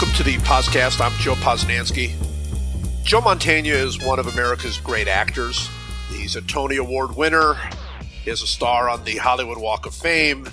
Welcome 0.00 0.16
to 0.16 0.22
the 0.22 0.38
podcast. 0.38 0.98
I'm 1.02 1.12
Joe 1.18 1.34
Posnanski. 1.34 2.14
Joe 3.04 3.20
Mantegna 3.20 3.66
is 3.66 4.02
one 4.02 4.18
of 4.18 4.28
America's 4.28 4.78
great 4.78 5.08
actors. 5.08 5.68
He's 6.08 6.36
a 6.36 6.40
Tony 6.40 6.78
Award 6.78 7.16
winner. 7.16 7.52
He 8.24 8.30
is 8.30 8.40
a 8.40 8.46
star 8.46 8.88
on 8.88 9.04
the 9.04 9.18
Hollywood 9.18 9.58
Walk 9.58 9.84
of 9.84 9.94
Fame. 9.94 10.48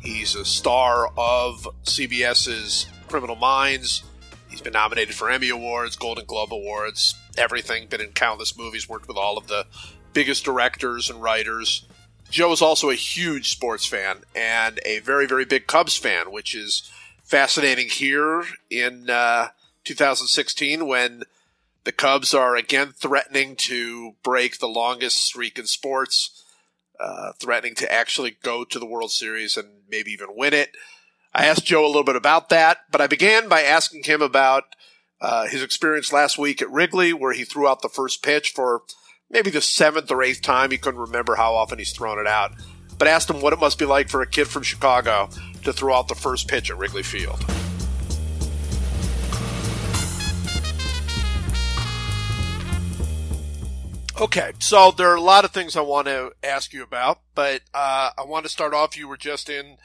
He's 0.00 0.34
a 0.34 0.46
star 0.46 1.08
of 1.08 1.68
CBS's 1.84 2.86
Criminal 3.06 3.36
Minds. 3.36 4.02
He's 4.48 4.62
been 4.62 4.72
nominated 4.72 5.14
for 5.14 5.28
Emmy 5.28 5.50
Awards, 5.50 5.96
Golden 5.96 6.24
Globe 6.24 6.54
Awards, 6.54 7.16
everything. 7.36 7.88
Been 7.88 8.00
in 8.00 8.12
countless 8.12 8.56
movies, 8.56 8.88
worked 8.88 9.08
with 9.08 9.18
all 9.18 9.36
of 9.36 9.46
the 9.46 9.66
biggest 10.14 10.42
directors 10.42 11.10
and 11.10 11.22
writers. 11.22 11.84
Joe 12.30 12.50
is 12.50 12.62
also 12.62 12.88
a 12.88 12.94
huge 12.94 13.50
sports 13.50 13.84
fan 13.84 14.22
and 14.34 14.80
a 14.86 15.00
very, 15.00 15.26
very 15.26 15.44
big 15.44 15.66
Cubs 15.66 15.98
fan, 15.98 16.32
which 16.32 16.54
is 16.54 16.90
fascinating 17.26 17.88
here 17.88 18.44
in 18.70 19.10
uh, 19.10 19.48
2016 19.84 20.86
when 20.86 21.24
the 21.82 21.92
Cubs 21.92 22.32
are 22.32 22.56
again 22.56 22.92
threatening 22.96 23.56
to 23.56 24.14
break 24.22 24.58
the 24.58 24.68
longest 24.68 25.18
streak 25.18 25.58
in 25.58 25.66
sports, 25.66 26.44
uh, 27.00 27.32
threatening 27.38 27.74
to 27.74 27.92
actually 27.92 28.36
go 28.42 28.64
to 28.64 28.78
the 28.78 28.86
World 28.86 29.10
Series 29.10 29.56
and 29.56 29.68
maybe 29.90 30.12
even 30.12 30.36
win 30.36 30.54
it. 30.54 30.70
I 31.34 31.46
asked 31.46 31.66
Joe 31.66 31.84
a 31.84 31.88
little 31.88 32.04
bit 32.04 32.16
about 32.16 32.48
that, 32.48 32.78
but 32.90 33.00
I 33.00 33.08
began 33.08 33.48
by 33.48 33.62
asking 33.62 34.04
him 34.04 34.22
about 34.22 34.64
uh, 35.20 35.48
his 35.48 35.62
experience 35.62 36.12
last 36.12 36.38
week 36.38 36.62
at 36.62 36.70
Wrigley, 36.70 37.12
where 37.12 37.32
he 37.32 37.44
threw 37.44 37.68
out 37.68 37.82
the 37.82 37.88
first 37.88 38.22
pitch 38.22 38.52
for 38.52 38.82
maybe 39.28 39.50
the 39.50 39.60
seventh 39.60 40.10
or 40.10 40.22
eighth 40.22 40.42
time. 40.42 40.70
He 40.70 40.78
couldn't 40.78 41.00
remember 41.00 41.34
how 41.34 41.54
often 41.54 41.78
he's 41.78 41.92
thrown 41.92 42.18
it 42.18 42.26
out, 42.26 42.52
but 42.98 43.08
asked 43.08 43.28
him 43.28 43.40
what 43.40 43.52
it 43.52 43.58
must 43.58 43.78
be 43.78 43.84
like 43.84 44.08
for 44.08 44.22
a 44.22 44.26
kid 44.26 44.46
from 44.46 44.62
Chicago 44.62 45.28
to 45.66 45.72
throw 45.72 45.94
out 45.94 46.08
the 46.08 46.14
first 46.14 46.48
pitch 46.48 46.70
at 46.70 46.78
Wrigley 46.78 47.02
Field. 47.02 47.44
Okay, 54.18 54.52
so 54.60 54.92
there 54.92 55.10
are 55.10 55.16
a 55.16 55.20
lot 55.20 55.44
of 55.44 55.50
things 55.50 55.76
I 55.76 55.82
want 55.82 56.06
to 56.06 56.32
ask 56.42 56.72
you 56.72 56.82
about, 56.82 57.20
but 57.34 57.60
uh, 57.74 58.10
I 58.16 58.24
want 58.24 58.46
to 58.46 58.48
start 58.48 58.72
off. 58.72 58.96
You 58.96 59.08
were 59.08 59.18
just 59.18 59.50
in 59.50 59.76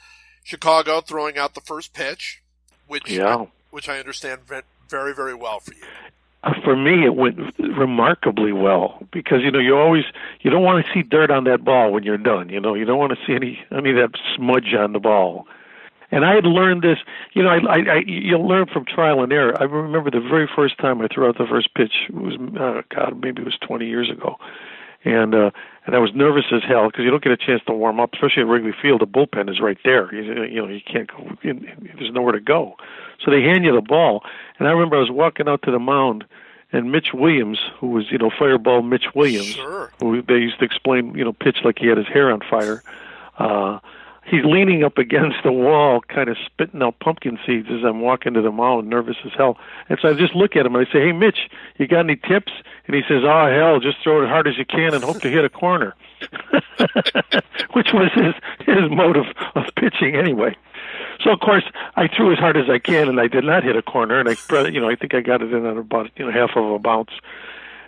Chicago 0.42 1.02
throwing 1.02 1.36
out 1.36 1.54
the 1.54 1.60
first 1.60 1.92
pitch, 1.92 2.42
which 2.86 3.10
yeah. 3.10 3.44
which 3.70 3.90
I 3.90 3.98
understand 3.98 4.40
went 4.48 4.64
very 4.88 5.14
very 5.14 5.34
well 5.34 5.60
for 5.60 5.74
you. 5.74 5.82
Uh, 6.42 6.54
for 6.64 6.74
me, 6.74 7.04
it 7.04 7.14
went 7.14 7.38
remarkably 7.58 8.52
well 8.52 9.06
because 9.12 9.42
you 9.42 9.50
know 9.50 9.58
you 9.58 9.76
always 9.76 10.04
you 10.40 10.50
don't 10.50 10.62
want 10.62 10.84
to 10.84 10.92
see 10.94 11.02
dirt 11.02 11.30
on 11.30 11.44
that 11.44 11.62
ball 11.62 11.92
when 11.92 12.02
you're 12.02 12.16
done. 12.16 12.48
You 12.48 12.60
know 12.60 12.72
you 12.72 12.86
don't 12.86 12.98
want 12.98 13.12
to 13.12 13.18
see 13.26 13.34
any 13.34 13.62
any 13.70 13.90
of 13.90 13.96
that 13.96 14.18
smudge 14.34 14.72
on 14.78 14.94
the 14.94 14.98
ball. 14.98 15.46
And 16.12 16.24
I 16.26 16.34
had 16.34 16.44
learned 16.44 16.82
this, 16.82 16.98
you 17.32 17.42
know, 17.42 17.48
I, 17.48 17.56
I, 17.56 17.76
I 17.78 18.02
you'll 18.06 18.46
learn 18.46 18.66
from 18.66 18.84
trial 18.84 19.22
and 19.22 19.32
error. 19.32 19.54
I 19.58 19.64
remember 19.64 20.10
the 20.10 20.20
very 20.20 20.46
first 20.54 20.76
time 20.78 21.00
I 21.00 21.08
threw 21.08 21.26
out 21.26 21.38
the 21.38 21.46
first 21.46 21.74
pitch 21.74 21.92
it 22.08 22.14
was, 22.14 22.34
uh, 22.60 22.82
God, 22.94 23.20
maybe 23.20 23.40
it 23.42 23.46
was 23.46 23.56
20 23.66 23.86
years 23.86 24.10
ago, 24.10 24.36
and 25.04 25.34
uh, 25.34 25.50
and 25.86 25.96
I 25.96 25.98
was 25.98 26.10
nervous 26.14 26.44
as 26.52 26.62
hell 26.68 26.88
because 26.88 27.02
you 27.04 27.10
don't 27.10 27.24
get 27.24 27.32
a 27.32 27.36
chance 27.36 27.62
to 27.66 27.72
warm 27.72 27.98
up, 27.98 28.12
especially 28.12 28.42
at 28.42 28.48
Wrigley 28.48 28.74
Field. 28.80 29.00
The 29.00 29.06
bullpen 29.06 29.50
is 29.50 29.58
right 29.58 29.78
there. 29.84 30.14
You, 30.14 30.44
you 30.44 30.60
know, 30.62 30.68
you 30.68 30.80
can't 30.86 31.08
go. 31.10 31.30
In, 31.42 31.66
there's 31.98 32.12
nowhere 32.12 32.32
to 32.32 32.40
go. 32.40 32.76
So 33.24 33.30
they 33.30 33.40
hand 33.42 33.64
you 33.64 33.74
the 33.74 33.80
ball, 33.80 34.22
and 34.58 34.68
I 34.68 34.70
remember 34.72 34.96
I 34.96 35.00
was 35.00 35.10
walking 35.10 35.48
out 35.48 35.62
to 35.62 35.70
the 35.70 35.78
mound, 35.78 36.24
and 36.72 36.92
Mitch 36.92 37.08
Williams, 37.14 37.58
who 37.78 37.86
was 37.88 38.10
you 38.12 38.18
know 38.18 38.30
Fireball 38.38 38.82
Mitch 38.82 39.06
Williams, 39.14 39.54
Sure. 39.54 39.90
who 40.00 40.20
they 40.20 40.34
used 40.34 40.58
to 40.58 40.64
explain, 40.66 41.14
you 41.16 41.24
know, 41.24 41.32
pitch 41.32 41.58
like 41.64 41.78
he 41.78 41.86
had 41.86 41.96
his 41.96 42.06
hair 42.08 42.30
on 42.30 42.40
fire. 42.50 42.82
Uh, 43.38 43.78
he's 44.24 44.44
leaning 44.44 44.84
up 44.84 44.98
against 44.98 45.38
the 45.44 45.52
wall, 45.52 46.00
kind 46.08 46.28
of 46.28 46.36
spitting 46.44 46.82
out 46.82 46.98
pumpkin 47.00 47.38
seeds 47.46 47.68
as 47.70 47.84
I'm 47.84 48.00
walking 48.00 48.34
to 48.34 48.42
the 48.42 48.50
mound, 48.50 48.88
nervous 48.88 49.16
as 49.24 49.32
hell. 49.36 49.58
And 49.88 49.98
so 50.00 50.08
I 50.08 50.14
just 50.14 50.34
look 50.34 50.56
at 50.56 50.66
him 50.66 50.74
and 50.74 50.86
I 50.86 50.92
say, 50.92 51.00
"Hey, 51.00 51.12
Mitch, 51.12 51.50
you 51.78 51.86
got 51.86 52.00
any 52.00 52.16
tips?" 52.16 52.52
And 52.86 52.96
he 52.96 53.02
says, 53.02 53.22
"Oh 53.24 53.50
hell, 53.52 53.80
just 53.80 53.98
throw 54.02 54.20
it 54.20 54.24
as 54.24 54.30
hard 54.30 54.48
as 54.48 54.56
you 54.58 54.64
can 54.64 54.94
and 54.94 55.02
hope 55.02 55.20
to 55.22 55.30
hit 55.30 55.44
a 55.44 55.48
corner," 55.48 55.94
which 57.72 57.92
was 57.92 58.10
his 58.14 58.34
his 58.66 58.90
mode 58.90 59.16
of, 59.16 59.26
of 59.54 59.64
pitching 59.76 60.14
anyway. 60.14 60.56
So 61.22 61.30
of 61.30 61.40
course 61.40 61.64
I 61.96 62.08
threw 62.08 62.32
as 62.32 62.38
hard 62.38 62.56
as 62.56 62.68
I 62.68 62.78
can, 62.78 63.08
and 63.08 63.20
I 63.20 63.28
did 63.28 63.44
not 63.44 63.64
hit 63.64 63.76
a 63.76 63.82
corner, 63.82 64.18
and 64.18 64.28
I, 64.28 64.36
you 64.68 64.80
know, 64.80 64.88
I 64.88 64.96
think 64.96 65.14
I 65.14 65.20
got 65.20 65.42
it 65.42 65.52
in 65.52 65.66
at 65.66 65.76
about 65.76 66.10
you 66.16 66.24
know 66.24 66.32
half 66.32 66.56
of 66.56 66.64
a 66.64 66.78
bounce. 66.78 67.10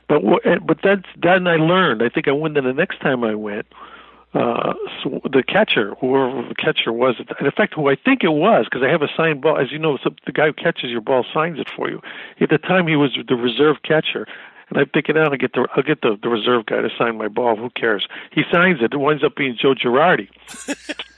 But 0.08 0.22
wh- 0.22 0.46
eh, 0.46 0.58
but 0.58 0.78
that's 0.82 1.06
then 1.16 1.46
I 1.46 1.56
learned. 1.56 2.02
I 2.02 2.08
think 2.08 2.28
I 2.28 2.32
went. 2.32 2.54
Then 2.54 2.64
the 2.64 2.72
next 2.72 3.00
time 3.00 3.24
I 3.24 3.34
went, 3.34 3.66
uh, 4.34 4.74
so 5.02 5.20
the 5.30 5.44
catcher, 5.46 5.94
whoever 6.00 6.46
the 6.48 6.54
catcher 6.56 6.92
was, 6.92 7.14
in 7.40 7.50
fact, 7.52 7.74
who 7.74 7.88
I 7.88 7.94
think 7.94 8.24
it 8.24 8.32
was, 8.32 8.64
because 8.64 8.82
I 8.82 8.90
have 8.90 9.02
a 9.02 9.08
signed 9.16 9.40
ball. 9.40 9.58
As 9.58 9.70
you 9.70 9.78
know, 9.78 9.96
the 10.26 10.32
guy 10.32 10.46
who 10.46 10.52
catches 10.52 10.90
your 10.90 11.00
ball 11.00 11.24
signs 11.32 11.60
it 11.60 11.68
for 11.74 11.88
you. 11.88 12.00
At 12.40 12.50
the 12.50 12.58
time, 12.58 12.88
he 12.88 12.96
was 12.96 13.16
the 13.28 13.36
reserve 13.36 13.76
catcher, 13.84 14.26
and 14.70 14.78
I 14.78 14.84
pick 14.84 15.08
it 15.08 15.16
out. 15.16 15.30
I'll 15.30 15.38
get 15.38 15.52
the 15.52 15.68
I'll 15.76 15.84
get 15.84 16.00
the, 16.00 16.18
the 16.20 16.28
reserve 16.28 16.66
guy 16.66 16.80
to 16.80 16.90
sign 16.98 17.16
my 17.16 17.28
ball. 17.28 17.54
Who 17.54 17.70
cares? 17.70 18.08
He 18.32 18.42
signs 18.50 18.80
it. 18.82 18.92
It 18.92 18.96
winds 18.96 19.22
up 19.22 19.36
being 19.36 19.56
Joe 19.56 19.74
Girardi. 19.74 20.28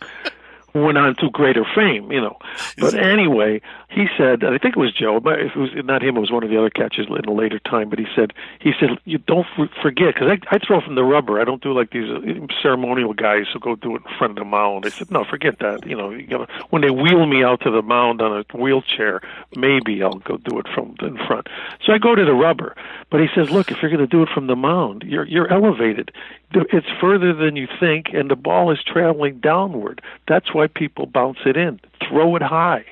went 0.84 0.98
on 0.98 1.14
to 1.16 1.30
greater 1.30 1.64
fame, 1.74 2.10
you 2.12 2.20
know. 2.20 2.36
But 2.78 2.94
anyway, 2.94 3.60
he 3.90 4.06
said, 4.16 4.42
and 4.42 4.54
I 4.54 4.58
think 4.58 4.76
it 4.76 4.80
was 4.80 4.92
Joe, 4.92 5.20
but 5.20 5.40
if 5.40 5.52
it 5.54 5.58
was 5.58 5.70
not 5.84 6.02
him, 6.02 6.16
it 6.16 6.20
was 6.20 6.30
one 6.30 6.44
of 6.44 6.50
the 6.50 6.58
other 6.58 6.70
catchers 6.70 7.06
in 7.08 7.24
a 7.24 7.32
later 7.32 7.58
time. 7.58 7.88
But 7.88 7.98
he 7.98 8.06
said, 8.14 8.32
he 8.60 8.72
said, 8.78 8.90
you 9.04 9.18
don't 9.18 9.46
forget, 9.82 10.14
because 10.14 10.28
I, 10.28 10.54
I 10.54 10.58
throw 10.58 10.80
from 10.80 10.94
the 10.94 11.04
rubber. 11.04 11.40
I 11.40 11.44
don't 11.44 11.62
do 11.62 11.72
like 11.72 11.90
these 11.90 12.10
uh, 12.10 12.46
ceremonial 12.62 13.14
guys 13.14 13.46
who 13.52 13.60
go 13.60 13.76
do 13.76 13.96
it 13.96 14.02
in 14.06 14.16
front 14.18 14.32
of 14.32 14.36
the 14.36 14.44
mound. 14.44 14.86
I 14.86 14.90
said, 14.90 15.10
no, 15.10 15.24
forget 15.24 15.58
that. 15.60 15.86
You 15.86 15.96
know, 15.96 16.10
you 16.10 16.26
gotta, 16.26 16.46
when 16.70 16.82
they 16.82 16.90
wheel 16.90 17.26
me 17.26 17.42
out 17.42 17.60
to 17.62 17.70
the 17.70 17.82
mound 17.82 18.20
on 18.20 18.44
a 18.44 18.56
wheelchair, 18.56 19.20
maybe 19.56 20.02
I'll 20.02 20.18
go 20.18 20.36
do 20.36 20.58
it 20.58 20.66
from 20.74 20.96
in 21.00 21.16
front. 21.26 21.48
So 21.84 21.92
I 21.92 21.98
go 21.98 22.14
to 22.14 22.24
the 22.24 22.34
rubber. 22.34 22.74
But 23.10 23.20
he 23.20 23.28
says, 23.34 23.50
look, 23.50 23.70
if 23.70 23.78
you're 23.80 23.90
going 23.90 24.00
to 24.00 24.06
do 24.06 24.22
it 24.22 24.28
from 24.34 24.46
the 24.46 24.56
mound, 24.56 25.04
you're 25.04 25.24
you're 25.24 25.52
elevated. 25.52 26.10
It's 26.52 26.86
further 27.00 27.34
than 27.34 27.56
you 27.56 27.66
think, 27.80 28.06
and 28.12 28.30
the 28.30 28.36
ball 28.36 28.70
is 28.70 28.78
traveling 28.82 29.40
downward. 29.40 30.00
That's 30.28 30.54
why 30.54 30.68
people 30.68 31.06
bounce 31.06 31.38
it 31.44 31.56
in. 31.56 31.80
Throw 32.08 32.36
it 32.36 32.42
high. 32.42 32.84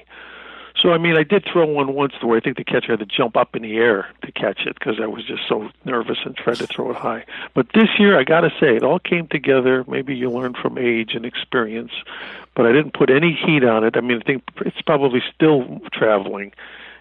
So 0.80 0.92
I 0.92 0.98
mean, 0.98 1.16
I 1.16 1.22
did 1.22 1.46
throw 1.50 1.64
one 1.64 1.94
once 1.94 2.12
where 2.20 2.36
I 2.36 2.40
think 2.40 2.56
the 2.56 2.64
catcher 2.64 2.92
had 2.92 2.98
to 2.98 3.06
jump 3.06 3.36
up 3.36 3.54
in 3.56 3.62
the 3.62 3.76
air 3.76 4.08
to 4.22 4.32
catch 4.32 4.66
it 4.66 4.74
because 4.74 5.00
I 5.00 5.06
was 5.06 5.24
just 5.24 5.42
so 5.48 5.70
nervous 5.84 6.18
and 6.24 6.36
tried 6.36 6.56
to 6.56 6.66
throw 6.66 6.90
it 6.90 6.96
high. 6.96 7.24
But 7.54 7.68
this 7.74 7.88
year, 7.98 8.18
I 8.18 8.24
got 8.24 8.40
to 8.40 8.50
say, 8.60 8.76
it 8.76 8.82
all 8.82 8.98
came 8.98 9.28
together. 9.28 9.84
Maybe 9.88 10.14
you 10.14 10.30
learn 10.30 10.54
from 10.54 10.76
age 10.76 11.14
and 11.14 11.24
experience, 11.24 11.92
but 12.54 12.66
I 12.66 12.72
didn't 12.72 12.92
put 12.92 13.08
any 13.08 13.32
heat 13.32 13.64
on 13.64 13.84
it. 13.84 13.96
I 13.96 14.00
mean, 14.00 14.20
I 14.20 14.24
think 14.24 14.42
it's 14.58 14.82
probably 14.82 15.22
still 15.34 15.80
traveling. 15.92 16.52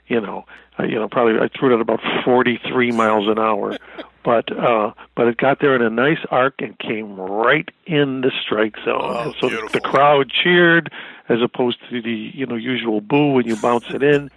You 0.07 0.21
know, 0.21 0.45
I, 0.77 0.85
you 0.85 0.95
know, 0.95 1.07
probably 1.07 1.39
I 1.39 1.49
threw 1.57 1.71
it 1.71 1.75
at 1.75 1.81
about 1.81 1.99
43 2.25 2.91
miles 2.91 3.27
an 3.27 3.37
hour, 3.39 3.77
but 4.23 4.51
uh, 4.57 4.93
but 5.15 5.27
it 5.27 5.37
got 5.37 5.59
there 5.59 5.75
in 5.75 5.81
a 5.81 5.89
nice 5.89 6.19
arc 6.31 6.55
and 6.61 6.77
came 6.79 7.15
right 7.19 7.69
in 7.85 8.21
the 8.21 8.31
strike 8.43 8.75
zone. 8.83 9.01
Oh, 9.03 9.33
so 9.39 9.49
beautiful. 9.49 9.69
the 9.69 9.81
crowd 9.81 10.31
cheered 10.31 10.91
as 11.29 11.41
opposed 11.41 11.77
to 11.89 12.01
the 12.01 12.31
you 12.33 12.45
know 12.45 12.55
usual 12.55 13.01
boo 13.01 13.33
when 13.33 13.45
you 13.45 13.55
bounce 13.55 13.85
it 13.89 14.01
in. 14.03 14.29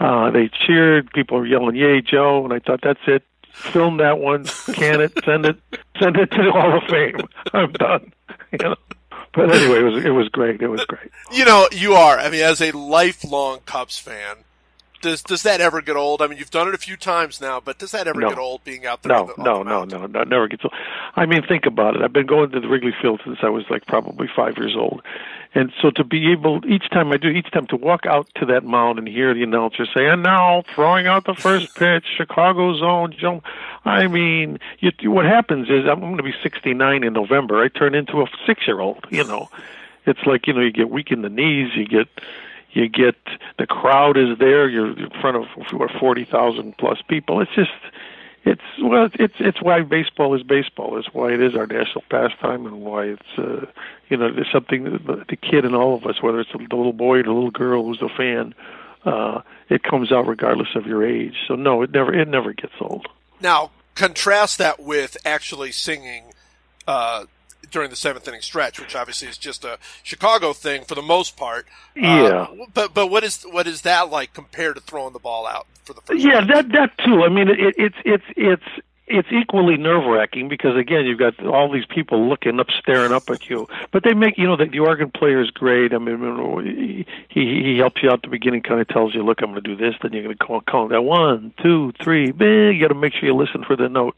Uh, 0.00 0.30
they 0.30 0.48
cheered. 0.48 1.10
People 1.12 1.38
were 1.38 1.46
yelling, 1.46 1.76
"Yay, 1.76 2.00
Joe!" 2.00 2.44
And 2.44 2.52
I 2.52 2.58
thought, 2.58 2.80
"That's 2.82 3.00
it. 3.06 3.22
Film 3.52 3.98
that 3.98 4.18
one. 4.18 4.44
Can 4.72 5.00
it? 5.00 5.12
Send 5.24 5.46
it. 5.46 5.56
Send 6.00 6.16
it 6.16 6.30
to 6.32 6.42
the 6.42 6.50
Hall 6.50 6.76
of 6.78 6.82
Fame. 6.84 7.28
I'm 7.52 7.72
done." 7.72 8.12
You 8.52 8.58
know. 8.58 8.76
But 9.32 9.50
anyway, 9.52 9.80
it 9.80 9.82
was 9.82 10.04
it 10.04 10.10
was 10.10 10.28
great. 10.28 10.62
It 10.62 10.68
was 10.68 10.84
great. 10.84 11.10
You 11.32 11.44
know, 11.44 11.68
you 11.72 11.94
are. 11.94 12.16
I 12.18 12.30
mean, 12.30 12.42
as 12.42 12.60
a 12.60 12.70
lifelong 12.70 13.60
Cubs 13.66 13.98
fan, 13.98 14.36
does 15.04 15.22
does 15.22 15.42
that 15.44 15.60
ever 15.60 15.80
get 15.80 15.96
old? 15.96 16.20
I 16.22 16.26
mean, 16.26 16.38
you've 16.38 16.50
done 16.50 16.66
it 16.68 16.74
a 16.74 16.78
few 16.78 16.96
times 16.96 17.40
now, 17.40 17.60
but 17.60 17.78
does 17.78 17.92
that 17.92 18.06
ever 18.08 18.20
No. 18.20 18.28
get 18.30 18.38
old 18.38 18.64
being 18.64 18.86
out 18.86 19.02
there? 19.02 19.12
No, 19.16 19.26
the- 19.36 19.42
no, 19.42 19.58
the 19.62 19.64
no, 19.64 19.84
no, 19.84 20.06
no, 20.06 20.24
never 20.24 20.48
gets 20.48 20.64
old. 20.64 20.72
I 21.16 21.26
mean, 21.26 21.42
think 21.46 21.66
about 21.66 21.94
it. 21.96 22.02
I've 22.02 22.12
been 22.12 22.26
going 22.26 22.50
to 22.50 22.60
the 22.60 22.68
Wrigley 22.68 22.94
Field 23.00 23.20
since 23.24 23.38
I 23.42 23.48
was 23.50 23.64
like 23.70 23.86
probably 23.86 24.26
five 24.34 24.56
years 24.58 24.74
old, 24.76 25.02
and 25.54 25.72
so 25.80 25.90
to 25.92 26.02
be 26.04 26.32
able 26.32 26.60
each 26.66 26.88
time 26.90 27.12
I 27.12 27.16
do, 27.18 27.28
each 27.28 27.50
time 27.52 27.66
to 27.68 27.76
walk 27.76 28.06
out 28.06 28.26
to 28.36 28.46
that 28.46 28.64
mound 28.64 28.98
and 28.98 29.06
hear 29.06 29.32
the 29.34 29.42
announcer 29.44 29.86
say, 29.94 30.06
"And 30.06 30.22
now 30.22 30.62
throwing 30.74 31.06
out 31.06 31.24
the 31.26 31.34
first 31.34 31.74
pitch, 31.78 32.04
Chicago 32.16 32.76
zone 32.76 33.14
jump." 33.18 33.44
I 33.84 34.06
mean, 34.08 34.58
you, 34.80 34.90
you- 35.00 35.10
what 35.10 35.26
happens 35.26 35.68
is 35.68 35.86
I'm 35.86 36.00
going 36.00 36.16
to 36.16 36.22
be 36.22 36.34
69 36.42 37.04
in 37.04 37.12
November. 37.12 37.62
I 37.62 37.68
turn 37.68 37.94
into 37.94 38.22
a 38.22 38.26
six-year-old. 38.46 39.04
You 39.10 39.24
know, 39.24 39.50
it's 40.06 40.24
like 40.26 40.46
you 40.46 40.52
know 40.54 40.60
you 40.62 40.72
get 40.72 40.88
weak 40.90 41.10
in 41.10 41.22
the 41.22 41.28
knees, 41.28 41.70
you 41.76 41.84
get 41.86 42.08
you 42.74 42.88
get 42.88 43.16
the 43.58 43.66
crowd 43.66 44.16
is 44.16 44.38
there. 44.38 44.68
You're 44.68 44.98
in 44.98 45.10
front 45.20 45.36
of 45.36 45.44
forty 45.98 46.24
thousand 46.24 46.76
plus 46.76 46.98
people. 47.08 47.40
It's 47.40 47.54
just 47.54 47.70
it's 48.44 48.62
well, 48.82 49.08
it's 49.14 49.34
it's 49.38 49.62
why 49.62 49.82
baseball 49.82 50.34
is 50.34 50.42
baseball. 50.42 50.98
It's 50.98 51.08
why 51.14 51.32
it 51.32 51.40
is 51.40 51.54
our 51.54 51.66
national 51.66 52.04
pastime, 52.10 52.66
and 52.66 52.82
why 52.82 53.04
it's 53.04 53.38
uh, 53.38 53.66
you 54.10 54.16
know 54.16 54.32
there's 54.32 54.52
something 54.52 54.84
that 54.84 55.28
the 55.28 55.36
kid 55.36 55.64
in 55.64 55.74
all 55.74 55.94
of 55.94 56.04
us, 56.04 56.20
whether 56.20 56.40
it's 56.40 56.52
the 56.52 56.58
little 56.58 56.92
boy 56.92 57.20
or 57.20 57.22
the 57.22 57.32
little 57.32 57.50
girl 57.50 57.84
who's 57.84 58.02
a 58.02 58.08
fan, 58.08 58.54
uh, 59.04 59.40
it 59.70 59.82
comes 59.82 60.12
out 60.12 60.26
regardless 60.26 60.68
of 60.74 60.86
your 60.86 61.06
age. 61.06 61.36
So 61.48 61.54
no, 61.54 61.82
it 61.82 61.92
never 61.92 62.12
it 62.12 62.28
never 62.28 62.52
gets 62.52 62.74
old. 62.80 63.06
Now, 63.40 63.70
contrast 63.94 64.58
that 64.58 64.80
with 64.80 65.16
actually 65.24 65.72
singing 65.72 66.32
uh, 66.86 67.24
during 67.70 67.90
the 67.90 67.96
seventh 67.96 68.26
inning 68.28 68.40
stretch, 68.40 68.80
which 68.80 68.94
obviously 68.94 69.28
is 69.28 69.38
just 69.38 69.64
a 69.64 69.78
Chicago 70.02 70.52
thing 70.52 70.84
for 70.84 70.94
the 70.94 71.02
most 71.02 71.36
part. 71.36 71.66
Yeah. 71.94 72.02
Uh, 72.02 72.66
but 72.72 72.94
but 72.94 73.08
what 73.08 73.24
is 73.24 73.42
what 73.44 73.66
is 73.66 73.82
that 73.82 74.10
like 74.10 74.34
compared 74.34 74.76
to 74.76 74.80
throwing 74.80 75.12
the 75.12 75.18
ball 75.18 75.46
out 75.46 75.66
for 75.84 75.92
the 75.92 76.00
first? 76.00 76.22
Yeah, 76.22 76.40
time? 76.40 76.48
that 76.48 76.68
that 76.72 77.04
too. 77.04 77.22
I 77.22 77.28
mean, 77.28 77.48
it, 77.48 77.74
it's 77.76 77.96
it's 78.04 78.24
it's 78.36 78.84
it's 79.06 79.28
equally 79.30 79.76
nerve 79.76 80.04
wracking 80.06 80.48
because 80.48 80.76
again 80.76 81.04
you've 81.04 81.18
got 81.18 81.38
all 81.44 81.70
these 81.70 81.84
people 81.86 82.28
looking 82.28 82.58
up, 82.58 82.68
staring 82.78 83.12
up 83.12 83.28
at 83.28 83.50
you. 83.50 83.68
But 83.90 84.02
they 84.02 84.14
make 84.14 84.38
you 84.38 84.46
know 84.46 84.56
the, 84.56 84.66
the 84.66 84.78
organ 84.78 85.10
player 85.10 85.42
is 85.42 85.50
great. 85.50 85.92
I 85.92 85.98
mean, 85.98 87.04
he 87.28 87.62
he 87.62 87.78
helps 87.78 88.02
you 88.02 88.08
out 88.08 88.14
at 88.14 88.22
the 88.22 88.28
beginning, 88.28 88.62
kind 88.62 88.80
of 88.80 88.88
tells 88.88 89.14
you, 89.14 89.22
look, 89.22 89.42
I'm 89.42 89.50
going 89.50 89.62
to 89.62 89.68
do 89.68 89.76
this, 89.76 89.94
then 90.02 90.12
you're 90.12 90.22
going 90.22 90.36
to 90.36 90.44
call 90.44 90.60
call 90.62 90.88
that 90.88 91.02
one, 91.02 91.52
two, 91.62 91.92
three. 92.02 92.32
Bing, 92.32 92.76
you 92.76 92.80
got 92.80 92.88
to 92.88 92.98
make 92.98 93.12
sure 93.12 93.28
you 93.28 93.34
listen 93.34 93.64
for 93.64 93.76
the 93.76 93.88
note. 93.88 94.16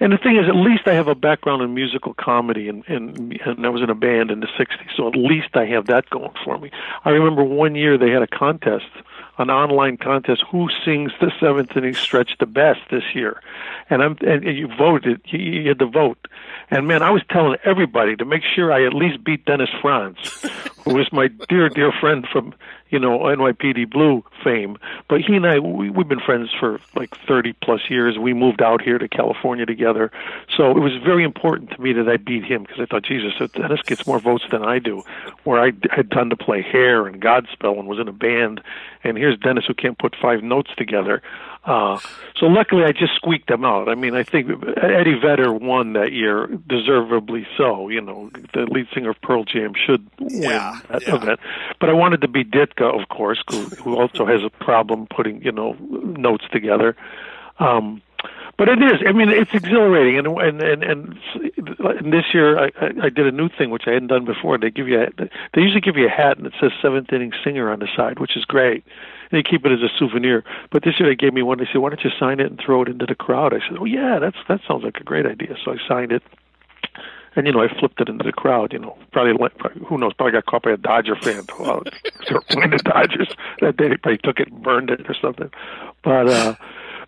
And 0.00 0.14
the 0.14 0.16
thing 0.16 0.36
is, 0.36 0.48
at 0.48 0.56
least 0.56 0.88
I 0.88 0.94
have 0.94 1.08
a 1.08 1.14
background 1.14 1.62
in 1.62 1.74
musical 1.74 2.14
comedy, 2.14 2.68
and, 2.68 2.82
and 2.88 3.38
and 3.44 3.66
I 3.66 3.68
was 3.68 3.82
in 3.82 3.90
a 3.90 3.94
band 3.94 4.30
in 4.30 4.40
the 4.40 4.46
'60s, 4.46 4.96
so 4.96 5.06
at 5.06 5.14
least 5.14 5.48
I 5.54 5.66
have 5.66 5.86
that 5.86 6.08
going 6.08 6.32
for 6.42 6.58
me. 6.58 6.70
I 7.04 7.10
remember 7.10 7.44
one 7.44 7.74
year 7.74 7.98
they 7.98 8.10
had 8.10 8.22
a 8.22 8.26
contest, 8.26 8.88
an 9.36 9.50
online 9.50 9.98
contest, 9.98 10.42
who 10.50 10.68
sings 10.86 11.12
the 11.20 11.30
seventh 11.38 11.76
inning 11.76 11.94
stretch 11.94 12.32
the 12.40 12.46
best 12.46 12.80
this 12.90 13.14
year, 13.14 13.42
and 13.90 14.02
I'm 14.02 14.16
and 14.26 14.42
you 14.44 14.68
voted, 14.68 15.20
you, 15.26 15.38
you 15.38 15.68
had 15.68 15.78
to 15.80 15.86
vote, 15.86 16.28
and 16.70 16.88
man, 16.88 17.02
I 17.02 17.10
was 17.10 17.22
telling 17.28 17.58
everybody 17.64 18.16
to 18.16 18.24
make 18.24 18.42
sure 18.42 18.72
I 18.72 18.86
at 18.86 18.94
least 18.94 19.22
beat 19.22 19.44
Dennis 19.44 19.70
Franz, 19.82 20.16
who 20.82 20.94
was 20.94 21.12
my 21.12 21.28
dear 21.50 21.68
dear 21.68 21.92
friend 21.92 22.26
from 22.32 22.54
you 22.90 22.98
know 22.98 23.20
NYPD 23.20 23.90
Blue 23.90 24.24
fame. 24.42 24.76
But 25.08 25.20
he 25.20 25.36
and 25.36 25.46
I 25.46 25.58
we, 25.58 25.90
we've 25.90 26.08
been 26.08 26.20
friends 26.20 26.50
for 26.58 26.80
like 26.94 27.16
30 27.26 27.54
plus 27.62 27.88
years. 27.88 28.18
We 28.18 28.34
moved 28.34 28.62
out 28.62 28.82
here 28.82 28.98
to 28.98 29.08
California 29.08 29.66
together, 29.66 30.10
so 30.56 30.70
it 30.70 30.80
was 30.80 30.92
very 31.04 31.24
important 31.24 31.70
to 31.70 31.80
me 31.80 31.92
that 31.94 32.08
I 32.08 32.16
beat 32.16 32.44
him 32.44 32.62
because 32.62 32.80
I 32.80 32.86
thought 32.86 33.04
Jesus, 33.04 33.32
Dennis 33.52 33.82
gets 33.82 34.06
more 34.06 34.18
votes 34.18 34.44
than 34.50 34.64
I 34.64 34.78
do. 34.78 35.02
Where 35.44 35.60
I 35.60 35.72
had 35.90 36.10
done 36.10 36.30
to 36.30 36.36
play 36.36 36.62
Hair 36.62 37.06
and 37.06 37.20
Godspell 37.20 37.78
and 37.78 37.88
was 37.88 37.98
in 37.98 38.08
a 38.08 38.12
band, 38.12 38.60
and 39.04 39.16
here's 39.16 39.38
Dennis 39.38 39.64
who 39.66 39.74
can't 39.74 39.98
put 39.98 40.14
five 40.20 40.42
notes 40.42 40.70
together. 40.76 41.22
Uh, 41.62 41.98
so 42.36 42.46
luckily, 42.46 42.84
I 42.84 42.92
just 42.92 43.14
squeaked 43.16 43.48
them 43.48 43.66
out. 43.66 43.88
I 43.90 43.94
mean, 43.94 44.14
I 44.14 44.22
think 44.22 44.48
Eddie 44.82 45.18
Vedder 45.20 45.52
won 45.52 45.92
that 45.92 46.10
year, 46.12 46.46
deservedly 46.66 47.46
so. 47.58 47.90
You 47.90 48.00
know, 48.00 48.30
the 48.54 48.60
lead 48.60 48.86
singer 48.94 49.10
of 49.10 49.20
Pearl 49.20 49.44
Jam 49.44 49.74
should 49.74 50.06
Yeah, 50.18 50.72
win 50.72 50.82
that 50.90 51.02
yeah. 51.06 51.16
event. 51.16 51.40
But 51.78 51.90
I 51.90 51.92
wanted 51.92 52.22
to 52.22 52.28
be 52.28 52.44
Ditka, 52.44 52.98
of 53.00 53.08
course, 53.10 53.42
who, 53.50 53.64
who 53.82 53.96
also 54.00 54.24
has 54.24 54.42
a 54.42 54.48
problem 54.64 55.06
putting 55.14 55.42
you 55.42 55.52
know 55.52 55.74
notes 55.74 56.44
together. 56.50 56.96
Um, 57.58 58.00
but 58.56 58.68
it 58.68 58.82
is. 58.82 59.00
I 59.06 59.12
mean, 59.12 59.28
it's 59.28 59.52
exhilarating, 59.54 60.18
and 60.18 60.26
and 60.28 60.62
and, 60.62 60.82
and, 60.82 61.18
and 61.78 62.12
this 62.12 62.24
year 62.32 62.58
I, 62.58 62.70
I 62.80 62.86
I 63.04 63.08
did 63.10 63.26
a 63.26 63.32
new 63.32 63.48
thing 63.50 63.68
which 63.70 63.84
I 63.86 63.90
hadn't 63.92 64.08
done 64.08 64.24
before. 64.24 64.56
They 64.58 64.70
give 64.70 64.88
you 64.88 65.02
a, 65.02 65.08
they 65.54 65.60
usually 65.60 65.80
give 65.82 65.96
you 65.96 66.06
a 66.06 66.10
hat 66.10 66.38
and 66.38 66.46
it 66.46 66.54
says 66.58 66.70
seventh 66.80 67.12
inning 67.12 67.32
singer 67.44 67.70
on 67.70 67.80
the 67.80 67.88
side, 67.94 68.18
which 68.18 68.36
is 68.36 68.44
great. 68.46 68.84
They 69.30 69.42
keep 69.42 69.64
it 69.64 69.72
as 69.72 69.80
a 69.80 69.88
souvenir. 69.98 70.44
But 70.70 70.82
this 70.82 70.98
year 70.98 71.08
they 71.08 71.14
gave 71.14 71.32
me 71.32 71.42
one. 71.42 71.58
They 71.58 71.66
said, 71.66 71.78
"Why 71.78 71.90
don't 71.90 72.04
you 72.04 72.10
sign 72.18 72.40
it 72.40 72.46
and 72.46 72.60
throw 72.60 72.82
it 72.82 72.88
into 72.88 73.06
the 73.06 73.14
crowd?" 73.14 73.54
I 73.54 73.60
said, 73.60 73.78
"Oh 73.78 73.84
yeah, 73.84 74.18
that's 74.18 74.38
that 74.48 74.60
sounds 74.66 74.84
like 74.84 74.96
a 74.96 75.04
great 75.04 75.26
idea." 75.26 75.56
So 75.64 75.72
I 75.72 75.76
signed 75.88 76.12
it. 76.12 76.22
And 77.36 77.46
you 77.46 77.52
know, 77.52 77.62
I 77.62 77.68
flipped 77.78 78.00
it 78.00 78.08
into 78.08 78.24
the 78.24 78.32
crowd. 78.32 78.72
You 78.72 78.80
know, 78.80 78.98
probably, 79.12 79.36
probably 79.56 79.86
who 79.86 79.98
knows? 79.98 80.14
Probably 80.14 80.32
got 80.32 80.46
caught 80.46 80.62
by 80.62 80.72
a 80.72 80.76
Dodger 80.76 81.16
fan. 81.16 81.44
Well, 81.60 81.82
they 82.28 82.34
were 82.34 82.40
playing 82.42 82.70
the 82.70 82.78
Dodgers 82.78 83.28
that 83.60 83.76
day. 83.76 83.88
They 83.88 83.96
probably 83.96 84.18
took 84.18 84.40
it 84.40 84.50
and 84.50 84.62
burned 84.62 84.90
it 84.90 85.08
or 85.08 85.14
something. 85.14 85.50
But 86.02 86.28
uh, 86.28 86.56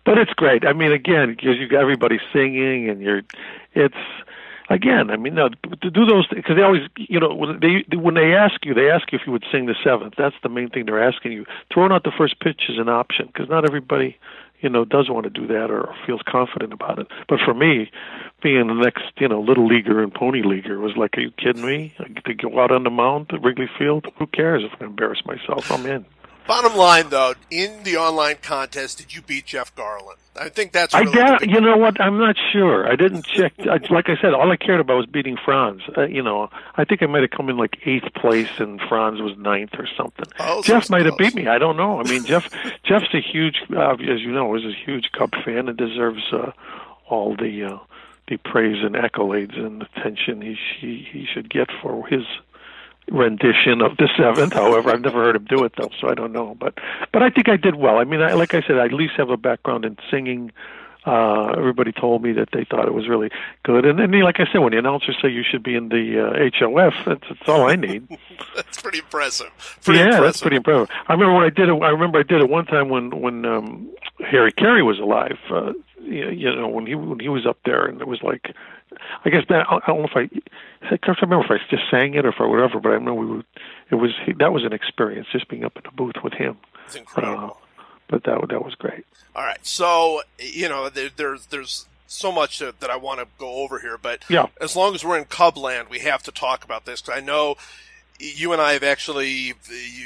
but 0.05 0.17
it's 0.17 0.33
great. 0.33 0.65
I 0.65 0.73
mean, 0.73 0.91
again, 0.91 1.35
because 1.35 1.57
you 1.57 1.67
got 1.67 1.81
everybody 1.81 2.19
singing, 2.31 2.89
and 2.89 3.01
you're, 3.01 3.23
it's 3.73 3.95
again. 4.69 5.09
I 5.09 5.17
mean, 5.17 5.35
no, 5.35 5.49
to 5.49 5.89
do 5.89 6.05
those 6.05 6.27
because 6.27 6.55
they 6.55 6.61
always, 6.61 6.83
you 6.97 7.19
know, 7.19 7.33
when 7.33 7.59
they 7.59 7.85
when 7.95 8.15
they 8.15 8.33
ask 8.33 8.65
you, 8.65 8.73
they 8.73 8.89
ask 8.89 9.11
you 9.11 9.19
if 9.19 9.25
you 9.25 9.31
would 9.31 9.45
sing 9.51 9.65
the 9.65 9.75
seventh. 9.83 10.15
That's 10.17 10.35
the 10.43 10.49
main 10.49 10.69
thing 10.69 10.85
they're 10.85 11.03
asking 11.03 11.31
you. 11.31 11.45
Throwing 11.73 11.91
out 11.91 12.03
the 12.03 12.11
first 12.17 12.39
pitch 12.39 12.63
is 12.69 12.77
an 12.77 12.89
option 12.89 13.27
because 13.27 13.49
not 13.49 13.65
everybody 13.65 14.17
you 14.63 14.69
know, 14.69 14.85
does 14.85 15.09
want 15.09 15.25
to 15.25 15.29
do 15.29 15.45
that 15.45 15.69
or 15.69 15.93
feels 16.07 16.21
confident 16.25 16.71
about 16.71 16.97
it. 16.97 17.07
But 17.27 17.39
for 17.43 17.53
me, 17.53 17.91
being 18.41 18.67
the 18.67 18.73
next, 18.73 19.03
you 19.17 19.27
know, 19.27 19.41
little 19.41 19.67
leaguer 19.67 20.01
and 20.01 20.11
pony 20.11 20.41
leaguer 20.41 20.79
was 20.79 20.95
like, 20.95 21.17
are 21.17 21.21
you 21.21 21.31
kidding 21.31 21.65
me? 21.65 21.93
I 21.99 22.07
get 22.07 22.23
to 22.23 22.33
go 22.33 22.59
out 22.61 22.71
on 22.71 22.83
the 22.83 22.89
mound 22.89 23.31
at 23.33 23.43
Wrigley 23.43 23.69
Field. 23.77 24.07
Who 24.17 24.25
cares 24.27 24.63
if 24.63 24.81
I 24.81 24.85
embarrass 24.85 25.19
myself? 25.25 25.69
I'm 25.69 25.85
in. 25.85 26.05
Bottom 26.47 26.75
line, 26.75 27.09
though, 27.09 27.33
in 27.49 27.83
the 27.83 27.97
online 27.97 28.37
contest, 28.41 28.97
did 28.97 29.15
you 29.15 29.21
beat 29.21 29.45
Jeff 29.45 29.73
Garlin? 29.75 30.15
I 30.35 30.49
think 30.49 30.71
that's 30.71 30.93
I 30.93 31.01
really 31.01 31.13
doubt. 31.13 31.47
You 31.47 31.61
know 31.61 31.77
what? 31.77 32.01
I'm 32.01 32.17
not 32.17 32.35
sure. 32.51 32.91
I 32.91 32.95
didn't 32.95 33.25
check. 33.25 33.53
I, 33.59 33.79
like 33.93 34.09
I 34.09 34.15
said, 34.19 34.33
all 34.33 34.51
I 34.51 34.57
cared 34.57 34.79
about 34.79 34.97
was 34.97 35.05
beating 35.05 35.37
Franz. 35.37 35.81
Uh, 35.95 36.07
you 36.07 36.23
know, 36.23 36.49
I 36.75 36.85
think 36.85 37.03
I 37.03 37.05
might 37.05 37.21
have 37.21 37.31
come 37.31 37.49
in 37.49 37.57
like 37.57 37.77
eighth 37.85 38.11
place, 38.15 38.49
and 38.57 38.81
Franz 38.89 39.21
was 39.21 39.37
ninth 39.37 39.75
or 39.77 39.87
something. 39.95 40.25
Oh, 40.39 40.63
Jeff 40.63 40.89
might 40.89 41.05
have 41.05 41.17
beat 41.17 41.35
me. 41.35 41.47
I 41.47 41.59
don't 41.59 41.77
know. 41.77 41.99
I 41.99 42.03
mean, 42.03 42.25
Jeff. 42.25 42.49
Jeff's 42.83 43.13
a 43.13 43.21
huge, 43.21 43.61
uh, 43.75 43.93
as 43.93 44.21
you 44.21 44.31
know, 44.31 44.55
is 44.55 44.65
a 44.65 44.73
huge 44.73 45.11
Cub 45.11 45.33
fan 45.45 45.69
and 45.69 45.77
deserves 45.77 46.23
uh, 46.33 46.51
all 47.07 47.35
the 47.35 47.63
uh, 47.63 47.77
the 48.27 48.37
praise 48.37 48.83
and 48.83 48.95
accolades 48.95 49.57
and 49.57 49.83
attention 49.83 50.41
he 50.41 50.57
he 50.79 51.07
he 51.11 51.27
should 51.31 51.49
get 51.49 51.69
for 51.81 52.07
his 52.07 52.23
rendition 53.11 53.81
of 53.81 53.97
the 53.97 54.09
seventh. 54.17 54.53
However, 54.53 54.91
I've 54.91 55.01
never 55.01 55.23
heard 55.23 55.35
him 55.35 55.45
do 55.45 55.63
it 55.63 55.73
though, 55.77 55.89
so 55.99 56.09
I 56.09 56.13
don't 56.13 56.31
know. 56.31 56.55
But 56.59 56.75
but 57.11 57.23
I 57.23 57.29
think 57.29 57.49
I 57.49 57.57
did 57.57 57.75
well. 57.75 57.97
I 57.97 58.03
mean, 58.03 58.21
I, 58.21 58.33
like 58.33 58.53
I 58.53 58.61
said, 58.61 58.77
I 58.77 58.85
at 58.85 58.93
least 58.93 59.13
have 59.17 59.29
a 59.29 59.37
background 59.37 59.85
in 59.85 59.97
singing. 60.09 60.51
Uh, 61.05 61.51
everybody 61.57 61.91
told 61.91 62.23
me 62.23 62.31
that 62.31 62.47
they 62.53 62.63
thought 62.63 62.87
it 62.87 62.93
was 62.93 63.09
really 63.09 63.29
good, 63.63 63.85
and 63.85 63.99
then, 63.99 64.09
like 64.21 64.39
I 64.39 64.45
said, 64.49 64.59
when 64.59 64.71
the 64.71 64.77
announcers 64.77 65.17
say 65.21 65.27
you 65.27 65.43
should 65.43 65.61
be 65.61 65.75
in 65.75 65.89
the 65.89 66.17
uh, 66.17 66.49
HOF, 66.57 66.93
that's, 67.05 67.27
that's 67.27 67.49
all 67.49 67.69
I 67.69 67.75
need. 67.75 68.07
That's 68.55 68.81
pretty 68.81 68.99
impressive. 68.99 69.49
Pretty 69.83 69.99
yeah, 69.99 70.05
impressive. 70.05 70.25
that's 70.25 70.41
pretty 70.41 70.57
impressive. 70.57 70.89
I 71.07 71.13
remember 71.13 71.33
when 71.33 71.43
I 71.43 71.49
did 71.49 71.69
it. 71.69 71.81
I 71.81 71.89
remember 71.89 72.19
I 72.19 72.23
did 72.23 72.39
it 72.39 72.49
one 72.49 72.65
time 72.65 72.89
when 72.89 73.09
when 73.19 73.45
um, 73.45 73.89
Harry 74.19 74.51
Caray 74.51 74.83
was 74.83 74.99
alive. 74.99 75.37
Uh, 75.49 75.73
you 76.13 76.29
you 76.29 76.55
know, 76.55 76.67
when 76.67 76.85
he 76.85 76.95
when 76.95 77.19
he 77.19 77.29
was 77.29 77.45
up 77.45 77.57
there, 77.65 77.85
and 77.85 77.99
it 78.01 78.07
was 78.07 78.21
like, 78.21 78.53
I 79.25 79.29
guess 79.29 79.43
that 79.49 79.65
I 79.69 79.79
don't 79.87 80.01
know 80.01 80.07
if 80.07 80.15
I, 80.15 80.29
I 80.93 80.97
can't 80.97 81.21
remember 81.21 81.45
if 81.45 81.51
I 81.51 81.57
just 81.69 81.83
sang 81.91 82.13
it 82.15 82.25
or 82.25 82.31
for 82.31 82.47
whatever, 82.47 82.79
but 82.79 82.89
I 82.89 82.93
remember 82.93 83.13
we 83.15 83.25
were, 83.25 83.43
it 83.91 83.95
was 83.95 84.11
that 84.39 84.53
was 84.53 84.63
an 84.63 84.73
experience 84.73 85.27
just 85.31 85.47
being 85.49 85.63
up 85.65 85.75
in 85.77 85.83
the 85.83 85.91
booth 85.91 86.15
with 86.23 86.33
him. 86.33 86.57
It's 86.85 86.95
incredible. 86.95 87.57
Uh, 87.79 87.83
but 88.07 88.23
that 88.25 88.47
that 88.49 88.63
was 88.63 88.75
great. 88.75 89.05
All 89.35 89.43
right, 89.43 89.65
so 89.65 90.21
you 90.39 90.69
know, 90.69 90.89
there, 90.89 91.09
there's 91.15 91.47
there's 91.47 91.87
so 92.05 92.31
much 92.31 92.59
that, 92.59 92.79
that 92.79 92.91
I 92.91 92.95
want 92.95 93.19
to 93.21 93.27
go 93.39 93.49
over 93.63 93.79
here, 93.79 93.97
but 93.99 94.23
Yeah. 94.29 94.45
as 94.61 94.75
long 94.75 94.93
as 94.93 95.03
we're 95.03 95.17
in 95.17 95.25
Cubland, 95.25 95.89
we 95.89 95.99
have 95.99 96.21
to 96.23 96.31
talk 96.31 96.63
about 96.63 96.85
this. 96.85 97.01
'cause 97.01 97.15
I 97.17 97.21
know 97.21 97.55
you 98.19 98.53
and 98.53 98.61
I 98.61 98.73
have 98.73 98.83
actually 98.83 99.29
you, 99.29 99.53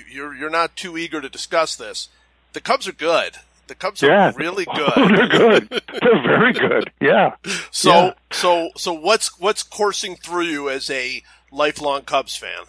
you're 0.09 0.33
you're 0.33 0.49
not 0.49 0.77
too 0.77 0.97
eager 0.97 1.19
to 1.19 1.27
discuss 1.27 1.75
this. 1.75 2.07
The 2.53 2.61
Cubs 2.61 2.87
are 2.87 2.93
good. 2.93 3.33
The 3.67 3.75
Cubs 3.75 4.01
Yeah, 4.01 4.29
are 4.29 4.33
really 4.33 4.65
good. 4.75 4.91
They're 4.95 5.27
good. 5.27 5.69
They're 6.01 6.21
very 6.24 6.53
good. 6.67 6.91
Yeah. 7.01 7.36
So 7.71 7.89
Yeah. 7.89 8.13
so 8.31 8.69
so 8.75 8.93
what's 8.93 9.39
what's 9.39 9.63
coursing 9.63 10.15
through 10.15 10.45
you 10.45 10.69
as 10.69 10.89
a 10.89 11.24
lifelong 11.51 12.01
Cubs 12.03 12.36
fan? 12.36 12.63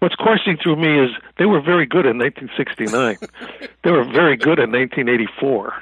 What's 0.00 0.16
coursing 0.16 0.58
through 0.62 0.76
me 0.76 1.02
is 1.04 1.10
they 1.38 1.46
were 1.46 1.60
very 1.62 1.86
good 1.86 2.04
in 2.04 2.18
1969. 2.18 3.16
they 3.84 3.90
were 3.90 4.04
very 4.04 4.36
good 4.36 4.58
in 4.58 4.70
1984. 4.70 5.72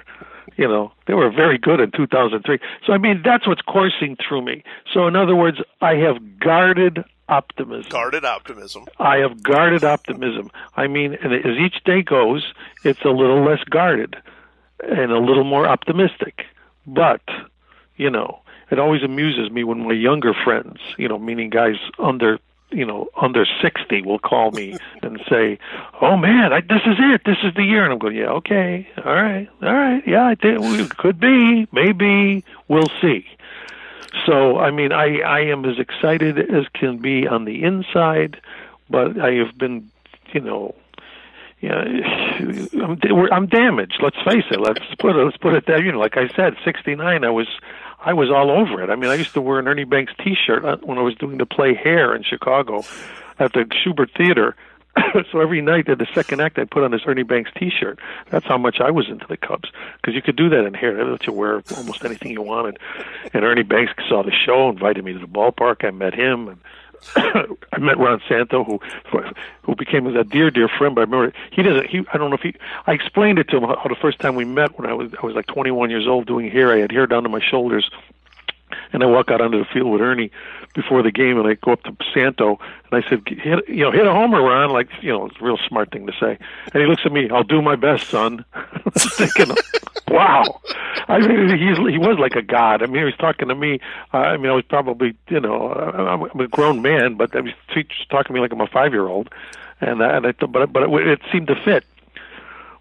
You 0.56 0.68
know, 0.68 0.92
they 1.06 1.14
were 1.14 1.30
very 1.30 1.58
good 1.58 1.80
in 1.80 1.90
2003. 1.90 2.58
So 2.86 2.92
I 2.92 2.98
mean, 2.98 3.22
that's 3.24 3.46
what's 3.48 3.62
coursing 3.62 4.16
through 4.16 4.42
me. 4.42 4.62
So 4.92 5.06
in 5.08 5.16
other 5.16 5.34
words, 5.34 5.58
I 5.80 5.94
have 5.96 6.38
guarded 6.38 7.04
optimism. 7.28 7.88
Guarded 7.90 8.24
optimism. 8.24 8.84
I 8.98 9.16
have 9.16 9.42
guarded 9.42 9.82
optimism. 9.82 10.50
I 10.76 10.86
mean, 10.86 11.14
and 11.22 11.32
as 11.32 11.56
each 11.58 11.82
day 11.84 12.02
goes, 12.02 12.52
it's 12.84 13.00
a 13.04 13.08
little 13.10 13.42
less 13.44 13.64
guarded 13.70 14.16
and 14.82 15.12
a 15.12 15.18
little 15.18 15.44
more 15.44 15.66
optimistic. 15.66 16.46
But, 16.86 17.22
you 17.96 18.10
know, 18.10 18.40
it 18.70 18.78
always 18.78 19.02
amuses 19.02 19.50
me 19.50 19.64
when 19.64 19.86
my 19.86 19.92
younger 19.92 20.34
friends, 20.34 20.78
you 20.96 21.08
know, 21.08 21.18
meaning 21.18 21.50
guys 21.50 21.76
under, 21.98 22.38
you 22.70 22.84
know, 22.84 23.08
under 23.20 23.44
60 23.60 24.02
will 24.02 24.18
call 24.18 24.50
me 24.50 24.76
and 25.02 25.20
say, 25.28 25.58
"Oh 26.00 26.16
man, 26.16 26.52
I, 26.52 26.60
this 26.62 26.82
is 26.86 26.96
it. 26.98 27.22
This 27.24 27.36
is 27.44 27.54
the 27.54 27.64
year." 27.64 27.84
And 27.84 27.92
I'm 27.92 27.98
going, 27.98 28.16
"Yeah, 28.16 28.30
okay. 28.40 28.88
All 29.04 29.14
right. 29.14 29.48
All 29.62 29.74
right. 29.74 30.02
Yeah, 30.06 30.26
I 30.26 30.34
think 30.34 30.62
it 30.62 30.96
could 30.96 31.20
be, 31.20 31.68
maybe, 31.70 32.44
we'll 32.68 32.90
see." 33.00 33.26
So, 34.26 34.58
I 34.58 34.70
mean, 34.70 34.92
I, 34.92 35.20
I 35.20 35.40
am 35.40 35.64
as 35.64 35.78
excited 35.78 36.38
as 36.38 36.66
can 36.74 36.98
be 36.98 37.26
on 37.26 37.44
the 37.44 37.62
inside, 37.64 38.40
but 38.90 39.18
I 39.18 39.32
have 39.34 39.56
been, 39.56 39.90
you 40.32 40.40
know, 40.40 40.74
yeah, 41.62 41.76
I'm, 41.76 42.98
we're- 43.04 43.30
I'm 43.32 43.46
damaged. 43.46 44.00
Let's 44.02 44.16
face 44.24 44.44
it. 44.50 44.60
Let's 44.60 44.80
put 44.98 45.14
it. 45.16 45.24
Let's 45.24 45.36
put 45.36 45.54
it 45.54 45.64
there. 45.66 45.82
You 45.82 45.92
know, 45.92 46.00
like 46.00 46.16
I 46.16 46.28
said, 46.34 46.56
'69. 46.64 47.24
I 47.24 47.30
was, 47.30 47.46
I 48.04 48.12
was 48.12 48.30
all 48.30 48.50
over 48.50 48.82
it. 48.82 48.90
I 48.90 48.96
mean, 48.96 49.10
I 49.10 49.14
used 49.14 49.32
to 49.34 49.40
wear 49.40 49.60
an 49.60 49.68
Ernie 49.68 49.84
Banks 49.84 50.12
T-shirt 50.22 50.64
uh, 50.64 50.76
when 50.82 50.98
I 50.98 51.02
was 51.02 51.14
doing 51.14 51.38
the 51.38 51.46
play 51.46 51.74
Hair 51.74 52.16
in 52.16 52.24
Chicago, 52.24 52.82
at 53.38 53.52
the 53.52 53.60
Shubert 53.86 54.10
Theater. 54.16 54.56
so 55.32 55.40
every 55.40 55.62
night 55.62 55.88
at 55.88 55.98
the 55.98 56.06
second 56.14 56.40
act, 56.40 56.58
I 56.58 56.64
put 56.64 56.82
on 56.82 56.90
this 56.90 57.02
Ernie 57.06 57.22
Banks 57.22 57.50
T-shirt. 57.56 57.98
That's 58.30 58.44
how 58.44 58.58
much 58.58 58.80
I 58.80 58.90
was 58.90 59.08
into 59.08 59.26
the 59.28 59.36
Cubs 59.36 59.70
because 59.96 60.14
you 60.14 60.20
could 60.20 60.36
do 60.36 60.48
that 60.50 60.66
in 60.66 60.74
here. 60.74 60.96
They 60.96 61.04
let 61.10 61.26
you 61.26 61.32
wear 61.32 61.62
almost 61.76 62.04
anything 62.04 62.32
you 62.32 62.42
wanted. 62.42 62.78
And 63.32 63.44
Ernie 63.44 63.62
Banks 63.62 63.92
saw 64.08 64.22
the 64.22 64.32
show, 64.32 64.68
invited 64.68 65.04
me 65.04 65.12
to 65.12 65.18
the 65.20 65.26
ballpark. 65.26 65.84
I 65.84 65.92
met 65.92 66.12
him, 66.14 66.48
and 66.48 66.58
I 67.16 67.78
met 67.78 67.98
Ron 67.98 68.20
Santo, 68.28 68.64
who 68.64 68.80
who 69.62 69.74
became 69.74 70.06
a 70.06 70.24
dear, 70.24 70.50
dear 70.50 70.68
friend. 70.68 70.94
But 70.94 71.02
I 71.02 71.04
remember 71.04 71.32
he 71.50 71.62
doesn't. 71.62 71.86
He 71.86 72.04
I 72.12 72.18
don't 72.18 72.30
know 72.30 72.36
if 72.36 72.42
he. 72.42 72.54
I 72.86 72.92
explained 72.92 73.38
it 73.38 73.48
to 73.48 73.56
him 73.56 73.64
how 73.64 73.88
the 73.88 73.96
first 74.00 74.20
time 74.20 74.34
we 74.34 74.44
met 74.44 74.78
when 74.78 74.88
I 74.88 74.94
was 74.94 75.12
I 75.20 75.26
was 75.26 75.34
like 75.34 75.46
21 75.46 75.90
years 75.90 76.06
old 76.06 76.26
doing 76.26 76.50
hair. 76.50 76.72
I 76.72 76.78
had 76.78 76.92
hair 76.92 77.06
down 77.06 77.22
to 77.24 77.28
my 77.28 77.40
shoulders, 77.40 77.90
and 78.92 79.02
I 79.02 79.06
walk 79.06 79.30
out 79.30 79.40
onto 79.40 79.58
the 79.58 79.66
field 79.72 79.90
with 79.90 80.00
Ernie 80.00 80.30
before 80.74 81.02
the 81.02 81.10
game, 81.10 81.38
and 81.38 81.46
I 81.46 81.54
go 81.54 81.72
up 81.72 81.82
to 81.84 81.96
Santo 82.14 82.58
and 82.90 83.04
I 83.04 83.08
said, 83.08 83.22
hit, 83.26 83.68
you 83.68 83.84
know, 83.84 83.90
hit 83.90 84.06
a 84.06 84.12
homer, 84.12 84.42
Ron. 84.42 84.70
Like, 84.70 84.88
you 85.00 85.10
know, 85.10 85.26
it's 85.26 85.36
a 85.40 85.44
real 85.44 85.58
smart 85.68 85.90
thing 85.90 86.06
to 86.06 86.12
say. 86.18 86.38
And 86.72 86.82
he 86.82 86.86
looks 86.86 87.02
at 87.04 87.12
me, 87.12 87.28
I'll 87.30 87.44
do 87.44 87.60
my 87.62 87.76
best, 87.76 88.08
son. 88.08 88.44
thinking, 88.96 89.54
wow. 90.08 90.60
I 91.08 91.18
mean, 91.18 91.48
he's 91.58 91.78
he 91.78 91.98
was 91.98 92.18
like 92.18 92.36
a 92.36 92.42
god. 92.42 92.82
I 92.82 92.86
mean, 92.86 92.98
he 92.98 93.04
was 93.04 93.16
talking 93.16 93.48
to 93.48 93.54
me. 93.54 93.80
Uh, 94.14 94.18
I 94.18 94.36
mean, 94.36 94.50
I 94.50 94.54
was 94.54 94.64
probably, 94.68 95.14
you 95.28 95.40
know, 95.40 95.72
I'm, 95.72 96.22
I'm 96.24 96.40
a 96.40 96.48
grown 96.48 96.82
man, 96.82 97.14
but 97.14 97.34
I 97.34 97.40
was 97.40 97.52
talking 98.10 98.28
to 98.28 98.32
me 98.32 98.40
like 98.40 98.52
I'm 98.52 98.60
a 98.60 98.66
five 98.66 98.92
year 98.92 99.06
old, 99.06 99.30
and 99.80 100.00
uh, 100.00 100.06
and 100.06 100.26
I 100.26 100.32
but 100.32 100.72
but 100.72 100.82
it, 100.84 101.08
it 101.08 101.20
seemed 101.32 101.48
to 101.48 101.56
fit. 101.56 101.84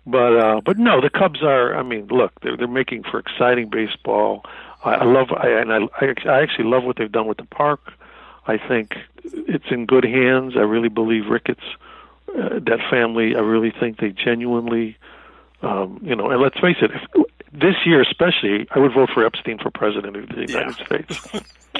But 0.05 0.38
uh, 0.38 0.62
but 0.62 0.77
no, 0.77 1.00
the 1.01 1.10
Cubs 1.10 1.43
are. 1.43 1.75
I 1.75 1.83
mean, 1.83 2.07
look, 2.07 2.39
they're 2.41 2.57
they're 2.57 2.67
making 2.67 3.03
for 3.03 3.19
exciting 3.19 3.69
baseball. 3.69 4.43
I, 4.83 4.95
I 4.95 5.03
love, 5.03 5.31
I, 5.31 5.50
and 5.50 5.71
I, 5.71 5.79
I 6.01 6.41
actually 6.41 6.65
love 6.65 6.83
what 6.83 6.97
they've 6.97 7.11
done 7.11 7.27
with 7.27 7.38
the 7.38 7.45
park. 7.45 7.93
I 8.47 8.57
think 8.57 8.95
it's 9.23 9.65
in 9.69 9.85
good 9.85 10.03
hands. 10.03 10.53
I 10.55 10.61
really 10.61 10.89
believe 10.89 11.27
Ricketts, 11.27 11.63
uh, 12.29 12.59
that 12.59 12.79
family. 12.89 13.35
I 13.35 13.39
really 13.39 13.71
think 13.71 14.00
they 14.00 14.09
genuinely, 14.09 14.97
um, 15.61 16.00
you 16.01 16.15
know. 16.15 16.29
And 16.31 16.41
let's 16.41 16.59
face 16.59 16.77
it, 16.81 16.91
if, 16.91 17.25
this 17.53 17.75
year 17.85 18.01
especially, 18.01 18.67
I 18.71 18.79
would 18.79 18.93
vote 18.93 19.09
for 19.13 19.25
Epstein 19.25 19.59
for 19.59 19.69
president 19.69 20.15
of 20.15 20.29
the 20.29 20.45
United 20.47 20.75
yeah. 20.79 20.85
States. 20.85 21.27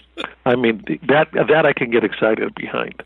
I 0.46 0.56
mean, 0.56 0.84
that 1.08 1.32
that 1.32 1.66
I 1.66 1.74
can 1.74 1.90
get 1.90 2.04
excited 2.04 2.54
behind. 2.56 3.02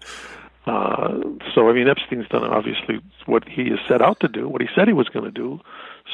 Uh, 0.65 1.19
so 1.53 1.69
I 1.69 1.73
mean, 1.73 1.87
Epstein's 1.87 2.27
done 2.27 2.43
obviously 2.43 2.99
what 3.25 3.47
he 3.47 3.69
has 3.69 3.79
set 3.87 4.01
out 4.01 4.19
to 4.21 4.27
do, 4.27 4.49
what 4.49 4.61
he 4.61 4.67
said 4.75 4.87
he 4.87 4.93
was 4.93 5.07
going 5.09 5.25
to 5.25 5.31
do. 5.31 5.59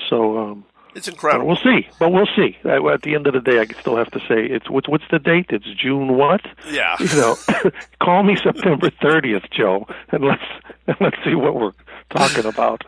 So 0.10 0.38
um, 0.38 0.66
it's 0.96 1.08
incredible. 1.08 1.48
we'll 1.48 1.56
see, 1.58 1.88
but 2.00 2.12
we'll 2.12 2.28
see. 2.36 2.58
At 2.66 3.02
the 3.02 3.16
end 3.16 3.28
of 3.28 3.34
the 3.34 3.40
day, 3.40 3.60
I 3.60 3.66
still 3.80 3.96
have 3.96 4.12
to 4.12 4.20
say 4.20 4.46
it's 4.46 4.70
what's 4.70 4.88
what's 4.88 5.04
the 5.12 5.20
date? 5.20 5.48
It's 5.50 5.66
June 5.76 6.18
what? 6.18 6.42
Yeah. 6.70 6.96
You 7.00 7.16
know, 7.16 7.36
call 8.02 8.24
me 8.24 8.36
September 8.36 8.90
30th, 9.02 9.50
Joe, 9.52 9.88
and 10.10 10.24
let's 10.24 10.44
and 10.88 10.98
let's 11.00 11.18
see 11.24 11.36
what 11.36 11.56
we're 11.56 11.74
talking 12.10 12.46
about. 12.46 12.84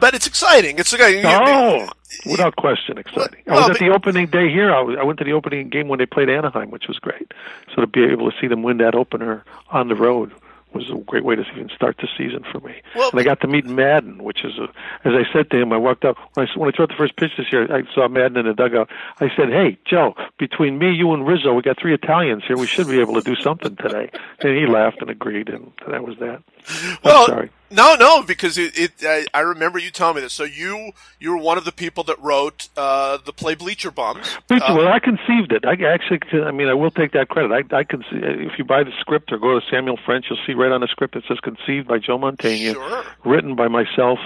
But 0.00 0.14
it's 0.14 0.26
exciting. 0.26 0.78
It's 0.78 0.92
exciting. 0.92 1.22
Oh, 1.26 1.88
without 2.26 2.56
question, 2.56 2.98
exciting. 2.98 3.42
Well, 3.46 3.64
I 3.64 3.68
was 3.68 3.76
at 3.76 3.78
the 3.80 3.90
opening 3.90 4.26
day 4.26 4.48
here. 4.48 4.72
I, 4.72 4.80
was, 4.80 4.96
I 4.98 5.02
went 5.02 5.18
to 5.18 5.24
the 5.24 5.32
opening 5.32 5.68
game 5.68 5.88
when 5.88 5.98
they 5.98 6.06
played 6.06 6.28
Anaheim, 6.28 6.70
which 6.70 6.86
was 6.86 6.98
great. 6.98 7.32
So 7.74 7.80
to 7.80 7.86
be 7.88 8.04
able 8.04 8.30
to 8.30 8.36
see 8.40 8.46
them 8.46 8.62
win 8.62 8.78
that 8.78 8.94
opener 8.94 9.44
on 9.70 9.88
the 9.88 9.96
road 9.96 10.32
was 10.72 10.90
a 10.90 10.96
great 10.96 11.24
way 11.24 11.34
to 11.34 11.42
even 11.52 11.68
start 11.74 11.96
the 11.98 12.08
season 12.16 12.44
for 12.50 12.60
me. 12.60 12.74
Well, 12.94 13.10
and 13.10 13.20
I 13.20 13.22
got 13.22 13.40
to 13.40 13.46
meet 13.46 13.64
Maddon, 13.66 14.22
which 14.22 14.44
is, 14.44 14.58
a, 14.58 14.64
as 15.06 15.14
I 15.14 15.24
said 15.32 15.50
to 15.50 15.60
him, 15.60 15.72
I 15.72 15.76
walked 15.76 16.04
up 16.04 16.16
when 16.34 16.46
I, 16.46 16.58
when 16.58 16.68
I 16.68 16.72
threw 16.72 16.84
out 16.84 16.88
the 16.90 16.96
first 16.96 17.16
pitch 17.16 17.32
this 17.36 17.50
year. 17.52 17.72
I 17.74 17.82
saw 17.94 18.08
Maddon 18.08 18.38
in 18.38 18.46
the 18.46 18.54
dugout. 18.54 18.90
I 19.20 19.30
said, 19.36 19.50
"Hey, 19.50 19.78
Joe, 19.84 20.14
between 20.38 20.78
me, 20.78 20.92
you, 20.92 21.12
and 21.12 21.26
Rizzo, 21.26 21.54
we 21.54 21.62
got 21.62 21.78
three 21.78 21.94
Italians 21.94 22.44
here. 22.46 22.56
We 22.56 22.66
should 22.66 22.88
be 22.88 23.00
able 23.00 23.14
to 23.14 23.22
do 23.22 23.36
something 23.36 23.76
today." 23.76 24.10
And 24.40 24.56
he 24.56 24.66
laughed 24.66 25.00
and 25.00 25.10
agreed, 25.10 25.48
and 25.48 25.72
that 25.88 26.04
was 26.04 26.18
that. 26.18 26.42
Well, 27.02 27.22
I'm 27.22 27.26
sorry. 27.26 27.50
No, 27.70 27.96
no, 27.96 28.22
because 28.22 28.56
it, 28.56 28.78
it 28.78 28.92
I, 29.02 29.26
I, 29.34 29.40
remember 29.40 29.78
you 29.78 29.90
telling 29.90 30.16
me 30.16 30.22
this. 30.22 30.32
So 30.32 30.44
you 30.44 30.92
you 31.18 31.30
were 31.30 31.36
one 31.36 31.58
of 31.58 31.64
the 31.64 31.72
people 31.72 32.02
that 32.04 32.18
wrote 32.20 32.68
uh, 32.76 33.18
the 33.24 33.32
play 33.32 33.54
Bleacher 33.54 33.90
Bums. 33.90 34.26
Bleacher, 34.46 34.64
uh, 34.64 34.76
well, 34.76 34.88
I 34.88 34.98
conceived 34.98 35.52
it. 35.52 35.64
I 35.66 35.72
actually, 35.84 36.20
I 36.42 36.50
mean, 36.50 36.68
I 36.68 36.74
will 36.74 36.90
take 36.90 37.12
that 37.12 37.28
credit. 37.28 37.52
I, 37.52 37.76
I 37.76 37.84
can 37.84 38.02
see 38.10 38.16
if 38.22 38.58
you 38.58 38.64
buy 38.64 38.84
the 38.84 38.92
script 39.00 39.32
or 39.32 39.38
go 39.38 39.58
to 39.58 39.66
Samuel 39.70 39.98
French, 40.04 40.26
you'll 40.30 40.38
see 40.46 40.54
right 40.54 40.72
on 40.72 40.80
the 40.80 40.88
script 40.88 41.16
it 41.16 41.24
says 41.28 41.38
conceived 41.40 41.86
by 41.86 41.98
Joe 41.98 42.18
Mantegna, 42.18 42.72
sure. 42.72 43.04
written 43.24 43.54
by 43.54 43.68
myself 43.68 44.18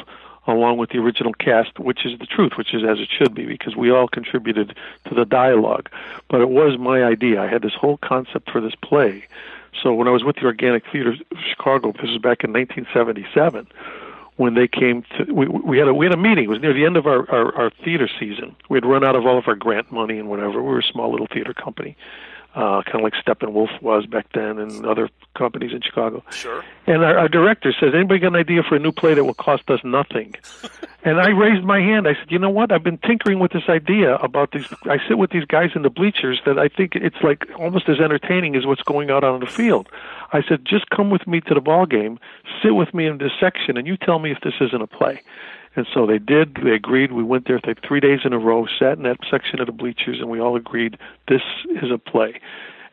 along 0.47 0.77
with 0.77 0.91
the 0.91 0.99
original 0.99 1.33
cast, 1.35 1.79
which 1.79 2.05
is 2.05 2.19
the 2.19 2.27
truth, 2.27 2.53
which 2.57 2.75
is 2.75 2.83
as 2.83 2.99
it 2.99 3.09
should 3.17 3.35
be, 3.35 3.47
because 3.47 3.77
we 3.77 3.91
all 3.91 4.09
contributed 4.09 4.77
to 5.09 5.15
the 5.15 5.25
dialogue. 5.25 5.89
But 6.29 6.41
it 6.41 6.49
was 6.49 6.79
my 6.79 7.05
idea. 7.05 7.41
I 7.41 7.47
had 7.47 7.63
this 7.63 7.75
whole 7.75 7.97
concept 7.99 8.51
for 8.51 8.61
this 8.61 8.75
play 8.75 9.25
so 9.81 9.95
when 9.95 10.09
I 10.09 10.11
was 10.11 10.25
with 10.25 10.37
the 10.37 10.45
Organic 10.45 10.85
Theater 10.91 11.11
of 11.11 11.39
Chicago, 11.49 11.93
this 11.93 12.11
was 12.11 12.19
back 12.19 12.45
in 12.45 12.53
1977, 12.53 13.67
when 14.37 14.55
they 14.55 14.67
came 14.67 15.05
to, 15.17 15.33
we, 15.33 15.47
we 15.47 15.79
had 15.79 15.89
a 15.89 15.95
we 15.95 16.07
had 16.07 16.15
a 16.15 16.19
meeting. 16.19 16.45
It 16.45 16.49
was 16.49 16.61
near 16.61 16.73
the 16.73 16.85
end 16.85 16.97
of 16.97 17.07
our, 17.07 17.31
our 17.31 17.55
our 17.55 17.71
theater 17.85 18.09
season. 18.19 18.57
We 18.69 18.77
had 18.77 18.85
run 18.85 19.05
out 19.05 19.15
of 19.15 19.27
all 19.27 19.39
of 19.39 19.47
our 19.47 19.55
grant 19.55 19.93
money 19.93 20.19
and 20.19 20.29
whatever. 20.29 20.63
We 20.63 20.69
were 20.69 20.79
a 20.79 20.83
small 20.83 21.11
little 21.11 21.27
theater 21.27 21.55
company, 21.55 21.97
uh, 22.55 22.83
kind 22.83 22.97
of 22.97 23.01
like 23.03 23.15
Steppenwolf 23.15 23.81
was 23.81 24.05
back 24.07 24.27
then, 24.35 24.59
and 24.59 24.85
other 24.85 25.09
companies 25.37 25.73
in 25.73 25.81
Chicago. 25.81 26.23
Sure. 26.31 26.63
And 26.87 27.03
our, 27.03 27.19
our 27.19 27.29
director 27.29 27.73
says, 27.79 27.95
"Anybody 27.95 28.21
got 28.21 28.29
an 28.29 28.37
idea 28.37 28.63
for 28.63 28.77
a 28.77 28.79
new 28.79 28.93
play 28.93 29.15
that 29.15 29.25
will 29.25 29.35
cost 29.35 29.71
us 29.71 29.81
nothing?" 29.85 30.35
and 31.05 31.19
I 31.19 31.31
raised 31.31 31.65
my 31.65 31.81
hand. 31.81 32.07
I 32.07 32.15
said, 32.15 32.31
"You 32.31 32.39
know 32.39 32.51
what? 32.51 32.71
I've 32.71 32.83
been 32.83 32.99
tinkering 32.99 33.39
with 33.39 33.53
this 33.53 33.69
idea 33.69 34.17
about 34.17 34.53
these. 34.53 34.67
I 34.85 34.99
sit 35.09 35.17
with 35.17 35.31
these 35.31 35.47
guys 35.47 35.71
in 35.75 35.83
the 35.83 35.91
bleachers 35.91 36.41
that 36.45 36.59
I 36.59 36.69
think 36.69 36.95
it's 36.95 37.23
like 37.23 37.47
almost 37.59 37.89
as 37.89 38.01
entertaining 38.01 38.55
as 38.55 38.67
what's 38.67 38.83
going 38.83 39.11
on 39.11 39.25
on 39.25 39.41
the 39.41 39.47
field." 39.47 39.89
I 40.35 40.43
said, 40.47 40.65
"Just 40.65 40.91
come 40.91 41.11
with 41.11 41.27
me 41.27 41.41
to 41.43 41.55
the 41.55 41.61
ball 41.61 41.87
game, 41.87 42.19
sit 42.63 42.75
with 42.75 42.93
me 42.93 43.07
in 43.07 43.19
this 43.19 43.33
section, 43.41 43.77
and 43.77 43.87
you 43.87 43.97
tell 43.97 44.19
me 44.19 44.31
if 44.31 44.41
this 44.43 44.55
isn't 44.61 44.83
a 44.83 44.87
play." 44.87 45.23
And 45.75 45.87
so 45.93 46.07
they 46.07 46.19
did. 46.19 46.59
They 46.63 46.73
agreed. 46.73 47.13
We 47.13 47.23
went 47.23 47.47
there 47.47 47.61
three 47.87 48.01
days 48.01 48.21
in 48.25 48.33
a 48.33 48.39
row, 48.39 48.67
sat 48.79 48.99
in 48.99 49.05
that 49.05 49.19
section 49.31 49.61
of 49.61 49.67
the 49.67 49.73
bleachers, 49.73 50.21
and 50.21 50.29
we 50.29 50.41
all 50.41 50.57
agreed 50.57 50.99
this 51.29 51.43
is 51.83 51.91
a 51.91 51.99
play. 51.99 52.41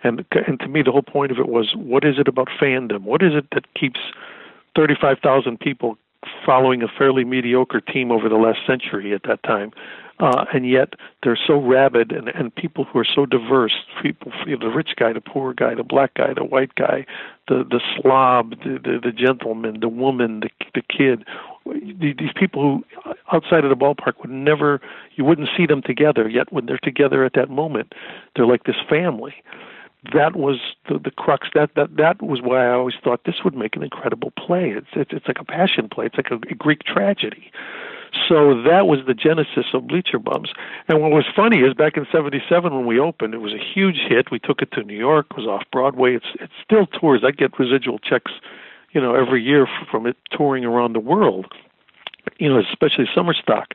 And 0.03 0.25
and 0.47 0.59
to 0.61 0.67
me, 0.67 0.81
the 0.81 0.91
whole 0.91 1.03
point 1.03 1.31
of 1.31 1.39
it 1.39 1.49
was, 1.49 1.73
what 1.75 2.05
is 2.05 2.17
it 2.17 2.27
about 2.27 2.47
fandom? 2.61 3.01
What 3.01 3.21
is 3.21 3.33
it 3.35 3.47
that 3.51 3.73
keeps 3.73 3.99
35,000 4.75 5.59
people 5.59 5.97
following 6.45 6.83
a 6.83 6.87
fairly 6.87 7.25
mediocre 7.25 7.81
team 7.81 8.11
over 8.11 8.29
the 8.29 8.35
last 8.35 8.59
century 8.65 9.13
at 9.13 9.23
that 9.23 9.43
time? 9.43 9.71
Uh, 10.19 10.43
and 10.53 10.69
yet 10.69 10.95
they're 11.23 11.39
so 11.47 11.57
rabid 11.57 12.11
and, 12.11 12.27
and 12.29 12.53
people 12.53 12.83
who 12.83 12.99
are 12.99 13.05
so 13.05 13.25
diverse 13.25 13.71
people 14.01 14.33
you 14.45 14.57
know, 14.57 14.67
the 14.67 14.75
rich 14.75 14.89
guy 14.97 15.13
the 15.13 15.21
poor 15.21 15.53
guy 15.53 15.73
the 15.73 15.83
black 15.83 16.13
guy 16.15 16.33
the 16.33 16.43
white 16.43 16.75
guy 16.75 17.05
the 17.47 17.63
the 17.63 17.79
slob 17.95 18.49
the 18.65 18.79
the, 18.83 18.99
the 19.01 19.11
gentleman 19.13 19.79
the 19.79 19.87
woman 19.87 20.41
the 20.41 20.49
the 20.75 20.81
kid 20.81 21.25
these 21.73 22.33
people 22.35 22.61
who 22.61 23.13
outside 23.31 23.63
of 23.63 23.69
the 23.69 23.75
ballpark 23.75 24.13
would 24.21 24.29
never 24.29 24.81
you 25.15 25.25
wouldn't 25.25 25.49
see 25.55 25.65
them 25.65 25.81
together 25.81 26.27
yet 26.29 26.51
when 26.51 26.65
they're 26.65 26.79
together 26.79 27.23
at 27.23 27.33
that 27.33 27.49
moment 27.49 27.93
they're 28.35 28.47
like 28.47 28.63
this 28.63 28.75
family 28.89 29.35
that 30.13 30.35
was 30.35 30.59
the 30.87 30.97
the 30.99 31.11
crux 31.11 31.47
that 31.53 31.69
that 31.75 31.95
that 31.97 32.21
was 32.21 32.41
why 32.41 32.65
I 32.65 32.71
always 32.71 32.95
thought 33.03 33.21
this 33.25 33.43
would 33.43 33.55
make 33.55 33.75
an 33.75 33.83
incredible 33.83 34.31
play 34.31 34.71
it's 34.71 34.87
it's, 34.93 35.11
it's 35.13 35.27
like 35.27 35.39
a 35.39 35.45
passion 35.45 35.89
play 35.89 36.05
it's 36.05 36.17
like 36.17 36.31
a, 36.31 36.35
a 36.49 36.55
Greek 36.55 36.83
tragedy 36.83 37.51
so 38.27 38.61
that 38.63 38.87
was 38.87 38.99
the 39.05 39.13
genesis 39.13 39.65
of 39.73 39.87
Bleacher 39.87 40.19
Bums. 40.19 40.49
And 40.87 41.01
what 41.01 41.11
was 41.11 41.25
funny 41.35 41.59
is 41.59 41.73
back 41.73 41.97
in 41.97 42.07
'77 42.11 42.73
when 42.73 42.85
we 42.85 42.99
opened, 42.99 43.33
it 43.33 43.39
was 43.39 43.53
a 43.53 43.59
huge 43.59 43.99
hit. 44.07 44.31
We 44.31 44.39
took 44.39 44.61
it 44.61 44.71
to 44.73 44.83
New 44.83 44.97
York, 44.97 45.27
it 45.31 45.37
was 45.37 45.47
off 45.47 45.63
Broadway. 45.71 46.15
It's 46.15 46.25
it 46.39 46.49
still 46.63 46.87
tours. 46.87 47.23
I 47.25 47.31
get 47.31 47.57
residual 47.59 47.99
checks, 47.99 48.31
you 48.91 49.01
know, 49.01 49.15
every 49.15 49.43
year 49.43 49.67
from 49.91 50.05
it 50.05 50.17
touring 50.31 50.65
around 50.65 50.93
the 50.93 50.99
world. 50.99 51.45
You 52.37 52.49
know, 52.49 52.59
especially 52.59 53.05
summer 53.13 53.33
stock. 53.33 53.73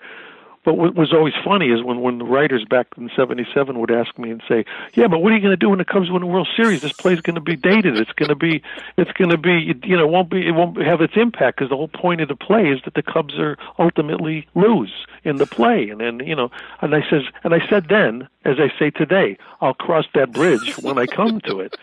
But 0.64 0.78
what 0.78 0.94
was 0.94 1.12
always 1.12 1.34
funny 1.44 1.66
is 1.66 1.82
when 1.82 2.00
when 2.00 2.18
the 2.18 2.24
writers 2.24 2.64
back 2.64 2.86
in 2.96 3.10
'77 3.14 3.78
would 3.78 3.90
ask 3.90 4.18
me 4.18 4.30
and 4.30 4.42
say, 4.48 4.64
"Yeah, 4.94 5.08
but 5.08 5.18
what 5.18 5.32
are 5.32 5.36
you 5.36 5.42
going 5.42 5.52
to 5.52 5.58
do 5.58 5.68
when 5.68 5.80
it 5.80 5.86
comes 5.86 6.08
to 6.08 6.14
win 6.14 6.22
a 6.22 6.26
World 6.26 6.48
Series? 6.56 6.80
This 6.80 6.92
play's 6.92 7.20
going 7.20 7.34
to 7.34 7.42
be 7.42 7.54
dated. 7.54 7.98
It's 7.98 8.12
going 8.12 8.30
to 8.30 8.34
be, 8.34 8.62
it's 8.96 9.12
going 9.12 9.30
to 9.30 9.36
be, 9.36 9.74
you 9.84 9.96
know, 9.96 10.06
won't 10.06 10.30
be, 10.30 10.46
it 10.46 10.52
won't 10.52 10.80
have 10.82 11.02
its 11.02 11.14
impact 11.16 11.58
because 11.58 11.68
the 11.68 11.76
whole 11.76 11.88
point 11.88 12.22
of 12.22 12.28
the 12.28 12.36
play 12.36 12.68
is 12.68 12.80
that 12.86 12.94
the 12.94 13.02
Cubs 13.02 13.38
are 13.38 13.58
ultimately 13.78 14.48
lose 14.54 14.92
in 15.22 15.36
the 15.36 15.46
play." 15.46 15.90
And 15.90 16.00
then, 16.00 16.20
you 16.26 16.34
know, 16.34 16.50
and 16.80 16.94
I 16.94 17.02
says, 17.10 17.22
and 17.44 17.52
I 17.54 17.60
said 17.68 17.88
then, 17.90 18.26
as 18.46 18.56
I 18.58 18.72
say 18.78 18.88
today, 18.88 19.36
I'll 19.60 19.74
cross 19.74 20.06
that 20.14 20.32
bridge 20.32 20.78
when 20.78 20.96
I 20.96 21.06
come 21.06 21.40
to 21.42 21.60
it. 21.60 21.76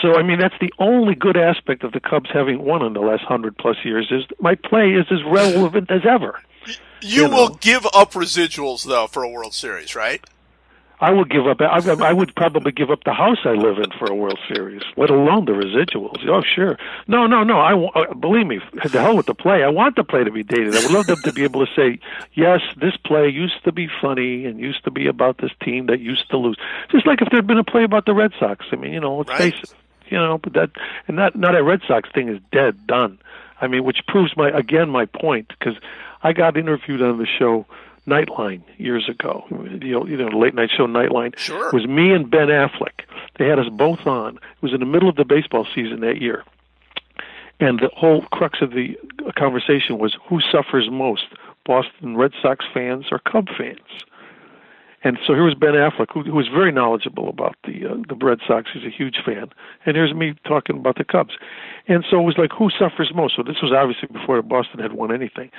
So 0.00 0.14
I 0.14 0.22
mean 0.22 0.38
that's 0.38 0.54
the 0.60 0.72
only 0.78 1.14
good 1.14 1.36
aspect 1.36 1.84
of 1.84 1.92
the 1.92 2.00
Cubs 2.00 2.30
having 2.32 2.62
won 2.64 2.84
in 2.84 2.94
the 2.94 3.00
last 3.00 3.24
hundred 3.24 3.56
plus 3.58 3.76
years 3.84 4.08
is 4.10 4.24
my 4.40 4.54
play 4.54 4.92
is 4.92 5.06
as 5.10 5.22
relevant 5.24 5.90
as 5.90 6.02
ever. 6.06 6.40
You, 6.66 6.74
you 7.00 7.28
know. 7.28 7.36
will 7.36 7.48
give 7.56 7.86
up 7.94 8.12
residuals 8.12 8.86
though 8.86 9.06
for 9.06 9.22
a 9.22 9.28
World 9.28 9.54
Series, 9.54 9.94
right? 9.94 10.24
I 11.04 11.10
would 11.10 11.28
give 11.28 11.46
up. 11.46 11.60
I, 11.60 11.80
I 12.02 12.14
would 12.14 12.34
probably 12.34 12.72
give 12.72 12.90
up 12.90 13.04
the 13.04 13.12
house 13.12 13.36
I 13.44 13.50
live 13.50 13.76
in 13.76 13.90
for 13.98 14.10
a 14.10 14.14
World 14.14 14.38
Series, 14.48 14.80
let 14.96 15.10
alone 15.10 15.44
the 15.44 15.52
residuals. 15.52 16.26
Oh, 16.26 16.40
sure. 16.42 16.78
No, 17.06 17.26
no, 17.26 17.44
no. 17.44 17.60
I 17.60 17.74
uh, 17.74 18.14
believe 18.14 18.46
me. 18.46 18.60
The 18.82 19.02
hell 19.02 19.14
with 19.14 19.26
the 19.26 19.34
play. 19.34 19.62
I 19.62 19.68
want 19.68 19.96
the 19.96 20.04
play 20.04 20.24
to 20.24 20.30
be 20.30 20.42
dated. 20.42 20.74
I 20.74 20.80
would 20.80 20.92
love 20.92 21.06
them 21.06 21.18
to 21.24 21.32
be 21.34 21.44
able 21.44 21.66
to 21.66 21.70
say, 21.76 22.00
yes, 22.32 22.60
this 22.80 22.96
play 23.04 23.28
used 23.28 23.62
to 23.64 23.72
be 23.72 23.86
funny 24.00 24.46
and 24.46 24.58
used 24.58 24.82
to 24.84 24.90
be 24.90 25.06
about 25.06 25.36
this 25.42 25.50
team 25.62 25.86
that 25.86 26.00
used 26.00 26.30
to 26.30 26.38
lose. 26.38 26.56
Just 26.90 27.06
like 27.06 27.20
if 27.20 27.28
there'd 27.30 27.46
been 27.46 27.58
a 27.58 27.64
play 27.64 27.84
about 27.84 28.06
the 28.06 28.14
Red 28.14 28.32
Sox. 28.40 28.64
I 28.72 28.76
mean, 28.76 28.94
you 28.94 29.00
know, 29.00 29.18
let's 29.18 29.28
right. 29.28 29.52
face 29.52 29.62
it. 29.62 29.74
You 30.08 30.16
know, 30.16 30.38
but 30.38 30.54
that 30.54 30.70
and 31.06 31.18
that 31.18 31.36
not 31.36 31.52
that 31.52 31.64
Red 31.64 31.80
Sox 31.86 32.08
thing 32.14 32.28
is 32.30 32.40
dead, 32.50 32.86
done. 32.86 33.18
I 33.60 33.66
mean, 33.66 33.84
which 33.84 33.98
proves 34.08 34.34
my 34.38 34.48
again 34.48 34.88
my 34.88 35.04
point 35.04 35.48
because 35.48 35.74
I 36.22 36.32
got 36.32 36.56
interviewed 36.56 37.02
on 37.02 37.18
the 37.18 37.26
show 37.26 37.66
Nightline 38.06 38.62
years 38.76 39.08
ago. 39.08 39.44
You 39.50 39.94
know, 39.94 40.06
you 40.06 40.16
know, 40.16 40.28
late 40.28 40.54
night 40.54 40.70
show 40.76 40.86
Nightline. 40.86 41.36
Sure. 41.38 41.68
It 41.68 41.72
was 41.72 41.86
me 41.86 42.12
and 42.12 42.30
Ben 42.30 42.48
Affleck. 42.48 43.04
They 43.38 43.46
had 43.46 43.58
us 43.58 43.68
both 43.70 44.06
on. 44.06 44.36
It 44.36 44.62
was 44.62 44.74
in 44.74 44.80
the 44.80 44.86
middle 44.86 45.08
of 45.08 45.16
the 45.16 45.24
baseball 45.24 45.66
season 45.74 46.00
that 46.00 46.20
year. 46.20 46.44
And 47.60 47.78
the 47.78 47.90
whole 47.96 48.22
crux 48.22 48.60
of 48.60 48.70
the 48.72 48.96
conversation 49.36 49.98
was 49.98 50.16
who 50.28 50.40
suffers 50.40 50.88
most, 50.90 51.24
Boston 51.64 52.16
Red 52.16 52.32
Sox 52.42 52.64
fans 52.74 53.06
or 53.10 53.20
Cub 53.20 53.48
fans? 53.56 53.78
And 55.04 55.18
so 55.26 55.34
here 55.34 55.44
was 55.44 55.54
Ben 55.54 55.74
Affleck, 55.74 56.06
who, 56.12 56.22
who 56.22 56.32
was 56.32 56.48
very 56.48 56.72
knowledgeable 56.72 57.28
about 57.28 57.56
the 57.64 57.86
uh, 57.86 57.96
the 58.08 58.16
Red 58.16 58.38
Sox. 58.46 58.70
He's 58.72 58.84
a 58.84 58.90
huge 58.90 59.18
fan. 59.24 59.50
And 59.84 59.96
here's 59.96 60.14
me 60.14 60.34
talking 60.46 60.76
about 60.76 60.96
the 60.96 61.04
Cubs. 61.04 61.34
And 61.86 62.04
so 62.10 62.18
it 62.18 62.22
was 62.22 62.38
like, 62.38 62.52
who 62.52 62.70
suffers 62.70 63.12
most? 63.14 63.36
So 63.36 63.42
this 63.42 63.60
was 63.62 63.70
obviously 63.70 64.08
before 64.10 64.40
Boston 64.40 64.80
had 64.80 64.94
won 64.94 65.12
anything. 65.12 65.50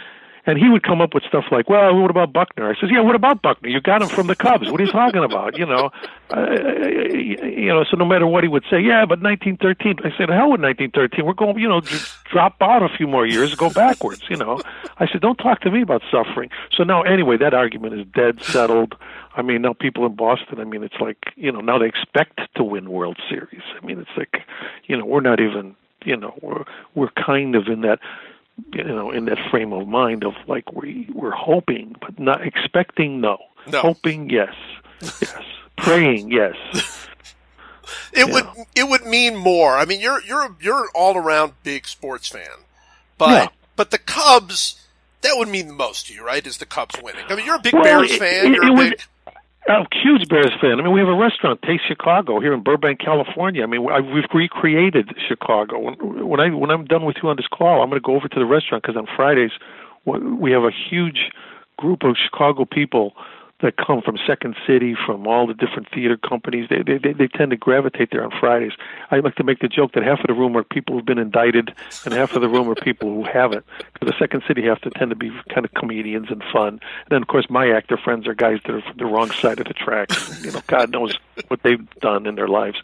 And 0.47 0.59
he 0.59 0.69
would 0.69 0.83
come 0.83 1.01
up 1.01 1.13
with 1.13 1.23
stuff 1.23 1.45
like, 1.51 1.69
"Well, 1.69 1.99
what 1.99 2.11
about 2.11 2.31
Buckner?" 2.31 2.69
I 2.69 2.79
says, 2.79 2.89
"Yeah, 2.91 3.01
what 3.01 3.15
about 3.15 3.41
Buckner? 3.41 3.69
You 3.69 3.81
got 3.81 4.01
him 4.01 4.09
from 4.09 4.27
the 4.27 4.35
Cubs. 4.35 4.69
What 4.69 4.79
are 4.79 4.83
you 4.83 4.91
talking 4.91 5.23
about? 5.23 5.57
You 5.57 5.65
know, 5.65 5.91
uh, 6.35 6.51
you 6.51 7.67
know." 7.67 7.83
So 7.83 7.97
no 7.97 8.05
matter 8.05 8.27
what 8.27 8.43
he 8.43 8.47
would 8.47 8.65
say, 8.69 8.79
"Yeah, 8.79 9.05
but 9.05 9.21
1913." 9.21 9.97
I 10.03 10.15
said, 10.15 10.29
"Hell 10.29 10.51
with 10.51 10.61
1913. 10.61 11.25
We're 11.25 11.33
going, 11.33 11.57
you 11.57 11.67
know, 11.67 11.81
just 11.81 12.23
drop 12.25 12.55
out 12.61 12.83
a 12.83 12.89
few 12.89 13.07
more 13.07 13.25
years, 13.25 13.55
go 13.55 13.69
backwards." 13.69 14.21
You 14.29 14.37
know, 14.37 14.61
I 14.99 15.07
said, 15.07 15.21
"Don't 15.21 15.37
talk 15.37 15.61
to 15.61 15.71
me 15.71 15.81
about 15.81 16.03
suffering." 16.11 16.49
So 16.71 16.83
now, 16.83 17.01
anyway, 17.01 17.37
that 17.37 17.53
argument 17.53 17.95
is 17.95 18.05
dead 18.13 18.43
settled. 18.43 18.95
I 19.35 19.41
mean, 19.41 19.61
now 19.63 19.73
people 19.73 20.05
in 20.05 20.15
Boston, 20.15 20.59
I 20.59 20.63
mean, 20.63 20.83
it's 20.83 20.99
like, 20.99 21.33
you 21.35 21.51
know, 21.51 21.59
now 21.59 21.77
they 21.77 21.87
expect 21.87 22.39
to 22.55 22.63
win 22.63 22.89
World 22.89 23.17
Series. 23.29 23.63
I 23.81 23.85
mean, 23.85 23.99
it's 23.99 24.15
like, 24.15 24.41
you 24.85 24.97
know, 24.97 25.05
we're 25.05 25.19
not 25.21 25.41
even, 25.41 25.75
you 26.05 26.15
know, 26.15 26.33
we're 26.41 26.63
we're 26.93 27.11
kind 27.11 27.55
of 27.55 27.67
in 27.67 27.81
that 27.81 27.99
you 28.73 28.83
know 28.83 29.11
in 29.11 29.25
that 29.25 29.37
frame 29.49 29.73
of 29.73 29.87
mind 29.87 30.23
of 30.23 30.33
like 30.47 30.71
we 30.73 31.09
we're 31.13 31.31
hoping 31.31 31.95
but 32.01 32.17
not 32.19 32.45
expecting 32.45 33.21
no, 33.21 33.37
no. 33.67 33.79
hoping 33.79 34.29
yes 34.29 34.53
yes 35.01 35.43
praying 35.77 36.31
yes 36.31 36.55
it 38.13 38.27
yeah. 38.27 38.33
would 38.33 38.45
it 38.75 38.87
would 38.87 39.05
mean 39.05 39.35
more 39.35 39.77
i 39.77 39.85
mean 39.85 39.99
you're 39.99 40.21
you're 40.23 40.55
you're 40.61 40.83
an 40.83 40.89
all 40.95 41.17
around 41.17 41.53
big 41.63 41.85
sports 41.87 42.27
fan 42.27 42.47
but 43.17 43.29
yeah. 43.29 43.47
but 43.75 43.91
the 43.91 43.97
cubs 43.97 44.81
that 45.21 45.33
would 45.35 45.47
mean 45.47 45.67
the 45.67 45.73
most 45.73 46.07
to 46.07 46.13
you 46.13 46.25
right 46.25 46.47
is 46.47 46.57
the 46.57 46.65
cubs 46.65 46.95
winning 47.01 47.25
i 47.29 47.35
mean 47.35 47.45
you're 47.45 47.55
a 47.55 47.61
big 47.61 47.73
well, 47.73 47.83
bears 47.83 48.11
it, 48.11 48.19
fan 48.19 48.47
it, 48.47 48.55
you're 48.55 48.65
it 48.65 48.71
a 48.71 48.75
big 48.75 48.91
would, 48.91 49.03
I'm 49.67 49.81
a 49.81 49.87
huge 49.91 50.29
Bears 50.29 50.51
fan. 50.61 50.79
I 50.79 50.83
mean, 50.83 50.93
we 50.93 50.99
have 50.99 51.09
a 51.09 51.15
restaurant, 51.15 51.61
Taste 51.63 51.83
Chicago, 51.87 52.39
here 52.39 52.53
in 52.53 52.61
Burbank, 52.61 52.99
California. 52.99 53.63
I 53.63 53.65
mean, 53.65 53.87
I, 53.89 53.99
we've 53.99 54.25
recreated 54.33 55.09
Chicago. 55.27 55.79
When, 55.79 55.95
when 56.27 56.39
I 56.39 56.49
when 56.49 56.69
I'm 56.69 56.85
done 56.85 57.03
with 57.03 57.15
you 57.21 57.29
on 57.29 57.37
this 57.37 57.47
call, 57.47 57.81
I'm 57.81 57.89
going 57.89 57.99
to 57.99 58.05
go 58.05 58.15
over 58.15 58.27
to 58.27 58.39
the 58.39 58.45
restaurant 58.45 58.83
because 58.83 58.95
on 58.95 59.07
Fridays 59.15 59.51
we 60.05 60.51
have 60.51 60.63
a 60.63 60.71
huge 60.71 61.31
group 61.77 62.03
of 62.03 62.15
Chicago 62.15 62.65
people 62.65 63.13
that 63.61 63.77
come 63.77 64.01
from 64.01 64.17
Second 64.27 64.55
City, 64.67 64.95
from 65.05 65.25
all 65.27 65.47
the 65.47 65.53
different 65.53 65.89
theater 65.93 66.17
companies. 66.17 66.67
They, 66.69 66.81
they 66.83 67.13
they 67.13 67.27
tend 67.27 67.51
to 67.51 67.57
gravitate 67.57 68.11
there 68.11 68.23
on 68.23 68.31
Fridays. 68.37 68.73
I 69.11 69.19
like 69.19 69.35
to 69.35 69.43
make 69.43 69.59
the 69.59 69.69
joke 69.69 69.93
that 69.93 70.03
half 70.03 70.19
of 70.19 70.27
the 70.27 70.33
room 70.33 70.57
are 70.57 70.63
people 70.63 70.95
who've 70.95 71.05
been 71.05 71.19
indicted, 71.19 71.73
and 72.03 72.13
half 72.13 72.33
of 72.33 72.41
the 72.41 72.49
room 72.49 72.69
are 72.69 72.75
people 72.75 73.13
who 73.13 73.23
haven't. 73.23 73.65
Because 73.93 74.13
the 74.13 74.19
Second 74.19 74.43
City 74.47 74.63
have 74.63 74.81
to 74.81 74.89
tend 74.89 75.09
to 75.11 75.15
be 75.15 75.31
kind 75.49 75.65
of 75.65 75.73
comedians 75.73 76.27
and 76.29 76.43
fun. 76.51 76.67
And 76.67 77.09
then 77.09 77.21
of 77.21 77.27
course 77.27 77.49
my 77.49 77.69
actor 77.69 77.97
friends 77.97 78.27
are 78.27 78.33
guys 78.33 78.59
that 78.65 78.75
are 78.75 78.81
from 78.81 78.97
the 78.97 79.05
wrong 79.05 79.31
side 79.31 79.59
of 79.59 79.67
the 79.67 79.73
tracks. 79.73 80.43
You 80.43 80.51
know, 80.51 80.61
God 80.67 80.91
knows 80.91 81.17
what 81.47 81.63
they've 81.63 81.89
done 82.01 82.25
in 82.25 82.35
their 82.35 82.49
lives. 82.49 82.81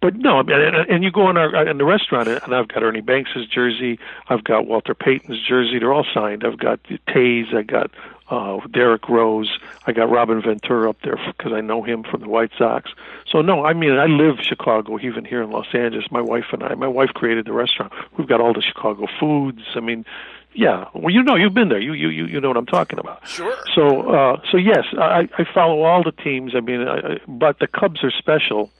But 0.00 0.16
no, 0.16 0.38
I 0.38 0.42
mean, 0.42 0.56
and 0.88 1.04
you 1.04 1.10
go 1.10 1.28
in 1.28 1.36
our 1.36 1.68
in 1.68 1.76
the 1.76 1.84
restaurant, 1.84 2.26
and 2.26 2.54
I've 2.54 2.68
got 2.68 2.82
Ernie 2.82 3.02
Banks's 3.02 3.46
jersey, 3.46 3.98
I've 4.28 4.44
got 4.44 4.66
Walter 4.66 4.94
Payton's 4.94 5.46
jersey. 5.46 5.78
They're 5.78 5.92
all 5.92 6.06
signed. 6.14 6.44
I've 6.44 6.58
got 6.58 6.80
Tays, 7.12 7.46
I 7.54 7.62
got 7.62 7.90
uh, 8.30 8.60
Derrick 8.68 9.08
Rose. 9.08 9.50
I 9.86 9.92
got 9.92 10.10
Robin 10.10 10.40
Ventura 10.40 10.88
up 10.88 10.98
there 11.02 11.18
because 11.36 11.52
I 11.52 11.60
know 11.60 11.82
him 11.82 12.04
from 12.04 12.20
the 12.20 12.28
White 12.28 12.52
Sox. 12.56 12.90
So 13.26 13.42
no, 13.42 13.64
I 13.64 13.72
mean 13.72 13.92
I 13.92 14.06
live 14.06 14.36
Chicago, 14.40 14.98
even 15.00 15.24
here 15.24 15.42
in 15.42 15.50
Los 15.50 15.66
Angeles. 15.74 16.06
My 16.10 16.20
wife 16.20 16.46
and 16.52 16.62
I. 16.62 16.74
My 16.74 16.88
wife 16.88 17.10
created 17.10 17.46
the 17.46 17.52
restaurant. 17.52 17.92
We've 18.16 18.28
got 18.28 18.40
all 18.40 18.54
the 18.54 18.62
Chicago 18.62 19.06
foods. 19.18 19.62
I 19.74 19.80
mean, 19.80 20.04
yeah. 20.52 20.86
Well, 20.94 21.10
you 21.12 21.22
know, 21.22 21.34
you've 21.34 21.54
been 21.54 21.68
there. 21.68 21.80
You 21.80 21.92
you 21.92 22.08
you 22.08 22.26
you 22.26 22.40
know 22.40 22.48
what 22.48 22.56
I'm 22.56 22.66
talking 22.66 22.98
about. 22.98 23.26
Sure. 23.26 23.56
So 23.74 24.10
uh, 24.10 24.40
so 24.50 24.56
yes, 24.56 24.84
I, 24.92 25.28
I 25.36 25.44
follow 25.52 25.82
all 25.82 26.02
the 26.02 26.12
teams. 26.12 26.54
I 26.54 26.60
mean, 26.60 26.86
I, 26.86 27.18
but 27.26 27.58
the 27.58 27.66
Cubs 27.66 28.04
are 28.04 28.12
special, 28.12 28.70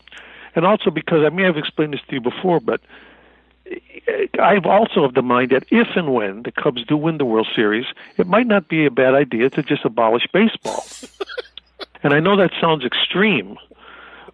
and 0.55 0.65
also 0.65 0.91
because 0.91 1.25
I 1.25 1.31
may 1.31 1.43
have 1.43 1.57
explained 1.57 1.95
this 1.95 2.01
to 2.09 2.15
you 2.15 2.21
before, 2.21 2.61
but 2.61 2.81
I've 4.41 4.67
also 4.67 5.05
of 5.05 5.15
the 5.15 5.23
mind 5.23 5.51
that 5.51 5.65
if 5.71 5.89
and 5.97 6.13
when 6.13 6.43
the 6.43 6.53
Cubs 6.53 6.85
do 6.85 6.97
win 6.97 7.19
the 7.19 7.25
World 7.25 7.49
Series, 7.55 7.87
it 8.17 8.27
might 8.27 8.47
not 8.47 8.69
be 8.69 8.87
a 8.87 8.91
bad 8.91 9.15
idea 9.15 9.51
to 9.51 9.63
just 9.63 9.85
abolish 9.85 10.27
baseball. 10.33 10.85
and 12.03 12.13
I 12.13 12.21
know 12.21 12.37
that 12.37 12.51
sounds 12.61 12.85
extreme, 12.85 13.57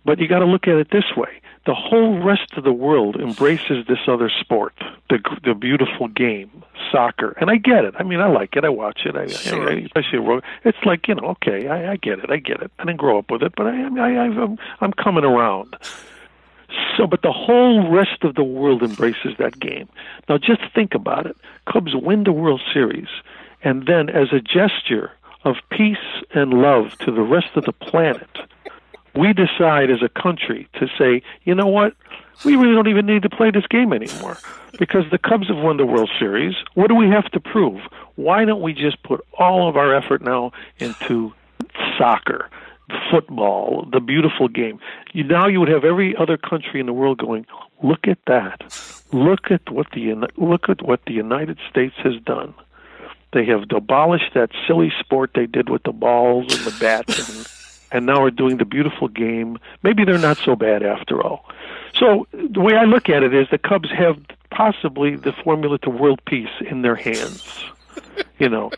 but 0.05 0.19
you 0.19 0.29
got 0.29 0.39
to 0.41 0.47
look 0.47 0.69
at 0.69 0.77
it 0.77 0.91
this 0.91 1.17
way: 1.17 1.41
the 1.67 1.75
whole 1.75 2.23
rest 2.23 2.53
of 2.57 2.65
the 2.65 2.73
world 2.73 3.17
embraces 3.17 3.87
this 3.87 3.99
other 4.07 4.31
sport, 4.31 4.75
the 5.11 5.19
the 5.45 5.55
beautiful 5.55 6.09
game, 6.09 6.65
soccer, 6.91 7.37
and 7.41 7.51
I 7.51 7.57
get 7.57 7.85
it. 7.85 7.95
I 7.99 8.03
mean, 8.03 8.21
I 8.21 8.29
like 8.29 8.57
it. 8.57 8.65
I 8.65 8.69
watch 8.69 9.01
it. 9.05 9.17
I, 9.17 9.27
sure. 9.27 9.71
I, 9.71 9.81
especially 9.81 10.41
it's 10.65 10.79
like 10.85 11.09
you 11.09 11.17
know, 11.17 11.29
okay, 11.29 11.69
I, 11.69 11.93
I 11.93 11.97
get 11.97 12.21
it. 12.21 12.31
I 12.31 12.39
get 12.39 12.63
it. 12.63 12.71
I 12.79 12.85
didn't 12.85 12.99
grow 12.99 13.19
up 13.19 13.31
with 13.31 13.43
it, 13.43 13.53
but 13.57 13.67
I, 13.67 13.83
I, 13.83 14.09
I'm 14.25 14.59
I'm 14.81 14.93
coming 14.93 15.25
around. 15.25 15.77
So, 16.97 17.07
but 17.07 17.23
the 17.23 17.33
whole 17.33 17.91
rest 17.91 18.23
of 18.23 18.35
the 18.35 18.45
world 18.45 18.83
embraces 18.83 19.35
that 19.39 19.59
game. 19.61 19.89
Now, 20.29 20.39
just 20.39 20.63
think 20.75 20.95
about 20.95 21.27
it. 21.27 21.37
Cubs 21.71 21.95
win 21.95 22.25
the 22.25 22.33
World 22.33 22.63
Series, 22.73 23.09
and 23.63 23.87
then 23.87 24.09
as 24.09 24.33
a 24.33 24.41
gesture 24.41 25.13
of 25.45 25.57
peace 25.71 25.97
and 26.35 26.55
love 26.55 26.97
to 26.99 27.13
the 27.13 27.23
rest 27.23 27.49
of 27.55 27.65
the 27.65 27.73
planet, 27.73 28.29
we 29.15 29.33
decide 29.33 29.91
as 29.91 30.03
a 30.03 30.09
country 30.09 30.69
to 30.75 30.89
say, 30.99 31.23
you 31.45 31.55
know 31.55 31.67
what? 31.67 31.95
We 32.45 32.57
really 32.57 32.75
don't 32.75 32.89
even 32.89 33.07
need 33.07 33.23
to 33.23 33.31
play 33.31 33.51
this 33.51 33.67
game 33.67 33.93
anymore 33.93 34.37
because 34.79 35.05
the 35.11 35.19
Cubs 35.19 35.49
have 35.49 35.57
won 35.57 35.79
the 35.79 35.87
World 35.87 36.11
Series. 36.19 36.55
What 36.75 36.89
do 36.89 36.95
we 36.95 37.09
have 37.09 37.31
to 37.31 37.41
prove? 37.41 37.81
Why 38.17 38.45
don't 38.45 38.61
we 38.61 38.75
just 38.75 39.03
put 39.03 39.25
all 39.39 39.69
of 39.69 39.77
our 39.77 39.95
effort 39.95 40.23
now 40.23 40.53
into 40.79 41.33
soccer? 41.97 42.51
Football, 43.11 43.87
the 43.93 44.01
beautiful 44.01 44.49
game. 44.49 44.79
You, 45.13 45.25
now 45.25 45.47
you 45.47 45.61
would 45.61 45.69
have 45.69 45.85
every 45.85 46.17
other 46.17 46.37
country 46.37 46.81
in 46.81 46.87
the 46.87 46.93
world 46.93 47.19
going, 47.19 47.47
look 47.83 48.07
at 48.07 48.19
that. 48.27 48.63
Look 49.13 49.51
at 49.51 49.69
what 49.71 49.87
the 49.93 50.15
look 50.37 50.69
at 50.69 50.83
what 50.83 51.01
the 51.07 51.13
United 51.13 51.59
States 51.71 51.95
has 51.99 52.15
done. 52.25 52.55
They 53.33 53.45
have 53.47 53.65
abolished 53.71 54.35
that 54.35 54.51
silly 54.67 54.93
sport 54.99 55.33
they 55.35 55.47
did 55.47 55.69
with 55.69 55.83
the 55.85 55.93
balls 55.93 56.53
and 56.57 56.65
the 56.65 56.79
bats 56.81 57.29
and 57.29 57.49
and 57.93 58.07
now 58.07 58.23
are 58.23 58.31
doing 58.31 58.59
the 58.59 58.65
beautiful 58.65 59.09
game. 59.09 59.59
Maybe 59.83 60.05
they're 60.05 60.19
not 60.19 60.39
so 60.39 60.57
bad 60.57 60.83
after 60.83 61.23
all. 61.23 61.49
So 61.95 62.27
the 62.33 62.61
way 62.61 62.75
I 62.75 62.85
look 62.85 63.09
at 63.09 63.23
it 63.23 63.33
is 63.33 63.49
the 63.51 63.59
Cubs 63.59 63.91
have 63.91 64.19
possibly 64.51 65.17
the 65.17 65.33
formula 65.33 65.79
to 65.79 65.91
world 65.91 66.21
peace 66.27 66.51
in 66.69 66.83
their 66.83 66.97
hands. 66.97 67.65
You 68.39 68.49
know, 68.49 68.71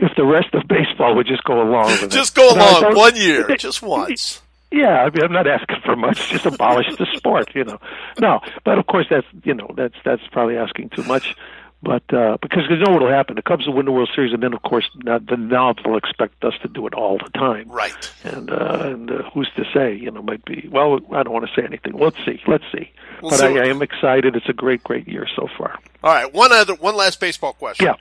if 0.00 0.16
the 0.16 0.24
rest 0.24 0.54
of 0.54 0.66
baseball 0.68 1.14
would 1.16 1.26
just 1.26 1.44
go 1.44 1.60
along 1.60 1.86
with 1.86 2.10
just 2.10 2.36
it. 2.36 2.40
go 2.40 2.50
along 2.54 2.96
one 2.96 3.16
year, 3.16 3.56
just 3.56 3.82
once. 3.82 4.40
Yeah, 4.70 5.02
I 5.02 5.10
mean, 5.10 5.22
I'm 5.22 5.32
not 5.32 5.46
asking 5.46 5.78
for 5.84 5.96
much. 5.96 6.28
Just 6.28 6.44
abolish 6.44 6.94
the 6.96 7.06
sport, 7.16 7.54
you 7.54 7.64
know. 7.64 7.78
No, 8.20 8.40
but 8.64 8.78
of 8.78 8.86
course 8.86 9.06
that's 9.08 9.26
you 9.44 9.54
know 9.54 9.70
that's 9.76 9.94
that's 10.04 10.22
probably 10.30 10.56
asking 10.56 10.90
too 10.90 11.04
much. 11.04 11.34
But 11.80 12.02
uh, 12.12 12.38
because 12.42 12.64
you 12.68 12.76
know 12.76 12.92
what 12.92 13.02
will 13.02 13.10
happen, 13.10 13.36
the 13.36 13.42
Cubs 13.42 13.66
will 13.66 13.74
win 13.74 13.86
the 13.86 13.92
World 13.92 14.10
Series, 14.12 14.32
and 14.32 14.42
then 14.42 14.52
of 14.52 14.62
course 14.62 14.90
now, 15.04 15.20
now 15.30 15.72
they'll 15.72 15.96
expect 15.96 16.42
us 16.44 16.54
to 16.62 16.68
do 16.68 16.86
it 16.88 16.94
all 16.94 17.18
the 17.18 17.30
time. 17.38 17.70
Right. 17.70 18.12
And 18.24 18.50
uh, 18.50 18.80
and 18.82 19.10
uh, 19.10 19.30
who's 19.32 19.48
to 19.56 19.64
say? 19.72 19.94
You 19.94 20.10
know, 20.10 20.20
might 20.20 20.44
be. 20.44 20.68
Well, 20.70 20.98
I 21.12 21.22
don't 21.22 21.32
want 21.32 21.46
to 21.46 21.52
say 21.54 21.64
anything. 21.64 21.92
Let's 21.96 22.16
see. 22.24 22.40
Let's 22.48 22.64
see. 22.72 22.90
We'll 23.22 23.30
but 23.30 23.38
see 23.38 23.58
I, 23.58 23.62
I 23.62 23.66
am 23.68 23.80
excited. 23.80 24.34
It's 24.34 24.48
a 24.48 24.52
great, 24.52 24.82
great 24.82 25.06
year 25.06 25.26
so 25.36 25.48
far. 25.56 25.78
All 26.02 26.12
right, 26.12 26.32
one 26.32 26.52
other, 26.52 26.74
one 26.74 26.96
last 26.96 27.20
baseball 27.20 27.52
question. 27.52 27.86
Yeah. 27.86 27.94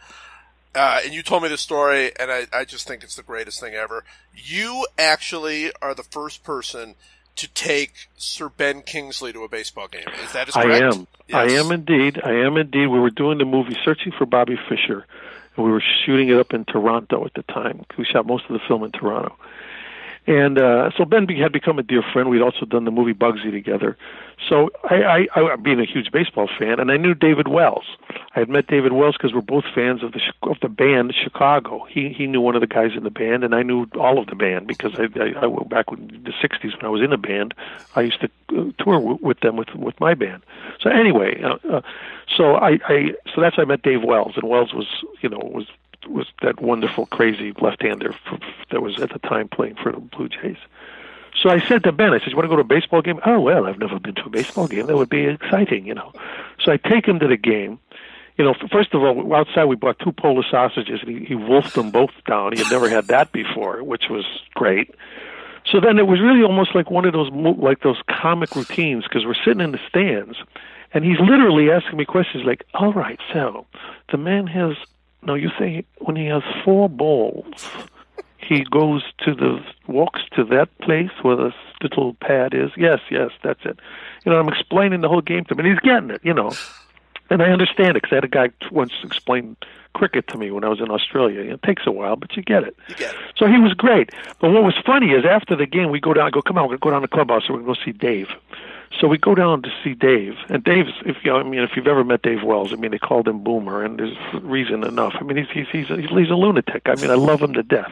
Uh, 0.75 1.01
and 1.03 1.13
you 1.13 1.23
told 1.23 1.43
me 1.43 1.49
this 1.49 1.61
story, 1.61 2.11
and 2.19 2.31
I, 2.31 2.47
I 2.53 2.65
just 2.65 2.87
think 2.87 3.03
it's 3.03 3.15
the 3.15 3.23
greatest 3.23 3.59
thing 3.59 3.73
ever. 3.73 4.03
You 4.35 4.85
actually 4.97 5.71
are 5.81 5.95
the 5.95 6.03
first 6.03 6.43
person 6.43 6.95
to 7.37 7.47
take 7.47 8.09
Sir 8.17 8.49
Ben 8.49 8.81
Kingsley 8.81 9.31
to 9.33 9.43
a 9.43 9.49
baseball 9.49 9.87
game. 9.87 10.05
Is 10.23 10.33
that 10.33 10.49
is 10.49 10.55
correct? 10.55 10.83
I 10.83 10.87
am. 10.87 11.07
I 11.33 11.51
am 11.53 11.71
indeed. 11.71 12.19
I 12.23 12.31
am 12.31 12.57
indeed. 12.57 12.87
We 12.87 12.99
were 12.99 13.09
doing 13.09 13.37
the 13.37 13.45
movie 13.45 13.77
Searching 13.85 14.11
for 14.11 14.25
Bobby 14.25 14.57
Fischer, 14.69 15.05
and 15.55 15.65
we 15.65 15.71
were 15.71 15.83
shooting 16.05 16.29
it 16.29 16.37
up 16.37 16.53
in 16.53 16.65
Toronto 16.65 17.25
at 17.25 17.33
the 17.33 17.43
time. 17.43 17.85
We 17.97 18.05
shot 18.05 18.25
most 18.25 18.45
of 18.49 18.53
the 18.53 18.61
film 18.67 18.83
in 18.83 18.91
Toronto. 18.91 19.35
And 20.27 20.59
uh, 20.59 20.91
so 20.97 21.05
Ben 21.05 21.25
had 21.27 21.53
become 21.53 21.79
a 21.79 21.83
dear 21.83 22.03
friend. 22.13 22.29
We'd 22.29 22.41
also 22.41 22.65
done 22.65 22.83
the 22.83 22.91
movie 22.91 23.13
Bugsy 23.13 23.49
together. 23.49 23.97
So 24.47 24.69
I, 24.83 24.95
I, 24.95 25.27
I, 25.35 25.55
being 25.55 25.79
a 25.79 25.85
huge 25.85 26.11
baseball 26.11 26.49
fan, 26.59 26.79
and 26.79 26.91
I 26.91 26.97
knew 26.97 27.13
David 27.13 27.47
Wells. 27.47 27.85
I 28.35 28.39
had 28.39 28.49
met 28.49 28.67
David 28.67 28.91
Wells 28.91 29.15
because 29.17 29.33
we're 29.33 29.41
both 29.41 29.63
fans 29.73 30.03
of 30.03 30.11
the 30.11 30.21
of 30.43 30.57
the 30.61 30.69
band 30.69 31.15
Chicago. 31.15 31.85
He 31.89 32.09
he 32.09 32.27
knew 32.27 32.41
one 32.41 32.55
of 32.55 32.61
the 32.61 32.67
guys 32.67 32.91
in 32.95 33.03
the 33.03 33.09
band, 33.09 33.43
and 33.43 33.55
I 33.55 33.63
knew 33.63 33.87
all 33.99 34.19
of 34.19 34.27
the 34.27 34.35
band 34.35 34.67
because 34.67 34.91
I 34.99 35.07
I, 35.19 35.43
I 35.43 35.45
went 35.47 35.69
back 35.69 35.85
in 35.91 36.07
the 36.23 36.31
'60s 36.31 36.75
when 36.75 36.85
I 36.85 36.89
was 36.89 37.01
in 37.01 37.13
a 37.13 37.17
band. 37.17 37.55
I 37.95 38.01
used 38.01 38.19
to 38.19 38.29
uh, 38.49 38.71
tour 38.83 38.99
w- 38.99 39.19
with 39.21 39.39
them 39.39 39.55
with 39.55 39.73
with 39.73 39.99
my 39.99 40.13
band. 40.13 40.43
So 40.81 40.89
anyway, 40.89 41.41
uh, 41.41 41.57
uh, 41.67 41.81
so 42.35 42.55
I, 42.55 42.79
I 42.87 43.15
so 43.33 43.41
that's 43.41 43.55
how 43.55 43.63
I 43.63 43.65
met 43.65 43.81
Dave 43.81 44.03
Wells, 44.03 44.33
and 44.35 44.47
Wells 44.47 44.73
was 44.73 44.87
you 45.21 45.29
know 45.29 45.39
was 45.39 45.67
was 46.09 46.27
that 46.41 46.61
wonderful, 46.61 47.05
crazy 47.07 47.53
left-hander 47.59 48.15
that 48.71 48.81
was 48.81 48.99
at 49.01 49.11
the 49.11 49.19
time 49.19 49.47
playing 49.47 49.75
for 49.75 49.91
the 49.91 49.99
Blue 49.99 50.29
Jays. 50.29 50.57
So 51.41 51.49
I 51.49 51.59
said 51.67 51.83
to 51.83 51.91
Ben, 51.91 52.13
I 52.13 52.19
said, 52.19 52.29
"You 52.29 52.35
want 52.35 52.45
to 52.45 52.49
go 52.49 52.55
to 52.55 52.61
a 52.61 52.63
baseball 52.63 53.01
game?" 53.01 53.19
Oh 53.25 53.39
well, 53.39 53.67
I've 53.67 53.77
never 53.77 53.99
been 53.99 54.15
to 54.15 54.25
a 54.25 54.29
baseball 54.29 54.67
game. 54.67 54.87
That 54.87 54.97
would 54.97 55.09
be 55.09 55.25
exciting, 55.25 55.85
you 55.85 55.93
know. 55.93 56.11
So 56.63 56.71
I 56.71 56.77
take 56.77 57.07
him 57.07 57.19
to 57.19 57.27
the 57.27 57.37
game. 57.37 57.79
You 58.37 58.45
know, 58.45 58.55
first 58.71 58.93
of 58.93 59.01
all, 59.01 59.35
outside 59.35 59.65
we 59.65 59.75
bought 59.75 59.99
two 59.99 60.11
Polish 60.11 60.49
sausages, 60.51 60.99
and 61.01 61.09
he, 61.09 61.25
he 61.25 61.35
wolfed 61.35 61.73
them 61.73 61.89
both 61.89 62.11
down. 62.27 62.53
He 62.53 62.59
had 62.59 62.71
never 62.71 62.87
had 62.87 63.07
that 63.07 63.31
before, 63.31 63.83
which 63.83 64.09
was 64.09 64.25
great. 64.53 64.93
So 65.71 65.79
then 65.79 65.97
it 65.97 66.07
was 66.07 66.21
really 66.21 66.43
almost 66.43 66.75
like 66.75 66.89
one 66.89 67.05
of 67.05 67.13
those 67.13 67.29
like 67.31 67.81
those 67.81 68.01
comic 68.07 68.55
routines 68.55 69.03
because 69.03 69.25
we're 69.25 69.35
sitting 69.45 69.61
in 69.61 69.71
the 69.71 69.79
stands, 69.87 70.37
and 70.93 71.03
he's 71.03 71.19
literally 71.19 71.69
asking 71.69 71.97
me 71.97 72.05
questions 72.05 72.45
like, 72.45 72.63
"All 72.73 72.93
right, 72.93 73.19
so 73.33 73.65
the 74.11 74.17
man 74.17 74.47
has 74.47 74.75
no, 75.23 75.35
you 75.35 75.49
say 75.57 75.83
when 75.99 76.15
he 76.15 76.25
has 76.27 76.43
four 76.63 76.89
balls, 76.89 77.67
he 78.37 78.63
goes 78.63 79.03
to 79.19 79.33
the 79.33 79.59
walks 79.87 80.21
to 80.35 80.43
that 80.45 80.75
place 80.79 81.11
where 81.21 81.35
the 81.35 81.53
little 81.81 82.13
pad 82.15 82.53
is. 82.53 82.71
Yes, 82.77 82.99
yes, 83.09 83.31
that's 83.43 83.63
it. 83.65 83.79
You 84.25 84.31
know, 84.31 84.39
I'm 84.39 84.47
explaining 84.47 85.01
the 85.01 85.09
whole 85.09 85.21
game 85.21 85.43
to 85.45 85.53
him, 85.53 85.59
and 85.59 85.67
he's 85.67 85.79
getting 85.79 86.09
it. 86.09 86.21
You 86.23 86.33
know, 86.33 86.51
and 87.29 87.41
I 87.41 87.49
understand 87.49 87.89
it 87.89 88.03
because 88.03 88.11
I 88.11 88.15
had 88.15 88.23
a 88.23 88.29
guy 88.29 88.49
once 88.71 88.93
explain 89.03 89.57
cricket 89.93 90.27
to 90.27 90.37
me 90.37 90.51
when 90.51 90.63
I 90.63 90.69
was 90.69 90.79
in 90.79 90.91
Australia. 90.91 91.41
It 91.41 91.63
takes 91.63 91.83
a 91.87 91.91
while, 91.91 92.15
but 92.15 92.37
you 92.37 92.43
get 92.43 92.63
it. 92.63 92.77
You 92.87 92.95
get 92.95 93.13
it. 93.13 93.19
So 93.35 93.47
he 93.47 93.57
was 93.57 93.73
great. 93.73 94.11
But 94.39 94.51
what 94.51 94.63
was 94.63 94.75
funny 94.85 95.11
is 95.11 95.25
after 95.25 95.55
the 95.55 95.65
game, 95.65 95.89
we 95.89 95.99
go 95.99 96.13
down. 96.13 96.27
I 96.27 96.29
go, 96.29 96.41
come 96.41 96.57
on, 96.57 96.69
we're 96.69 96.77
gonna 96.77 96.79
go 96.79 96.91
down 96.91 97.01
to 97.01 97.07
the 97.07 97.13
clubhouse. 97.15 97.47
So 97.47 97.53
we're 97.53 97.61
gonna 97.61 97.73
go 97.73 97.81
see 97.83 97.91
Dave. 97.91 98.29
So 98.99 99.07
we 99.07 99.17
go 99.17 99.35
down 99.35 99.61
to 99.61 99.69
see 99.83 99.93
Dave, 99.93 100.35
and 100.49 100.63
Dave's. 100.63 100.91
If 101.05 101.17
you, 101.23 101.31
know, 101.31 101.37
I 101.37 101.43
mean, 101.43 101.61
if 101.61 101.71
you've 101.75 101.87
ever 101.87 102.03
met 102.03 102.21
Dave 102.23 102.43
Wells, 102.43 102.73
I 102.73 102.77
mean, 102.77 102.91
they 102.91 102.97
called 102.97 103.27
him 103.27 103.43
Boomer, 103.43 103.83
and 103.83 103.99
there's 103.99 104.17
reason 104.41 104.83
enough. 104.83 105.13
I 105.19 105.23
mean, 105.23 105.37
he's 105.37 105.49
he's 105.51 105.67
he's 105.71 105.89
a, 105.89 105.97
he's 105.97 106.29
a 106.29 106.35
lunatic. 106.35 106.83
I 106.85 106.95
mean, 106.95 107.11
I 107.11 107.15
love 107.15 107.41
him 107.41 107.53
to 107.53 107.63
death. 107.63 107.91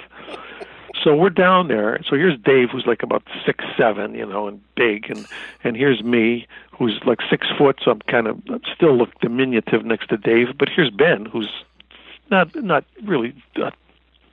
So 1.03 1.15
we're 1.15 1.29
down 1.29 1.67
there. 1.67 1.99
So 2.10 2.15
here's 2.15 2.39
Dave, 2.39 2.69
who's 2.71 2.88
like 2.88 3.03
about 3.03 3.21
six 3.45 3.63
seven, 3.77 4.15
you 4.15 4.25
know, 4.25 4.47
and 4.47 4.62
big, 4.75 5.10
and 5.10 5.27
and 5.63 5.77
here's 5.77 6.01
me, 6.01 6.47
who's 6.71 6.99
like 7.05 7.19
six 7.29 7.47
foot. 7.58 7.79
So 7.84 7.91
I'm 7.91 7.99
kind 8.01 8.27
of 8.27 8.41
still 8.75 8.97
look 8.97 9.10
diminutive 9.19 9.86
next 9.86 10.08
to 10.08 10.17
Dave. 10.17 10.58
But 10.58 10.69
here's 10.69 10.89
Ben, 10.89 11.25
who's 11.25 11.51
not 12.31 12.55
not 12.55 12.86
really 13.03 13.36
a 13.58 13.71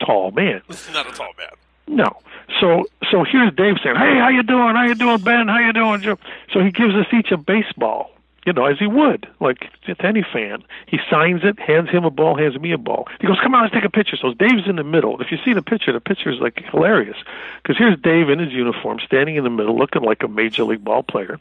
tall 0.05 0.31
man. 0.31 0.62
Not 0.92 1.09
a 1.09 1.12
tall 1.12 1.33
man. 1.37 1.48
No. 1.87 2.16
So 2.61 2.85
so 3.11 3.25
here's 3.25 3.53
Dave 3.55 3.77
saying, 3.83 3.97
"Hey, 3.97 4.18
how 4.18 4.29
you 4.29 4.42
doing? 4.42 4.75
How 4.75 4.85
you 4.85 4.95
doing, 4.95 5.18
Ben? 5.18 5.49
How 5.49 5.59
you 5.59 5.73
doing, 5.73 6.01
Joe?" 6.01 6.18
So 6.53 6.61
he 6.61 6.71
gives 6.71 6.95
us 6.95 7.07
each 7.12 7.31
a 7.33 7.37
baseball, 7.37 8.11
you 8.47 8.53
know, 8.53 8.66
as 8.66 8.79
he 8.79 8.87
would, 8.87 9.29
like 9.40 9.68
to 9.87 10.07
any 10.07 10.23
fan. 10.23 10.62
He 10.87 10.99
signs 11.11 11.42
it, 11.45 11.59
hands 11.59 11.90
him 11.90 12.05
a 12.05 12.11
ball, 12.11 12.37
hands 12.37 12.59
me 12.59 12.73
a 12.73 12.79
ball. 12.79 13.09
He 13.21 13.27
goes, 13.27 13.38
"Come 13.42 13.55
on, 13.55 13.62
let's 13.62 13.75
take 13.75 13.85
a 13.85 13.90
picture." 13.90 14.16
So 14.16 14.33
Dave's 14.35 14.68
in 14.68 14.77
the 14.77 14.85
middle. 14.85 15.21
If 15.21 15.33
you 15.33 15.38
see 15.45 15.53
the 15.53 15.62
picture, 15.62 15.92
the 15.92 16.01
picture 16.01 16.31
is 16.31 16.40
like 16.40 16.62
hilarious 16.71 17.16
because 17.62 17.79
here's 17.79 17.99
Dave 18.01 18.29
in 18.29 18.38
his 18.38 18.53
uniform, 18.53 18.99
standing 19.05 19.37
in 19.37 19.45
the 19.45 19.51
middle, 19.51 19.77
looking 19.77 20.03
like 20.03 20.23
a 20.23 20.29
major 20.29 20.64
league 20.64 20.85
ball 20.85 21.03
player, 21.03 21.38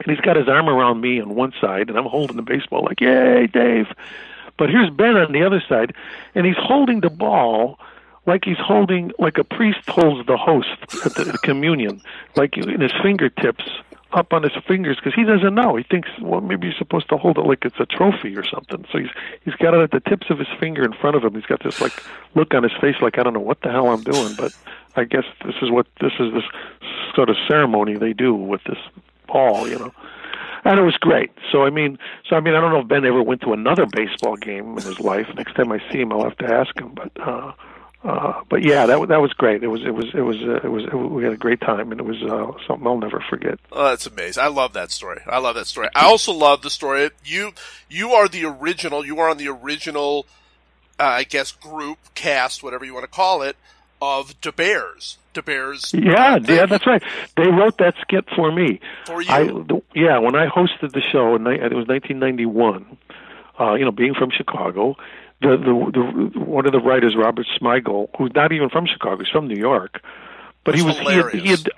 and 0.00 0.16
he's 0.16 0.24
got 0.24 0.36
his 0.36 0.48
arm 0.48 0.68
around 0.68 1.00
me 1.00 1.20
on 1.20 1.34
one 1.34 1.52
side, 1.60 1.88
and 1.88 1.98
I'm 1.98 2.06
holding 2.06 2.36
the 2.36 2.42
baseball, 2.42 2.84
like, 2.84 3.00
"Yay, 3.00 3.46
Dave!" 3.48 3.88
But 4.58 4.70
here's 4.70 4.90
Ben 4.90 5.16
on 5.16 5.32
the 5.32 5.42
other 5.42 5.62
side, 5.68 5.94
and 6.34 6.46
he's 6.46 6.56
holding 6.56 7.00
the 7.00 7.10
ball 7.10 7.78
like 8.26 8.44
he's 8.44 8.58
holding, 8.58 9.12
like 9.18 9.38
a 9.38 9.44
priest 9.44 9.88
holds 9.88 10.26
the 10.26 10.36
host 10.36 10.68
at 11.04 11.14
the, 11.14 11.24
the 11.24 11.38
communion, 11.44 12.00
like 12.34 12.56
in 12.56 12.80
his 12.80 12.92
fingertips, 13.02 13.64
up 14.12 14.32
on 14.32 14.42
his 14.42 14.52
fingers, 14.66 14.96
because 14.96 15.14
he 15.14 15.24
doesn't 15.24 15.54
know. 15.54 15.76
He 15.76 15.84
thinks, 15.84 16.08
well, 16.20 16.40
maybe 16.40 16.68
he's 16.68 16.78
supposed 16.78 17.08
to 17.10 17.16
hold 17.16 17.38
it 17.38 17.42
like 17.42 17.64
it's 17.64 17.78
a 17.78 17.86
trophy 17.86 18.36
or 18.36 18.44
something. 18.44 18.84
So 18.90 18.98
he's 18.98 19.10
he's 19.44 19.54
got 19.54 19.74
it 19.74 19.80
at 19.80 19.90
the 19.90 20.00
tips 20.08 20.28
of 20.30 20.38
his 20.38 20.48
finger 20.58 20.84
in 20.84 20.92
front 20.92 21.16
of 21.16 21.24
him. 21.24 21.34
He's 21.34 21.46
got 21.46 21.62
this 21.62 21.80
like 21.80 22.02
look 22.34 22.54
on 22.54 22.62
his 22.62 22.72
face, 22.80 22.96
like 23.00 23.18
I 23.18 23.22
don't 23.22 23.34
know 23.34 23.40
what 23.40 23.62
the 23.62 23.70
hell 23.70 23.88
I'm 23.88 24.02
doing, 24.02 24.34
but 24.36 24.52
I 24.96 25.04
guess 25.04 25.24
this 25.44 25.56
is 25.62 25.70
what 25.70 25.86
this 26.00 26.12
is 26.18 26.32
this 26.32 26.44
sort 27.14 27.30
of 27.30 27.36
ceremony 27.46 27.96
they 27.96 28.12
do 28.12 28.34
with 28.34 28.62
this 28.64 28.78
ball, 29.26 29.68
you 29.68 29.78
know 29.78 29.92
and 30.66 30.80
it 30.80 30.82
was 30.82 30.96
great. 30.96 31.30
So 31.52 31.64
I 31.64 31.70
mean, 31.70 31.96
so 32.28 32.34
I 32.34 32.40
mean, 32.40 32.54
I 32.54 32.60
don't 32.60 32.72
know 32.72 32.80
if 32.80 32.88
Ben 32.88 33.04
ever 33.04 33.22
went 33.22 33.40
to 33.42 33.52
another 33.52 33.86
baseball 33.86 34.36
game 34.36 34.70
in 34.76 34.82
his 34.82 34.98
life. 34.98 35.28
Next 35.36 35.54
time 35.54 35.70
I 35.70 35.78
see 35.90 36.00
him, 36.00 36.12
I'll 36.12 36.24
have 36.24 36.36
to 36.38 36.52
ask 36.52 36.76
him. 36.76 36.92
But 36.92 37.12
uh, 37.20 37.52
uh, 38.04 38.42
but 38.48 38.62
yeah, 38.62 38.86
that 38.86 39.08
that 39.08 39.20
was 39.20 39.32
great. 39.32 39.64
It 39.64 39.68
was 39.68 39.82
it 39.84 39.90
was 39.90 40.06
it 40.14 40.20
was 40.20 40.36
uh, 40.36 40.60
it 40.62 40.70
was 40.70 40.84
it, 40.84 40.94
we 40.94 41.24
had 41.24 41.32
a 41.32 41.36
great 41.36 41.60
time, 41.60 41.90
and 41.90 42.00
it 42.00 42.04
was 42.04 42.22
uh, 42.22 42.52
something 42.66 42.86
I'll 42.86 42.98
never 42.98 43.24
forget. 43.28 43.58
Oh, 43.72 43.88
that's 43.88 44.06
amazing! 44.06 44.42
I 44.42 44.48
love 44.48 44.74
that 44.74 44.90
story. 44.90 45.22
I 45.26 45.38
love 45.38 45.56
that 45.56 45.66
story. 45.66 45.88
I 45.94 46.04
also 46.04 46.32
love 46.32 46.62
the 46.62 46.70
story. 46.70 47.10
You 47.24 47.52
you 47.88 48.12
are 48.12 48.28
the 48.28 48.44
original. 48.44 49.04
You 49.04 49.18
are 49.18 49.30
on 49.30 49.38
the 49.38 49.48
original, 49.48 50.26
uh, 51.00 51.04
I 51.04 51.24
guess, 51.24 51.52
group 51.52 51.98
cast, 52.14 52.62
whatever 52.62 52.84
you 52.84 52.94
want 52.94 53.04
to 53.04 53.10
call 53.10 53.42
it, 53.42 53.56
of 54.00 54.40
the 54.40 54.52
Bears. 54.52 55.18
The 55.34 55.42
Bears. 55.42 55.92
Yeah, 55.92 56.38
yeah, 56.42 56.66
that's 56.66 56.86
right. 56.86 57.02
They 57.36 57.48
wrote 57.48 57.78
that 57.78 57.94
skit 58.02 58.26
for 58.36 58.52
me. 58.52 58.80
For 59.06 59.20
you. 59.20 59.30
I, 59.30 59.44
the, 59.46 59.82
yeah, 59.94 60.18
when 60.18 60.36
I 60.36 60.46
hosted 60.46 60.92
the 60.92 61.02
show, 61.02 61.34
in, 61.34 61.46
it 61.46 61.74
was 61.74 61.88
1991. 61.88 62.98
Uh, 63.58 63.74
you 63.74 63.84
know, 63.86 63.90
being 63.90 64.14
from 64.14 64.30
Chicago 64.30 64.96
the, 65.40 65.56
the 65.56 66.30
the 66.32 66.40
one 66.40 66.66
of 66.66 66.72
the 66.72 66.80
writers, 66.80 67.14
Robert 67.16 67.46
Smigel, 67.60 68.08
who's 68.16 68.32
not 68.34 68.52
even 68.52 68.70
from 68.70 68.86
Chicago, 68.86 69.22
he's 69.22 69.28
from 69.28 69.48
New 69.48 69.56
York, 69.58 70.00
but 70.64 70.74
That's 70.74 70.80
he 70.80 70.86
was 70.86 70.98
he 70.98 71.12
had, 71.12 71.30
he 71.34 71.48
had 71.50 71.68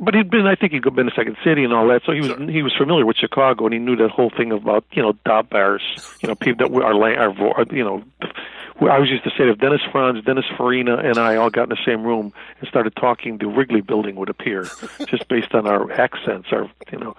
but 0.00 0.14
he'd 0.14 0.30
been 0.30 0.46
I 0.46 0.54
think 0.54 0.72
he'd 0.72 0.82
been 0.82 1.06
to 1.06 1.12
Second 1.14 1.36
City 1.44 1.64
and 1.64 1.72
all 1.72 1.88
that, 1.88 2.02
so 2.04 2.12
he 2.12 2.20
was 2.20 2.28
Sure. 2.28 2.48
he 2.48 2.62
was 2.62 2.74
familiar 2.76 3.04
with 3.06 3.16
Chicago 3.16 3.64
and 3.64 3.74
he 3.74 3.80
knew 3.80 3.96
that 3.96 4.10
whole 4.10 4.30
thing 4.30 4.52
about 4.52 4.84
you 4.92 5.02
know 5.02 5.12
dot 5.24 5.50
bars, 5.50 5.82
you 6.22 6.28
know 6.28 6.34
people 6.34 6.66
that 6.66 6.72
were 6.72 6.84
our 6.84 6.94
our 7.18 7.64
you 7.72 7.84
know. 7.84 8.04
I 8.80 9.00
was 9.00 9.08
used 9.08 9.24
to 9.24 9.30
say 9.30 9.46
that 9.46 9.50
if 9.50 9.58
Dennis 9.58 9.80
Franz, 9.90 10.24
Dennis 10.24 10.44
Farina, 10.56 10.98
and 10.98 11.18
I 11.18 11.34
all 11.34 11.50
got 11.50 11.64
in 11.64 11.70
the 11.70 11.78
same 11.84 12.04
room 12.04 12.32
and 12.60 12.68
started 12.68 12.94
talking, 12.94 13.38
the 13.38 13.48
Wrigley 13.48 13.80
Building 13.80 14.14
would 14.14 14.28
appear, 14.28 14.68
just 15.08 15.26
based 15.26 15.52
on 15.52 15.66
our 15.66 15.90
accents, 15.90 16.50
our 16.52 16.70
you 16.92 16.98
know. 16.98 17.16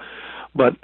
But 0.55 0.75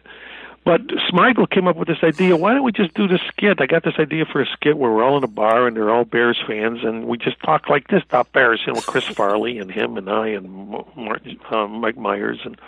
but 0.65 0.81
Smigel 1.11 1.47
came 1.47 1.67
up 1.67 1.77
with 1.77 1.87
this 1.87 2.03
idea. 2.03 2.35
Why 2.35 2.53
don't 2.53 2.63
we 2.63 2.71
just 2.71 2.95
do 2.95 3.07
this 3.07 3.21
skit? 3.27 3.61
I 3.61 3.67
got 3.67 3.83
this 3.83 3.93
idea 3.99 4.25
for 4.25 4.41
a 4.41 4.47
skit 4.47 4.77
where 4.77 4.91
we're 4.91 5.03
all 5.03 5.15
in 5.15 5.23
a 5.23 5.27
bar 5.27 5.67
and 5.67 5.77
they're 5.77 5.91
all 5.91 6.05
Bears 6.05 6.41
fans, 6.47 6.79
and 6.83 7.05
we 7.05 7.19
just 7.19 7.39
talk 7.41 7.69
like 7.69 7.87
this 7.89 8.01
about 8.03 8.31
Bears. 8.33 8.63
You 8.65 8.73
know, 8.73 8.81
Chris 8.81 9.05
Farley 9.15 9.59
and 9.59 9.71
him 9.71 9.95
and 9.95 10.09
I 10.09 10.29
and 10.29 10.49
Martin, 10.95 11.39
uh, 11.51 11.67
Mike 11.67 11.97
Myers, 11.97 12.39
and 12.43 12.59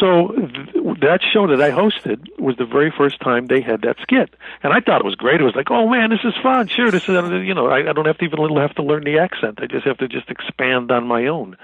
so 0.00 0.28
th- 0.28 0.98
that 1.00 1.20
show 1.22 1.46
that 1.46 1.60
I 1.60 1.70
hosted 1.70 2.26
was 2.38 2.56
the 2.56 2.64
very 2.64 2.90
first 2.90 3.20
time 3.20 3.48
they 3.48 3.60
had 3.60 3.82
that 3.82 3.98
skit, 4.00 4.34
and 4.62 4.72
I 4.72 4.80
thought 4.80 5.02
it 5.02 5.04
was 5.04 5.14
great. 5.14 5.42
It 5.42 5.44
was 5.44 5.54
like, 5.54 5.70
oh 5.70 5.88
man, 5.88 6.08
this 6.08 6.24
is 6.24 6.34
fun. 6.42 6.68
Sure, 6.68 6.90
this 6.90 7.06
is 7.06 7.08
you 7.44 7.52
know, 7.52 7.66
I, 7.66 7.90
I 7.90 7.92
don't 7.92 8.06
have 8.06 8.16
to 8.18 8.24
even 8.24 8.56
have 8.56 8.74
to 8.76 8.82
learn 8.82 9.04
the 9.04 9.18
accent. 9.18 9.58
I 9.60 9.66
just 9.66 9.84
have 9.84 9.98
to 9.98 10.08
just 10.08 10.30
expand 10.30 10.90
on 10.90 11.06
my 11.06 11.26
own. 11.26 11.58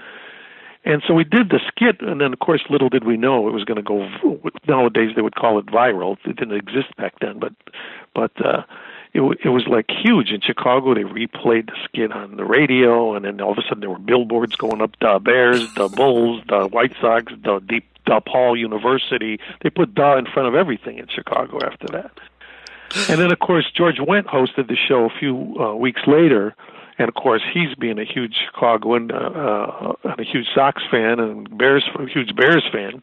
And 0.87 1.03
so 1.05 1.13
we 1.13 1.25
did 1.25 1.49
the 1.49 1.59
skit, 1.67 1.99
and 1.99 2.21
then 2.21 2.31
of 2.31 2.39
course, 2.39 2.61
little 2.69 2.87
did 2.87 3.03
we 3.03 3.17
know 3.17 3.49
it 3.49 3.51
was 3.51 3.65
going 3.65 3.75
to 3.75 3.83
go. 3.83 4.07
Nowadays, 4.69 5.11
they 5.17 5.21
would 5.21 5.35
call 5.35 5.59
it 5.59 5.65
viral. 5.65 6.15
It 6.23 6.37
didn't 6.37 6.55
exist 6.55 6.95
back 6.95 7.19
then, 7.19 7.39
but 7.39 7.51
but 8.15 8.31
uh, 8.43 8.63
it 9.11 9.19
it 9.43 9.49
was 9.49 9.67
like 9.67 9.87
huge 9.89 10.29
in 10.31 10.39
Chicago. 10.39 10.95
They 10.95 11.03
replayed 11.03 11.65
the 11.65 11.75
skit 11.83 12.13
on 12.13 12.37
the 12.37 12.45
radio, 12.45 13.15
and 13.15 13.25
then 13.25 13.41
all 13.41 13.51
of 13.51 13.57
a 13.57 13.63
sudden 13.63 13.81
there 13.81 13.89
were 13.89 13.99
billboards 13.99 14.55
going 14.55 14.81
up: 14.81 14.91
the 15.01 15.19
Bears, 15.19 15.67
the 15.73 15.89
Bulls, 15.89 16.41
the 16.47 16.67
White 16.67 16.93
Sox, 17.01 17.33
the 17.43 17.59
Deep 17.67 17.85
the 18.05 18.21
Paul 18.21 18.55
University. 18.55 19.41
They 19.63 19.69
put 19.69 19.93
"the" 19.93 20.15
in 20.15 20.25
front 20.25 20.47
of 20.47 20.55
everything 20.55 20.99
in 20.99 21.07
Chicago 21.09 21.59
after 21.65 21.87
that. 21.87 22.11
And 23.09 23.19
then, 23.19 23.33
of 23.33 23.39
course, 23.39 23.69
George 23.75 23.97
Wendt 23.97 24.27
hosted 24.27 24.69
the 24.69 24.77
show 24.77 25.03
a 25.03 25.19
few 25.19 25.57
uh, 25.59 25.75
weeks 25.75 26.03
later 26.07 26.55
and 26.97 27.09
of 27.09 27.15
course 27.15 27.41
he's 27.53 27.75
being 27.75 27.99
a 27.99 28.05
huge 28.05 28.35
Chicagoan, 28.45 29.11
uh, 29.11 29.93
and 30.03 30.19
a 30.19 30.23
huge 30.23 30.47
Sox 30.53 30.81
fan 30.89 31.19
and 31.19 31.57
Bears, 31.57 31.83
a 31.99 32.07
huge 32.07 32.35
Bears 32.35 32.63
fan. 32.71 33.01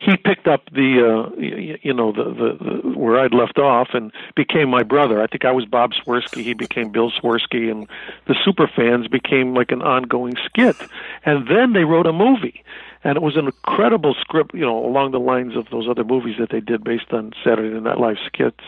He 0.00 0.16
picked 0.16 0.46
up 0.46 0.62
the, 0.70 1.02
uh, 1.02 1.40
you 1.40 1.92
know, 1.92 2.12
the, 2.12 2.24
the, 2.24 2.64
the 2.64 2.98
where 2.98 3.18
I'd 3.18 3.34
left 3.34 3.58
off 3.58 3.88
and 3.94 4.12
became 4.36 4.68
my 4.70 4.84
brother. 4.84 5.20
I 5.20 5.26
think 5.26 5.44
I 5.44 5.50
was 5.50 5.64
Bob 5.64 5.90
Swerski. 5.92 6.44
He 6.44 6.54
became 6.54 6.90
Bill 6.90 7.10
Swerski, 7.10 7.68
and 7.68 7.88
the 8.26 8.36
super 8.44 8.68
fans 8.68 9.08
became 9.08 9.54
like 9.54 9.72
an 9.72 9.82
ongoing 9.82 10.34
skit. 10.44 10.76
And 11.24 11.48
then 11.48 11.72
they 11.72 11.82
wrote 11.82 12.06
a 12.06 12.12
movie, 12.12 12.62
and 13.02 13.16
it 13.16 13.22
was 13.22 13.36
an 13.36 13.46
incredible 13.46 14.14
script, 14.20 14.54
you 14.54 14.60
know, 14.60 14.86
along 14.86 15.10
the 15.10 15.20
lines 15.20 15.56
of 15.56 15.66
those 15.70 15.88
other 15.88 16.04
movies 16.04 16.36
that 16.38 16.50
they 16.50 16.60
did 16.60 16.84
based 16.84 17.12
on 17.12 17.32
Saturday 17.42 17.78
Night 17.80 17.98
Live 17.98 18.18
skits. 18.24 18.64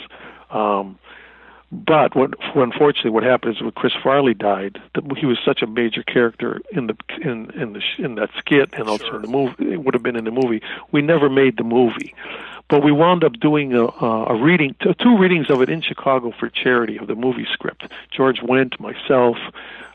Um, 0.50 0.98
But 1.72 2.16
what, 2.16 2.34
unfortunately, 2.56 3.12
what 3.12 3.22
happened 3.22 3.54
is 3.56 3.62
when 3.62 3.70
Chris 3.70 3.92
Farley 4.02 4.34
died, 4.34 4.80
he 5.16 5.24
was 5.26 5.38
such 5.44 5.62
a 5.62 5.68
major 5.68 6.02
character 6.02 6.60
in 6.72 6.88
the 6.88 6.96
in 7.22 7.50
in 7.50 7.74
the 7.74 7.82
in 7.98 8.16
that 8.16 8.30
skit 8.38 8.70
and 8.72 8.88
also 8.88 9.04
Sure. 9.04 9.16
in 9.16 9.22
the 9.22 9.28
movie. 9.28 9.72
It 9.72 9.84
would 9.84 9.94
have 9.94 10.02
been 10.02 10.16
in 10.16 10.24
the 10.24 10.32
movie. 10.32 10.62
We 10.90 11.00
never 11.00 11.28
made 11.30 11.56
the 11.58 11.62
movie, 11.64 12.12
but 12.68 12.82
we 12.82 12.90
wound 12.90 13.22
up 13.22 13.34
doing 13.34 13.72
a, 13.74 13.84
a 13.84 14.34
reading, 14.34 14.74
two 14.98 15.16
readings 15.16 15.48
of 15.48 15.62
it 15.62 15.68
in 15.68 15.80
Chicago 15.80 16.32
for 16.38 16.48
charity 16.48 16.96
of 16.98 17.06
the 17.06 17.14
movie 17.14 17.46
script. 17.52 17.84
George 18.10 18.40
Wendt, 18.40 18.80
myself, 18.80 19.36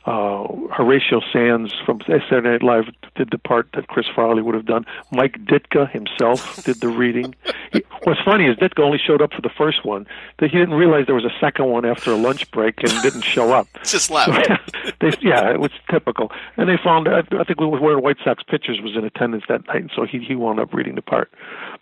uh, 0.05 0.47
Horatio 0.71 1.21
Sanz 1.33 1.73
from 1.85 1.99
Saturday 2.05 2.49
Night 2.49 2.63
Live 2.63 2.85
did 3.15 3.29
the 3.31 3.39
part 3.39 3.67
that 3.73 3.87
Chris 3.87 4.05
Farley 4.13 4.41
would 4.41 4.53
have 4.53 4.65
done. 4.65 4.85
Mike 5.11 5.37
Ditka 5.45 5.89
himself 5.91 6.63
did 6.63 6.79
the 6.79 6.89
reading. 6.89 7.33
He, 7.71 7.83
what's 8.03 8.21
funny 8.21 8.45
is 8.45 8.55
Ditka 8.57 8.83
only 8.83 8.99
showed 8.99 9.21
up 9.21 9.33
for 9.33 9.41
the 9.41 9.49
first 9.49 9.83
one. 9.83 10.05
That 10.39 10.51
he 10.51 10.57
didn't 10.57 10.75
realize 10.75 11.07
there 11.07 11.15
was 11.15 11.25
a 11.25 11.33
second 11.39 11.67
one 11.67 11.85
after 11.85 12.11
a 12.11 12.15
lunch 12.15 12.49
break 12.51 12.83
and 12.83 12.91
didn't 13.01 13.23
show 13.23 13.51
up. 13.51 13.67
Just 13.83 14.11
left. 14.11 14.47
they, 15.01 15.11
yeah, 15.21 15.51
it 15.51 15.59
was 15.59 15.71
typical. 15.89 16.31
And 16.57 16.69
they 16.69 16.77
found 16.83 17.07
I, 17.07 17.19
I 17.39 17.43
think 17.43 17.59
we 17.59 17.65
were 17.65 17.79
wearing 17.79 18.03
White 18.03 18.17
Sox 18.23 18.43
pitchers 18.43 18.79
was 18.81 18.95
in 18.95 19.05
attendance 19.05 19.45
that 19.49 19.65
night, 19.67 19.81
and 19.81 19.91
so 19.95 20.05
he 20.05 20.19
he 20.19 20.35
wound 20.35 20.59
up 20.59 20.71
reading 20.73 20.95
the 20.95 21.01
part. 21.01 21.31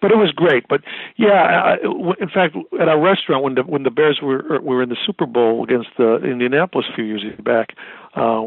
But 0.02 0.12
it 0.12 0.18
was 0.18 0.32
great. 0.32 0.66
But 0.70 0.82
yeah, 1.18 1.34
I, 1.34 1.74
in 2.20 2.30
fact, 2.30 2.56
at 2.80 2.88
our 2.88 3.00
restaurant 3.00 3.44
when 3.44 3.56
the 3.56 3.64
when 3.64 3.84
the 3.84 3.92
Bears 3.92 4.20
were 4.22 4.62
were 4.62 4.82
in 4.82 4.90
the 4.90 4.98
Super 5.06 5.26
Bowl 5.26 5.64
against 5.64 5.90
uh, 6.00 6.20
Indianapolis 6.20 6.88
a 6.90 6.96
few 6.96 7.04
years 7.04 7.24
back, 7.42 7.74
uh, 8.16 8.46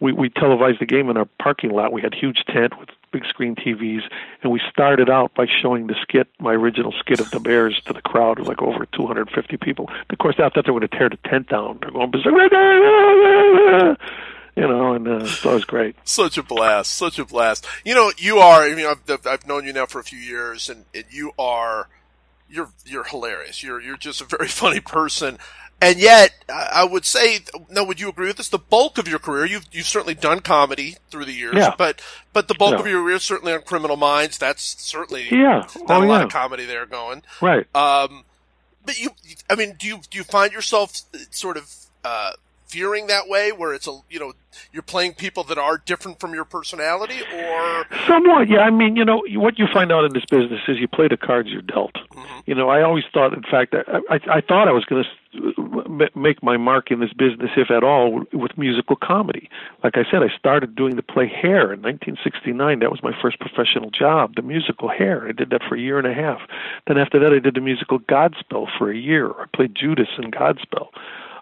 we 0.00 0.12
we 0.12 0.28
televised 0.28 0.80
the 0.80 0.86
game 0.86 1.08
in 1.08 1.16
our 1.16 1.28
parking 1.40 1.70
lot. 1.70 1.92
We 1.92 2.02
had 2.02 2.14
huge 2.14 2.44
tent 2.46 2.78
with 2.78 2.90
big 3.12 3.24
screen 3.26 3.54
TVs, 3.54 4.02
and 4.42 4.52
we 4.52 4.60
started 4.70 5.08
out 5.08 5.34
by 5.34 5.46
showing 5.62 5.86
the 5.86 5.94
skit, 6.02 6.28
my 6.38 6.52
original 6.52 6.92
skit 6.98 7.20
of 7.20 7.30
the 7.30 7.40
Bears, 7.40 7.80
to 7.86 7.92
the 7.92 8.02
crowd 8.02 8.38
of 8.38 8.46
like 8.46 8.60
over 8.60 8.86
250 8.86 9.56
people. 9.56 9.88
Of 10.10 10.18
course, 10.18 10.36
I 10.38 10.48
thought 10.48 10.66
they 10.66 10.72
were 10.72 10.80
going 10.80 10.90
to 10.90 10.98
tear 10.98 11.08
the 11.08 11.18
tent 11.28 11.48
down. 11.48 11.78
They're 11.80 11.90
going 11.90 12.10
you 14.56 14.66
know, 14.66 14.94
and 14.94 15.06
uh, 15.06 15.18
that 15.18 15.44
was 15.44 15.64
great. 15.64 15.96
Such 16.04 16.38
a 16.38 16.42
blast, 16.42 16.94
such 16.94 17.18
a 17.18 17.24
blast. 17.24 17.66
You 17.84 17.94
know, 17.94 18.10
you 18.16 18.38
are. 18.38 18.62
I 18.62 18.74
mean, 18.74 18.86
I've, 18.86 19.26
I've 19.26 19.46
known 19.46 19.66
you 19.66 19.72
now 19.72 19.86
for 19.86 20.00
a 20.00 20.04
few 20.04 20.18
years, 20.18 20.70
and, 20.70 20.84
and 20.94 21.04
you 21.10 21.32
are. 21.38 21.88
You're 22.48 22.70
you're 22.84 23.04
hilarious. 23.04 23.62
You're 23.62 23.80
you're 23.80 23.96
just 23.96 24.20
a 24.20 24.24
very 24.24 24.48
funny 24.62 24.80
person. 24.80 25.38
And 25.80 25.98
yet, 25.98 26.32
I 26.48 26.84
would 26.84 27.04
say, 27.04 27.40
no, 27.68 27.84
would 27.84 28.00
you 28.00 28.08
agree 28.08 28.28
with 28.28 28.38
this? 28.38 28.48
The 28.48 28.58
bulk 28.58 28.96
of 28.96 29.06
your 29.06 29.18
career, 29.18 29.44
you've 29.44 29.66
you've 29.70 29.86
certainly 29.86 30.14
done 30.14 30.40
comedy 30.40 30.96
through 31.10 31.26
the 31.26 31.34
years, 31.34 31.54
yeah. 31.54 31.74
but 31.76 32.00
but 32.32 32.48
the 32.48 32.54
bulk 32.54 32.72
yeah. 32.72 32.80
of 32.80 32.86
your 32.86 33.02
career 33.02 33.16
is 33.16 33.22
certainly 33.22 33.52
on 33.52 33.60
Criminal 33.60 33.96
Minds. 33.96 34.38
That's 34.38 34.62
certainly 34.82 35.28
yeah, 35.30 35.66
not 35.86 36.02
oh, 36.02 36.04
a 36.04 36.06
lot 36.06 36.18
yeah. 36.18 36.24
of 36.24 36.32
comedy 36.32 36.64
there 36.64 36.86
going. 36.86 37.22
Right. 37.42 37.66
Um, 37.76 38.24
but 38.86 38.98
you, 38.98 39.10
I 39.50 39.54
mean, 39.54 39.76
do 39.78 39.86
you 39.86 40.00
do 40.08 40.16
you 40.16 40.24
find 40.24 40.50
yourself 40.52 41.02
sort 41.30 41.58
of 41.58 41.70
uh, 42.04 42.32
fearing 42.66 43.06
that 43.06 43.28
way, 43.28 43.52
where 43.52 43.74
it's 43.74 43.86
a 43.86 43.98
you 44.10 44.18
know 44.18 44.32
you're 44.72 44.82
playing 44.82 45.14
people 45.14 45.44
that 45.44 45.58
are 45.58 45.78
different 45.78 46.20
from 46.20 46.34
your 46.34 46.44
personality, 46.44 47.20
or 47.32 47.86
somewhat? 48.06 48.48
Yeah, 48.48 48.60
I 48.60 48.70
mean, 48.70 48.96
you 48.96 49.04
know, 49.04 49.22
what 49.34 49.58
you 49.58 49.66
find 49.72 49.92
out 49.92 50.04
in 50.04 50.12
this 50.12 50.24
business 50.30 50.60
is 50.68 50.78
you 50.78 50.88
play 50.88 51.08
the 51.08 51.16
cards 51.16 51.48
you're 51.48 51.62
dealt. 51.62 51.94
Mm-hmm. 51.94 52.40
You 52.46 52.54
know, 52.54 52.68
I 52.68 52.82
always 52.82 53.04
thought, 53.12 53.32
in 53.32 53.42
fact, 53.42 53.74
I 53.74 54.14
I, 54.14 54.36
I 54.36 54.40
thought 54.40 54.68
I 54.68 54.72
was 54.72 54.84
going 54.84 55.04
to 55.04 55.10
make 56.14 56.42
my 56.42 56.56
mark 56.56 56.90
in 56.90 57.00
this 57.00 57.12
business, 57.12 57.50
if 57.56 57.70
at 57.70 57.84
all, 57.84 58.24
with 58.32 58.56
musical 58.56 58.96
comedy. 58.96 59.48
Like 59.84 59.96
I 59.96 60.04
said, 60.10 60.22
I 60.22 60.28
started 60.36 60.74
doing 60.74 60.96
the 60.96 61.02
play 61.02 61.28
Hair 61.28 61.72
in 61.72 61.82
1969. 61.82 62.78
That 62.80 62.90
was 62.90 63.02
my 63.02 63.12
first 63.20 63.38
professional 63.38 63.90
job, 63.90 64.34
the 64.36 64.42
musical 64.42 64.88
Hair. 64.88 65.28
I 65.28 65.32
did 65.32 65.50
that 65.50 65.62
for 65.68 65.76
a 65.76 65.80
year 65.80 65.98
and 65.98 66.06
a 66.06 66.14
half. 66.14 66.40
Then 66.86 66.98
after 66.98 67.18
that, 67.18 67.32
I 67.32 67.38
did 67.38 67.54
the 67.54 67.60
musical 67.60 67.98
Godspell 68.00 68.66
for 68.78 68.90
a 68.90 68.96
year. 68.96 69.30
I 69.30 69.44
played 69.54 69.74
Judas 69.74 70.08
in 70.18 70.30
Godspell. 70.30 70.88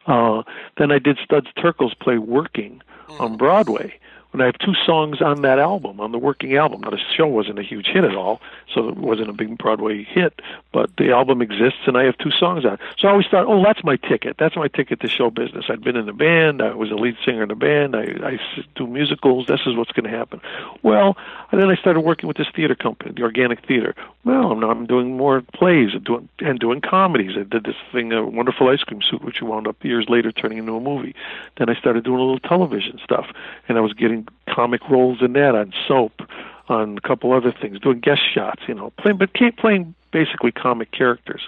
Uh, 0.06 0.42
then 0.76 0.90
I 0.92 0.98
did 0.98 1.18
Studs 1.22 1.48
Terkel's 1.56 1.94
play 1.94 2.18
Working 2.18 2.82
on 3.20 3.36
Broadway. 3.36 3.98
And 4.34 4.42
I 4.42 4.46
have 4.46 4.58
two 4.58 4.74
songs 4.84 5.22
on 5.22 5.42
that 5.42 5.60
album, 5.60 6.00
on 6.00 6.10
the 6.10 6.18
working 6.18 6.56
album. 6.56 6.80
Now, 6.80 6.90
the 6.90 6.98
show 7.16 7.28
wasn't 7.28 7.60
a 7.60 7.62
huge 7.62 7.86
hit 7.86 8.02
at 8.02 8.16
all, 8.16 8.40
so 8.74 8.88
it 8.88 8.96
wasn't 8.96 9.30
a 9.30 9.32
big 9.32 9.56
Broadway 9.56 10.02
hit, 10.02 10.42
but 10.72 10.90
the 10.98 11.12
album 11.12 11.40
exists, 11.40 11.78
and 11.86 11.96
I 11.96 12.02
have 12.02 12.18
two 12.18 12.32
songs 12.32 12.64
on 12.64 12.74
it. 12.74 12.80
So 12.98 13.06
I 13.06 13.12
always 13.12 13.28
thought, 13.28 13.46
oh, 13.46 13.62
that's 13.62 13.84
my 13.84 13.94
ticket. 13.94 14.36
That's 14.36 14.56
my 14.56 14.66
ticket 14.66 14.98
to 15.02 15.08
show 15.08 15.30
business. 15.30 15.66
I'd 15.68 15.84
been 15.84 15.94
in 15.94 16.08
a 16.08 16.12
band. 16.12 16.62
I 16.62 16.74
was 16.74 16.90
a 16.90 16.96
lead 16.96 17.16
singer 17.24 17.44
in 17.44 17.52
a 17.52 17.54
band. 17.54 17.94
I, 17.94 18.02
I 18.24 18.40
do 18.74 18.88
musicals. 18.88 19.46
This 19.46 19.60
is 19.66 19.76
what's 19.76 19.92
going 19.92 20.10
to 20.10 20.16
happen. 20.16 20.40
Well, 20.82 21.16
and 21.52 21.60
then 21.60 21.70
I 21.70 21.76
started 21.76 22.00
working 22.00 22.26
with 22.26 22.36
this 22.36 22.48
theater 22.56 22.74
company, 22.74 23.12
the 23.12 23.22
Organic 23.22 23.64
Theater. 23.64 23.94
Well, 24.24 24.56
now 24.56 24.68
I'm 24.68 24.86
doing 24.86 25.16
more 25.16 25.42
plays 25.52 25.90
and 25.94 26.02
doing, 26.02 26.28
and 26.40 26.58
doing 26.58 26.80
comedies. 26.80 27.36
I 27.38 27.44
did 27.44 27.62
this 27.62 27.76
thing, 27.92 28.12
a 28.12 28.26
Wonderful 28.26 28.68
Ice 28.68 28.82
Cream 28.82 29.00
Suit, 29.00 29.22
which 29.22 29.40
wound 29.42 29.68
up 29.68 29.84
years 29.84 30.06
later 30.08 30.32
turning 30.32 30.58
into 30.58 30.74
a 30.74 30.80
movie. 30.80 31.14
Then 31.56 31.68
I 31.68 31.76
started 31.76 32.02
doing 32.02 32.18
a 32.18 32.22
little 32.22 32.40
television 32.40 32.98
stuff, 33.04 33.26
and 33.68 33.78
I 33.78 33.80
was 33.80 33.92
getting 33.92 34.23
comic 34.48 34.88
roles 34.88 35.22
in 35.22 35.34
that 35.34 35.54
on 35.54 35.72
soap 35.86 36.22
on 36.68 36.98
a 36.98 37.00
couple 37.00 37.32
other 37.32 37.52
things 37.52 37.78
doing 37.80 38.00
guest 38.00 38.22
shots 38.32 38.62
you 38.66 38.74
know 38.74 38.90
playing 38.98 39.18
but 39.18 39.30
playing 39.56 39.94
basically 40.12 40.52
comic 40.52 40.92
characters. 40.92 41.42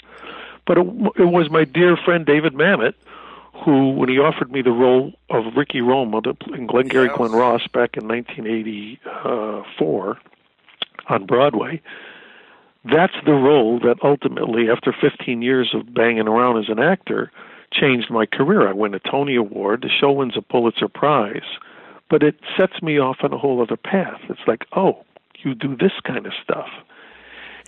But 0.66 0.78
it, 0.78 0.86
it 1.16 1.26
was 1.26 1.50
my 1.50 1.64
dear 1.64 1.96
friend 1.96 2.26
david 2.26 2.54
mamet 2.54 2.94
who 3.64 3.90
when 3.90 4.08
he 4.08 4.18
offered 4.18 4.52
me 4.52 4.62
the 4.62 4.70
role 4.70 5.12
of 5.30 5.56
ricky 5.56 5.80
Roma 5.80 6.20
in 6.52 6.66
glengarry 6.66 7.06
yes. 7.06 7.16
glen 7.16 7.32
ross 7.32 7.66
back 7.68 7.96
in 7.96 8.06
1984 8.08 10.10
uh, 10.10 10.14
on 11.08 11.26
broadway 11.26 11.80
that's 12.84 13.14
the 13.24 13.32
role 13.32 13.78
that 13.80 13.96
ultimately 14.02 14.70
after 14.70 14.92
15 14.92 15.42
years 15.42 15.74
of 15.74 15.92
banging 15.92 16.28
around 16.28 16.58
as 16.58 16.68
an 16.68 16.78
actor 16.78 17.32
changed 17.72 18.10
my 18.10 18.26
career. 18.26 18.68
I 18.68 18.72
win 18.72 18.94
a 18.94 19.00
tony 19.00 19.34
award 19.34 19.82
the 19.82 19.88
show 19.88 20.12
wins 20.12 20.36
a 20.36 20.42
pulitzer 20.42 20.88
prize 20.88 21.42
but 22.08 22.22
it 22.22 22.36
sets 22.56 22.80
me 22.82 22.98
off 22.98 23.18
on 23.22 23.32
a 23.32 23.38
whole 23.38 23.60
other 23.62 23.76
path. 23.76 24.20
It's 24.28 24.40
like, 24.46 24.64
oh, 24.76 25.04
you 25.38 25.54
do 25.54 25.76
this 25.76 25.92
kind 26.04 26.26
of 26.26 26.32
stuff. 26.42 26.68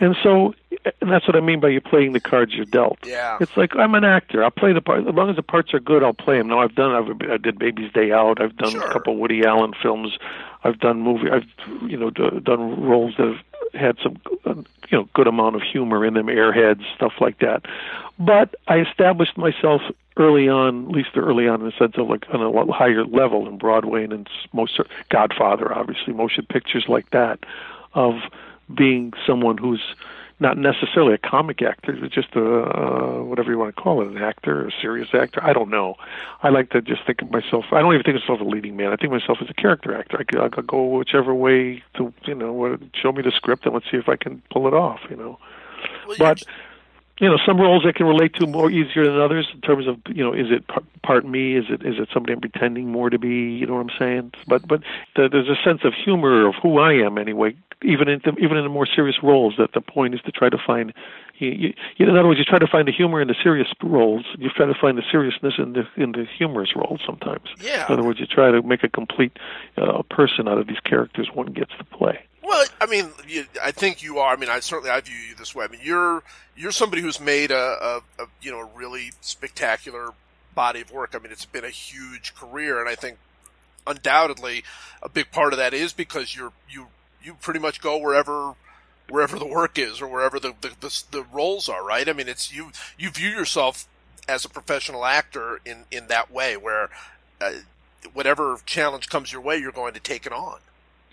And 0.01 0.15
so 0.23 0.55
and 1.01 1.11
that's 1.11 1.27
what 1.27 1.35
I 1.35 1.41
mean 1.41 1.59
by 1.59 1.69
you 1.71 1.81
playing 1.81 2.13
the 2.13 2.21
cards 2.21 2.55
you're 2.55 2.65
dealt. 2.67 2.99
Yeah. 3.05 3.37
It's 3.41 3.57
like 3.57 3.75
I'm 3.75 3.97
an 3.97 4.05
actor. 4.05 4.45
I'll 4.45 4.51
play 4.53 4.73
the 4.73 4.81
part 4.81 5.05
as 5.07 5.13
long 5.13 5.29
as 5.29 5.35
the 5.35 5.43
parts 5.43 5.75
are 5.75 5.81
good. 5.81 6.05
I'll 6.05 6.13
play 6.15 6.39
them. 6.39 6.47
Now 6.47 6.61
I've 6.61 6.77
done. 6.77 6.93
I've, 6.93 7.31
I 7.31 7.37
did 7.37 7.59
Baby's 7.59 7.93
Day 7.93 8.13
Out. 8.13 8.41
I've 8.41 8.57
done 8.57 8.71
Sure. 8.71 8.87
a 8.89 8.93
couple 8.93 9.17
Woody 9.17 9.45
Allen 9.45 9.73
films. 9.83 10.17
I've 10.63 10.79
done 10.79 11.01
movie. 11.01 11.31
I've 11.31 11.47
you 11.91 11.97
know 11.97 12.11
d- 12.11 12.39
done 12.45 12.81
roles 12.81 13.15
that 13.19 13.27
have 13.27 13.45
had 13.75 13.97
some 14.03 14.17
uh, 14.45 14.55
you 14.89 14.99
know 14.99 15.09
good 15.15 15.27
amount 15.27 15.57
of 15.57 15.63
humor 15.63 16.05
in 16.05 16.15
them, 16.15 16.27
airheads, 16.27 16.83
stuff 16.95 17.15
like 17.21 17.39
that. 17.39 17.65
But 18.19 18.55
I 18.67 18.81
established 18.81 19.37
myself 19.37 19.83
early 20.17 20.49
on, 20.49 20.87
at 20.87 20.91
least 20.91 21.11
early 21.17 21.47
on, 21.47 21.61
in 21.61 21.67
the 21.67 21.73
sense 21.73 21.97
of 21.97 22.09
like 22.09 22.27
on 22.33 22.43
a 22.43 22.73
higher 22.73 23.05
level 23.05 23.49
in 23.49 23.59
Broadway 23.59 24.05
and 24.05 24.13
in 24.13 24.27
most 24.53 24.81
Godfather, 25.11 25.73
obviously, 25.73 26.13
motion 26.13 26.47
pictures 26.49 26.85
like 26.89 27.11
that, 27.11 27.39
of 27.95 28.15
being 28.75 29.13
someone 29.27 29.57
who's 29.57 29.83
not 30.41 30.57
necessarily 30.57 31.15
a 31.15 31.19
comic 31.19 31.63
actor, 31.63 31.97
but 32.01 32.11
just 32.13 32.35
a 32.37 32.45
uh, 32.45 33.23
whatever 33.25 33.51
you 33.51 33.59
want 33.59 33.75
to 33.75 33.81
call 33.81 34.03
it, 34.03 34.09
an 34.09 34.19
actor, 34.19 34.67
a 34.67 34.71
serious 34.81 35.09
actor. 35.13 35.43
I 35.43 35.53
don't 35.53 35.71
know. 35.71 35.97
I 36.43 36.51
like 36.51 36.71
to 36.71 36.81
just 36.81 37.05
think 37.07 37.23
of 37.23 37.31
myself. 37.31 37.67
I 37.73 37.81
don't 37.81 37.93
even 37.93 38.05
think 38.05 38.17
of 38.17 38.23
myself 38.23 38.41
as 38.41 38.47
a 38.47 38.51
leading 38.51 38.77
man. 38.77 38.93
I 38.93 38.97
think 38.97 39.13
of 39.13 39.21
myself 39.21 39.39
as 39.41 39.51
a 39.51 39.55
character 39.55 39.97
actor. 39.97 40.19
I 40.19 40.25
could, 40.25 40.41
I 40.41 40.49
could 40.49 40.67
go 40.67 40.85
whichever 40.85 41.35
way 41.35 41.83
to 41.97 42.13
you 42.25 42.35
know 42.35 42.79
show 42.95 43.13
me 43.13 43.23
the 43.23 43.33
script 43.33 43.65
and 43.65 43.75
let's 43.75 43.91
see 43.91 43.97
if 43.97 44.09
I 44.09 44.17
can 44.17 44.43
pull 44.51 44.69
it 44.69 44.75
off. 44.75 45.01
You 45.11 45.17
know, 45.17 45.39
Well, 46.07 46.17
but 46.19 46.43
you 47.21 47.29
know 47.29 47.39
some 47.45 47.61
roles 47.61 47.85
I 47.87 47.93
can 47.93 48.07
relate 48.07 48.35
to 48.35 48.47
more 48.47 48.71
easier 48.71 49.05
than 49.05 49.21
others 49.21 49.49
in 49.55 49.61
terms 49.61 49.87
of 49.87 49.97
you 50.09 50.25
know 50.25 50.33
is 50.33 50.47
it 50.51 50.65
part, 51.03 51.27
me? 51.27 51.57
Is 51.57 51.65
it 51.69 51.85
is 51.85 51.99
it 51.99 52.09
somebody 52.13 52.35
I'm 52.35 52.41
pretending 52.41 52.91
more 52.91 53.11
to 53.11 53.19
be? 53.19 53.29
You 53.29 53.67
know 53.67 53.75
what 53.75 53.91
I'm 53.91 53.99
saying? 53.99 54.33
But 54.47 54.67
but 54.67 54.83
the, 55.17 55.29
there's 55.31 55.49
a 55.49 55.61
sense 55.63 55.81
of 55.85 55.95
humor 55.95 56.47
of 56.47 56.55
who 56.63 56.79
I 56.79 56.93
am 56.95 57.19
anyway 57.19 57.57
even 57.83 58.09
in 58.09 58.21
the, 58.25 58.33
even 58.39 58.57
in 58.57 58.65
the 58.65 58.69
more 58.69 58.87
serious 58.87 59.17
roles 59.23 59.55
that 59.59 59.73
the 59.73 59.81
point 59.81 60.15
is 60.15 60.21
to 60.23 60.33
try 60.33 60.49
to 60.49 60.59
find 60.59 60.93
you, 61.39 61.51
you, 61.51 61.75
you 61.97 62.07
know, 62.07 62.13
in 62.13 62.19
other 62.19 62.29
words 62.29 62.39
you 62.39 62.45
try 62.45 62.59
to 62.59 62.67
find 62.67 62.89
the 62.89 62.93
humor 62.93 63.21
in 63.21 63.29
the 63.29 63.37
serious 63.43 63.69
roles. 63.83 64.25
You 64.39 64.51
try 64.51 64.67
to 64.67 64.75
find 64.75 64.99
the 64.99 65.05
seriousness 65.11 65.55
in 65.59 65.75
the 65.75 65.87
in 65.97 66.13
the 66.13 66.27
humorous 66.37 66.75
roles 66.75 67.01
sometimes. 67.07 67.49
Yeah. 67.61 67.87
in 67.87 67.93
other 67.93 68.03
words 68.03 68.19
you 68.21 68.27
try 68.27 68.51
to 68.51 68.63
make 68.63 68.83
a 68.83 68.89
complete 68.89 69.39
uh, 69.77 70.03
person 70.11 70.49
out 70.49 70.59
of 70.59 70.67
these 70.67 70.81
characters 70.81 71.29
one 71.33 71.53
gets 71.53 71.73
to 71.79 71.85
play 71.85 72.19
Well, 72.49 72.65
I 72.81 72.87
mean, 72.87 73.11
you, 73.29 73.45
I 73.63 73.73
think 73.73 74.03
you 74.03 74.21
are. 74.21 74.33
I 74.33 74.37
mean, 74.37 74.49
I 74.49 74.61
certainly 74.61 74.89
I 74.89 75.03
view 75.03 75.15
you 75.15 75.35
this 75.35 75.55
way. 75.55 75.67
I 75.67 75.69
mean, 75.69 75.83
you're 75.85 76.23
you're 76.57 76.73
somebody 76.73 77.03
who's 77.03 77.21
made 77.21 77.51
a, 77.51 78.03
a, 78.19 78.23
a 78.23 78.27
you 78.41 78.51
know 78.51 78.61
a 78.61 78.65
really 78.75 79.13
spectacular 79.21 80.15
body 80.55 80.81
of 80.81 80.91
work. 80.91 81.15
I 81.15 81.19
mean, 81.19 81.31
it's 81.31 81.45
been 81.45 81.67
a 81.67 81.71
huge 81.71 82.35
career, 82.35 82.81
and 82.81 82.89
I 82.89 82.95
think 82.95 83.19
undoubtedly 83.87 84.65
a 85.03 85.11
big 85.11 85.31
part 85.31 85.53
of 85.53 85.59
that 85.59 85.75
is 85.75 85.93
because 85.93 86.35
you're 86.35 86.53
you 86.71 86.87
you 87.23 87.35
pretty 87.35 87.61
much 87.61 87.83
go 87.83 87.99
wherever 87.99 88.55
wherever 89.11 89.39
the 89.39 89.47
work 89.47 89.79
is 89.79 90.01
or 90.01 90.09
wherever 90.09 90.41
the 90.41 90.55
the, 90.63 90.71
the, 90.81 91.05
the 91.11 91.23
roles 91.31 91.69
are. 91.69 91.85
Right? 91.85 92.09
I 92.09 92.15
mean, 92.15 92.29
it's 92.29 92.51
you 92.51 92.73
you 92.99 93.11
view 93.11 93.29
yourself 93.29 93.87
as 94.27 94.47
a 94.47 94.49
professional 94.49 95.05
actor 95.05 95.61
in 95.67 95.85
in 95.91 96.07
that 96.07 96.31
way 96.31 96.57
where. 96.57 96.89
Uh, 97.43 97.53
whatever 98.15 98.59
challenge 98.65 99.09
comes 99.09 99.33
your 99.33 99.41
way, 99.41 99.59
you're 99.59 99.73
going 99.73 99.93
to 99.93 100.01
take 100.01 100.25
it 100.25 100.33
on. 100.33 100.59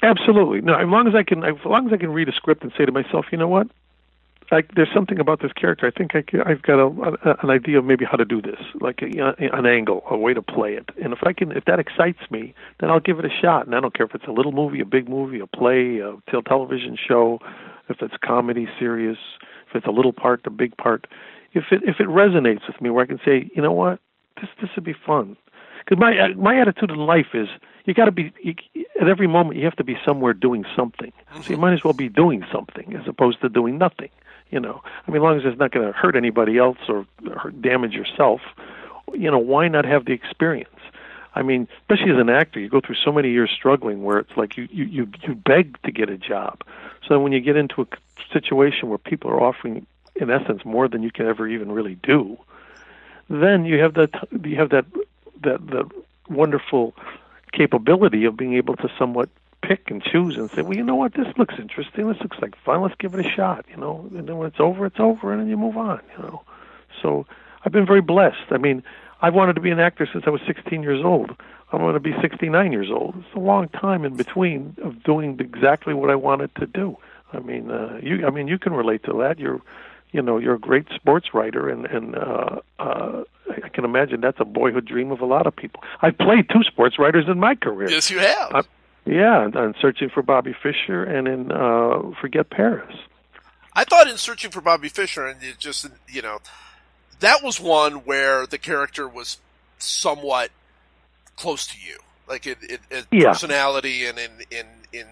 Absolutely. 0.05 0.61
No, 0.61 0.75
as 0.75 0.87
long 0.87 1.07
as 1.07 1.15
I 1.15 1.23
can, 1.23 1.43
as 1.43 1.55
long 1.65 1.87
as 1.87 1.93
I 1.93 1.97
can 1.97 2.11
read 2.11 2.29
a 2.29 2.31
script 2.31 2.63
and 2.63 2.71
say 2.77 2.85
to 2.85 2.91
myself, 2.91 3.25
you 3.31 3.39
know 3.39 3.47
what, 3.47 3.67
I, 4.51 4.61
there's 4.75 4.93
something 4.93 5.19
about 5.19 5.41
this 5.41 5.51
character. 5.53 5.87
I 5.87 5.91
think 5.91 6.11
I, 6.13 6.23
I've 6.45 6.61
got 6.61 6.79
a, 6.79 6.85
a, 6.85 7.37
an 7.41 7.49
idea 7.49 7.79
of 7.79 7.85
maybe 7.85 8.05
how 8.05 8.15
to 8.17 8.25
do 8.25 8.39
this, 8.39 8.59
like 8.79 9.01
a, 9.01 9.07
know, 9.07 9.33
an 9.39 9.65
angle, 9.65 10.03
a 10.07 10.15
way 10.15 10.35
to 10.35 10.43
play 10.43 10.73
it. 10.73 10.89
And 11.03 11.11
if 11.11 11.19
I 11.23 11.33
can, 11.33 11.51
if 11.51 11.65
that 11.65 11.79
excites 11.79 12.19
me, 12.29 12.53
then 12.79 12.91
I'll 12.91 12.99
give 12.99 13.17
it 13.17 13.25
a 13.25 13.29
shot. 13.41 13.65
And 13.65 13.73
I 13.75 13.79
don't 13.79 13.95
care 13.95 14.05
if 14.05 14.13
it's 14.13 14.27
a 14.27 14.31
little 14.31 14.51
movie, 14.51 14.79
a 14.79 14.85
big 14.85 15.09
movie, 15.09 15.39
a 15.39 15.47
play, 15.47 15.99
a 15.99 16.15
television 16.43 16.95
show, 16.95 17.39
if 17.89 17.97
it's 18.01 18.13
comedy, 18.23 18.67
serious, 18.77 19.17
if 19.67 19.75
it's 19.75 19.87
a 19.87 19.91
little 19.91 20.13
part, 20.13 20.41
a 20.45 20.51
big 20.51 20.77
part. 20.77 21.07
If 21.53 21.65
it 21.71 21.81
if 21.83 21.99
it 21.99 22.07
resonates 22.07 22.67
with 22.67 22.79
me, 22.79 22.91
where 22.91 23.03
I 23.03 23.07
can 23.07 23.19
say, 23.25 23.49
you 23.55 23.61
know 23.63 23.71
what, 23.71 23.99
this 24.39 24.49
this 24.61 24.69
would 24.75 24.85
be 24.85 24.95
fun. 25.05 25.35
Because 25.79 25.99
my 25.99 26.11
uh, 26.19 26.27
my 26.37 26.59
attitude 26.59 26.91
in 26.91 26.97
life 26.97 27.33
is 27.33 27.47
you 27.85 27.93
got 27.93 28.05
to 28.05 28.11
be 28.11 28.33
you, 28.41 28.55
at 28.99 29.07
every 29.07 29.27
moment 29.27 29.57
you 29.57 29.65
have 29.65 29.75
to 29.77 29.83
be 29.83 29.97
somewhere 30.05 30.33
doing 30.33 30.65
something. 30.75 31.11
So 31.31 31.37
you 31.37 31.43
mm-hmm. 31.43 31.61
might 31.61 31.73
as 31.73 31.83
well 31.83 31.93
be 31.93 32.09
doing 32.09 32.45
something 32.51 32.95
as 32.95 33.07
opposed 33.07 33.41
to 33.41 33.49
doing 33.49 33.77
nothing. 33.77 34.09
You 34.51 34.59
know, 34.59 34.81
I 35.07 35.11
mean, 35.11 35.17
as 35.17 35.23
long 35.23 35.37
as 35.37 35.43
it's 35.45 35.59
not 35.59 35.71
going 35.71 35.87
to 35.87 35.91
hurt 35.91 36.15
anybody 36.15 36.57
else 36.57 36.77
or, 36.87 37.05
or 37.27 37.49
damage 37.49 37.93
yourself, 37.93 38.41
you 39.13 39.29
know, 39.31 39.39
why 39.39 39.67
not 39.67 39.85
have 39.85 40.05
the 40.05 40.13
experience? 40.13 40.69
I 41.33 41.41
mean, 41.41 41.67
especially 41.81 42.11
as 42.11 42.19
an 42.19 42.29
actor, 42.29 42.59
you 42.59 42.69
go 42.69 42.79
through 42.79 42.95
so 43.03 43.11
many 43.11 43.31
years 43.31 43.51
struggling 43.53 44.03
where 44.03 44.19
it's 44.19 44.37
like 44.37 44.55
you 44.55 44.67
you 44.71 44.85
you, 44.85 45.07
you 45.23 45.35
beg 45.35 45.81
to 45.83 45.91
get 45.91 46.09
a 46.09 46.17
job. 46.17 46.61
So 47.07 47.19
when 47.19 47.31
you 47.31 47.41
get 47.41 47.57
into 47.57 47.81
a 47.81 47.87
situation 48.31 48.89
where 48.89 48.97
people 48.97 49.29
are 49.31 49.41
offering, 49.41 49.85
in 50.15 50.29
essence, 50.29 50.63
more 50.63 50.87
than 50.87 51.03
you 51.03 51.11
can 51.11 51.27
ever 51.27 51.47
even 51.47 51.71
really 51.71 51.95
do, 51.95 52.37
then 53.29 53.65
you 53.65 53.79
have 53.79 53.95
that 53.95 54.11
you 54.43 54.55
have 54.55 54.69
that 54.69 54.85
that 55.43 55.67
that 55.67 55.91
wonderful 56.29 56.93
capability 57.55 58.25
of 58.25 58.37
being 58.37 58.53
able 58.53 58.75
to 58.77 58.89
somewhat 58.97 59.29
pick 59.61 59.89
and 59.89 60.03
choose 60.03 60.37
and 60.37 60.49
say, 60.51 60.61
well, 60.61 60.75
you 60.75 60.83
know 60.83 60.95
what, 60.95 61.13
this 61.13 61.27
looks 61.37 61.55
interesting. 61.57 62.07
This 62.07 62.21
looks 62.21 62.37
like 62.41 62.55
fun. 62.63 62.81
Let's 62.81 62.95
give 62.99 63.15
it 63.15 63.25
a 63.25 63.29
shot. 63.29 63.65
You 63.69 63.77
know, 63.77 64.09
and 64.15 64.27
then 64.27 64.37
when 64.37 64.47
it's 64.47 64.59
over, 64.59 64.85
it's 64.85 64.99
over, 64.99 65.31
and 65.31 65.41
then 65.41 65.49
you 65.49 65.57
move 65.57 65.77
on. 65.77 66.01
You 66.15 66.23
know, 66.23 66.43
so 67.01 67.25
I've 67.63 67.71
been 67.71 67.85
very 67.85 68.01
blessed. 68.01 68.51
I 68.51 68.57
mean, 68.57 68.83
I've 69.21 69.33
wanted 69.33 69.53
to 69.53 69.61
be 69.61 69.71
an 69.71 69.79
actor 69.79 70.07
since 70.11 70.25
I 70.27 70.29
was 70.29 70.41
16 70.45 70.83
years 70.83 71.03
old. 71.03 71.35
I'm 71.71 71.79
going 71.79 71.93
to 71.93 71.99
be 71.99 72.13
69 72.21 72.71
years 72.71 72.91
old. 72.91 73.15
It's 73.17 73.35
a 73.35 73.39
long 73.39 73.69
time 73.69 74.05
in 74.05 74.15
between 74.15 74.75
of 74.83 75.03
doing 75.03 75.37
exactly 75.39 75.93
what 75.93 76.09
I 76.09 76.15
wanted 76.15 76.53
to 76.55 76.67
do. 76.67 76.97
I 77.33 77.39
mean, 77.39 77.71
uh, 77.71 77.99
you. 78.01 78.25
I 78.25 78.29
mean, 78.29 78.47
you 78.47 78.59
can 78.59 78.73
relate 78.73 79.03
to 79.03 79.13
that. 79.19 79.39
You're, 79.39 79.61
you 80.15 80.21
know, 80.21 80.37
you're 80.37 80.55
a 80.55 80.59
great 80.59 80.87
sports 80.95 81.33
writer, 81.33 81.67
and 81.67 81.85
and 81.85 82.15
uh, 82.15 82.59
uh, 82.79 83.23
I 83.63 83.67
can 83.67 83.83
imagine 83.83 84.21
that's 84.21 84.39
a 84.39 84.45
boyhood 84.45 84.85
dream 84.85 85.11
of 85.11 85.19
a 85.19 85.25
lot 85.25 85.45
of 85.45 85.53
people. 85.53 85.83
I've 86.01 86.17
played 86.17 86.47
two 86.47 86.63
sports 86.63 86.97
writers 86.97 87.25
in 87.27 87.37
my 87.37 87.55
career. 87.55 87.89
Yes, 87.89 88.09
you 88.09 88.19
have. 88.19 88.55
I, 88.55 88.61
yeah, 89.05 89.49
on 89.53 89.75
Searching 89.81 90.09
for 90.09 90.23
Bobby 90.23 90.55
Fischer 90.63 91.03
and 91.03 91.27
in 91.27 91.51
uh, 91.51 92.11
Forget 92.21 92.49
Paris. 92.49 92.95
I 93.73 93.83
thought 93.83 94.07
in 94.07 94.17
Searching 94.17 94.51
for 94.51 94.61
Bobby 94.61 94.87
Fischer, 94.87 95.27
and 95.27 95.43
it 95.43 95.59
just 95.59 95.85
you 96.07 96.21
know, 96.21 96.39
that 97.19 97.43
was 97.43 97.59
one 97.59 98.05
where 98.05 98.47
the 98.47 98.57
character 98.57 99.09
was 99.09 99.39
somewhat 99.79 100.49
close 101.35 101.67
to 101.67 101.77
you, 101.77 101.97
like 102.25 102.47
in, 102.47 102.55
in, 102.69 102.79
in 102.89 103.03
yeah. 103.11 103.33
personality 103.33 104.05
and 104.05 104.17
in 104.17 104.31
in 104.49 104.65
in. 104.93 105.07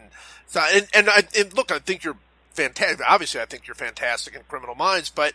And 0.56 0.88
and, 0.94 1.10
I, 1.10 1.24
and 1.36 1.52
look, 1.58 1.72
I 1.72 1.80
think 1.80 2.04
you're 2.04 2.16
fantastic. 2.54 3.06
Obviously, 3.08 3.42
I 3.42 3.46
think 3.46 3.68
you're 3.68 3.76
fantastic 3.76 4.36
in 4.36 4.42
Criminal 4.48 4.76
Minds, 4.76 5.10
but 5.10 5.34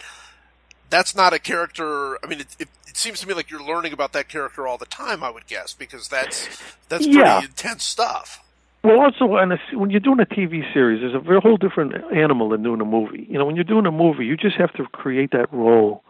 that's 0.90 1.14
not 1.14 1.32
a 1.32 1.38
character. 1.38 2.18
I 2.24 2.28
mean, 2.28 2.40
it, 2.40 2.56
it, 2.58 2.68
it, 2.86 2.96
seems 2.96 3.20
to 3.20 3.28
me 3.28 3.34
like 3.34 3.50
you're 3.50 3.62
learning 3.62 3.92
about 3.92 4.12
that 4.14 4.28
character 4.28 4.66
all 4.66 4.78
the 4.78 4.86
time. 4.86 5.22
I 5.22 5.30
would 5.30 5.46
guess 5.46 5.74
because 5.74 6.08
that's 6.08 6.46
that's 6.88 7.04
pretty 7.04 7.18
yeah. 7.18 7.42
intense 7.42 7.84
stuff. 7.84 8.42
Well, 8.84 9.00
also, 9.00 9.26
when 9.26 9.90
you're 9.90 10.00
doing 10.00 10.20
a 10.20 10.26
TV 10.26 10.72
series, 10.72 11.00
there's 11.00 11.14
a 11.14 11.40
whole 11.40 11.56
different 11.56 11.94
animal 12.14 12.48
than 12.48 12.62
doing 12.62 12.80
a 12.80 12.84
movie. 12.84 13.26
You 13.28 13.36
know, 13.38 13.44
when 13.44 13.56
you're 13.56 13.64
doing 13.64 13.86
a 13.86 13.92
movie, 13.92 14.24
you 14.24 14.36
just 14.36 14.56
have 14.56 14.72
to 14.74 14.84
create 14.84 15.32
that 15.32 15.52
role 15.52 16.04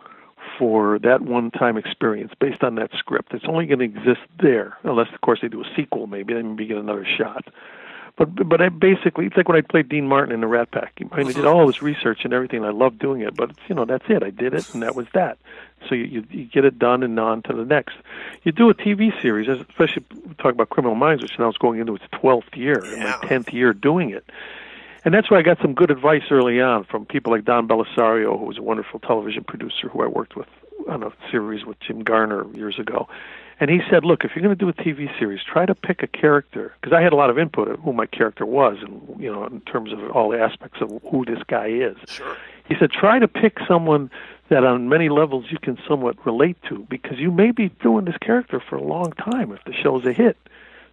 for 0.59 0.99
that 0.99 1.23
one-time 1.23 1.79
experience 1.79 2.33
based 2.39 2.63
on 2.63 2.75
that 2.75 2.91
script. 2.99 3.33
It's 3.33 3.45
only 3.49 3.67
going 3.67 3.79
to 3.79 3.85
exist 3.85 4.21
there, 4.41 4.77
unless, 4.83 5.07
of 5.15 5.21
course, 5.23 5.39
they 5.41 5.49
do 5.49 5.63
a 5.63 5.71
sequel. 5.77 6.07
Maybe 6.07 6.35
then 6.35 6.51
maybe 6.51 6.67
get 6.67 6.77
another 6.77 7.07
shot. 7.17 7.47
But 8.19 8.49
but 8.49 8.61
I 8.61 8.69
basically, 8.69 9.27
it's 9.27 9.37
like 9.37 9.49
when 9.49 9.57
I 9.57 9.61
played 9.61 9.89
Dean 9.89 10.09
Martin 10.09 10.35
in 10.35 10.41
the 10.41 10.49
Rat 10.49 10.73
Pack. 10.73 10.95
I, 11.13 11.17
mean, 11.17 11.29
I 11.29 11.33
did 11.33 11.45
all 11.45 11.69
this 11.69 11.81
research 11.81 12.25
and 12.25 12.35
everything. 12.35 12.65
I 12.65 12.71
loved 12.71 12.99
doing 12.99 13.21
it, 13.21 13.37
but 13.37 13.51
it's, 13.51 13.61
you 13.69 13.77
know 13.77 13.85
that's 13.85 14.05
it. 14.09 14.25
I 14.25 14.31
did 14.31 14.55
it, 14.55 14.75
and 14.75 14.83
that 14.83 14.97
was 14.97 15.07
that. 15.15 15.39
So 15.89 15.95
you 15.95 16.05
you, 16.05 16.25
you 16.31 16.45
get 16.45 16.65
it 16.65 16.81
done 16.81 17.05
and 17.05 17.19
on 17.21 17.43
to 17.43 17.55
the 17.55 17.65
next. 17.65 17.95
You 18.43 18.51
do 18.51 18.69
a 18.71 18.75
TV 18.75 19.13
series, 19.23 19.49
especially 19.49 20.05
talk 20.39 20.53
about 20.53 20.69
Criminal 20.69 20.97
Minds, 20.97 21.23
which 21.23 21.39
now 21.39 21.49
is 21.49 21.57
going 21.59 21.79
into 21.79 21.95
its 21.95 22.05
twelfth 22.11 22.57
year, 22.57 22.85
yeah. 22.85 23.19
my 23.23 23.29
tenth 23.29 23.53
year 23.53 23.73
doing 23.73 24.11
it. 24.11 24.29
And 25.05 25.15
that's 25.15 25.31
why 25.31 25.39
I 25.39 25.43
got 25.43 25.61
some 25.63 25.75
good 25.75 25.93
advice 25.93 26.25
early 26.33 26.61
on 26.61 26.85
from 26.85 27.07
people 27.07 27.31
like 27.31 27.45
Don 27.45 27.69
Bellisario, 27.69 28.37
who 28.37 28.47
was 28.47 28.59
a 28.59 28.63
wonderful 28.63 28.99
television 28.99 29.45
producer 29.45 29.89
who 29.89 30.03
I 30.03 30.09
worked 30.09 30.35
with 30.35 30.49
on 30.89 31.05
a 31.05 31.13
series 31.31 31.65
with 31.65 31.79
Jim 31.79 32.03
Garner 32.03 32.45
years 32.53 32.81
ago 32.81 33.09
and 33.61 33.71
he 33.71 33.81
said, 33.91 34.05
"Look, 34.05 34.25
if 34.25 34.35
you're 34.35 34.43
going 34.43 34.57
to 34.57 34.65
do 34.65 34.69
a 34.69 34.73
TV 34.73 35.09
series, 35.19 35.41
try 35.43 35.67
to 35.67 35.75
pick 35.75 36.03
a 36.03 36.07
character 36.07 36.73
because 36.81 36.93
I 36.93 37.03
had 37.03 37.13
a 37.13 37.17
lot 37.17 37.31
of 37.31 37.39
input 37.39 37.69
of 37.69 37.81
who 37.81 37.93
my 37.93 38.07
character 38.07 38.47
was, 38.47 38.79
and 38.83 39.03
you 39.19 39.31
know, 39.31 39.45
in 39.45 39.61
terms 39.63 39.93
of 39.93 40.11
all 40.13 40.31
the 40.31 40.41
aspects 40.41 40.81
of 40.81 40.91
who 41.11 41.25
this 41.25 41.43
guy 41.47 41.67
is." 41.67 41.97
Sure. 42.07 42.37
He 42.69 42.77
said, 42.79 42.91
"Try 42.91 43.19
to 43.19 43.29
pick 43.29 43.59
someone 43.67 44.11
that, 44.49 44.65
on 44.65 44.89
many 44.89 45.09
levels, 45.09 45.47
you 45.51 45.59
can 45.59 45.79
somewhat 45.87 46.17
relate 46.25 46.57
to 46.69 46.87
because 46.89 47.19
you 47.19 47.31
may 47.31 47.51
be 47.51 47.69
doing 47.81 48.05
this 48.05 48.17
character 48.19 48.61
for 48.61 48.77
a 48.77 48.83
long 48.83 49.13
time 49.13 49.53
if 49.53 49.63
the 49.65 49.73
show's 49.73 50.05
a 50.07 50.13
hit. 50.13 50.37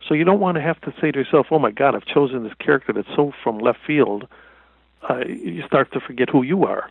So 0.07 0.13
you 0.13 0.23
don't 0.23 0.39
want 0.39 0.55
to 0.55 0.61
have 0.61 0.79
to 0.81 0.93
say 0.99 1.11
to 1.11 1.19
yourself, 1.19 1.47
"Oh 1.51 1.59
my 1.59 1.71
God, 1.71 1.95
I've 1.95 2.05
chosen 2.05 2.43
this 2.43 2.53
character 2.55 2.93
that's 2.93 3.13
so 3.15 3.33
from 3.43 3.59
left 3.59 3.79
field." 3.85 4.27
Uh, 5.07 5.23
you 5.27 5.61
start 5.67 5.91
to 5.91 5.99
forget 5.99 6.29
who 6.29 6.41
you 6.41 6.65
are 6.65 6.89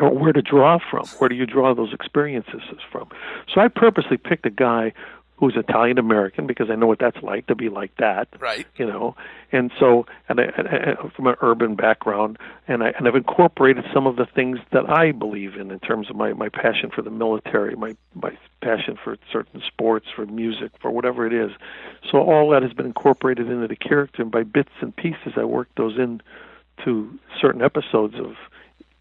or 0.00 0.10
where 0.10 0.32
to 0.32 0.42
draw 0.42 0.78
from. 0.90 1.06
Where 1.18 1.28
do 1.28 1.34
you 1.34 1.46
draw 1.46 1.74
those 1.74 1.92
experiences 1.92 2.62
from? 2.90 3.08
So 3.52 3.60
I 3.60 3.68
purposely 3.68 4.16
picked 4.16 4.46
a 4.46 4.50
guy 4.50 4.92
who's 5.38 5.54
Italian 5.54 5.98
American 5.98 6.46
because 6.46 6.70
I 6.70 6.76
know 6.76 6.86
what 6.86 6.98
that's 6.98 7.22
like 7.22 7.46
to 7.48 7.54
be 7.54 7.68
like 7.68 7.94
that. 7.98 8.28
Right. 8.40 8.66
You 8.76 8.86
know, 8.86 9.16
and 9.52 9.70
so 9.78 10.06
and, 10.28 10.40
I, 10.40 10.44
and 10.56 10.68
I, 10.68 10.76
uh, 10.92 11.08
from 11.10 11.26
an 11.26 11.36
urban 11.42 11.74
background, 11.74 12.38
and 12.66 12.82
I 12.82 12.92
and 12.96 13.06
I've 13.06 13.14
incorporated 13.14 13.84
some 13.92 14.06
of 14.06 14.16
the 14.16 14.26
things 14.26 14.58
that 14.72 14.88
I 14.88 15.12
believe 15.12 15.56
in 15.56 15.70
in 15.70 15.78
terms 15.80 16.08
of 16.10 16.16
my 16.16 16.32
my 16.32 16.48
passion 16.48 16.90
for 16.90 17.02
the 17.02 17.10
military, 17.10 17.76
my 17.76 17.96
my 18.14 18.36
passion 18.62 18.98
for 19.02 19.16
certain 19.30 19.62
sports, 19.66 20.06
for 20.14 20.26
music, 20.26 20.72
for 20.80 20.90
whatever 20.90 21.26
it 21.26 21.32
is. 21.32 21.50
So 22.10 22.18
all 22.18 22.50
that 22.50 22.62
has 22.62 22.72
been 22.72 22.86
incorporated 22.86 23.48
into 23.48 23.68
the 23.68 23.76
character, 23.76 24.22
and 24.22 24.30
by 24.30 24.42
bits 24.42 24.72
and 24.80 24.94
pieces, 24.96 25.34
I 25.36 25.44
worked 25.44 25.76
those 25.76 25.98
in 25.98 26.22
to 26.84 27.18
certain 27.40 27.62
episodes 27.62 28.14
of 28.16 28.36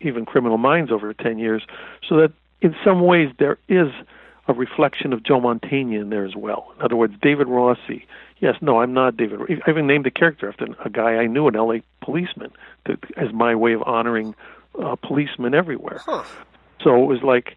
even 0.01 0.25
Criminal 0.25 0.57
Minds 0.57 0.91
over 0.91 1.13
10 1.13 1.39
years, 1.39 1.63
so 2.07 2.17
that 2.17 2.31
in 2.61 2.75
some 2.83 3.01
ways 3.01 3.31
there 3.39 3.57
is 3.67 3.87
a 4.47 4.53
reflection 4.53 5.13
of 5.13 5.23
Joe 5.23 5.39
Mantegna 5.39 6.01
in 6.01 6.09
there 6.09 6.25
as 6.25 6.35
well. 6.35 6.73
In 6.77 6.83
other 6.83 6.95
words, 6.95 7.15
David 7.21 7.47
Rossi. 7.47 8.05
Yes, 8.39 8.55
no, 8.61 8.81
I'm 8.81 8.93
not 8.93 9.17
David. 9.17 9.39
I 9.65 9.69
even 9.69 9.87
named 9.87 10.05
the 10.05 10.11
character 10.11 10.49
after 10.49 10.67
a 10.83 10.89
guy 10.89 11.15
I 11.15 11.25
knew, 11.25 11.47
an 11.47 11.55
L.A. 11.55 11.81
policeman, 12.01 12.51
to, 12.85 12.97
as 13.17 13.33
my 13.33 13.55
way 13.55 13.73
of 13.73 13.81
honoring 13.83 14.35
uh, 14.81 14.95
policemen 14.95 15.53
everywhere. 15.53 16.01
Huh. 16.05 16.23
So 16.83 17.01
it 17.01 17.07
was 17.07 17.23
like 17.23 17.55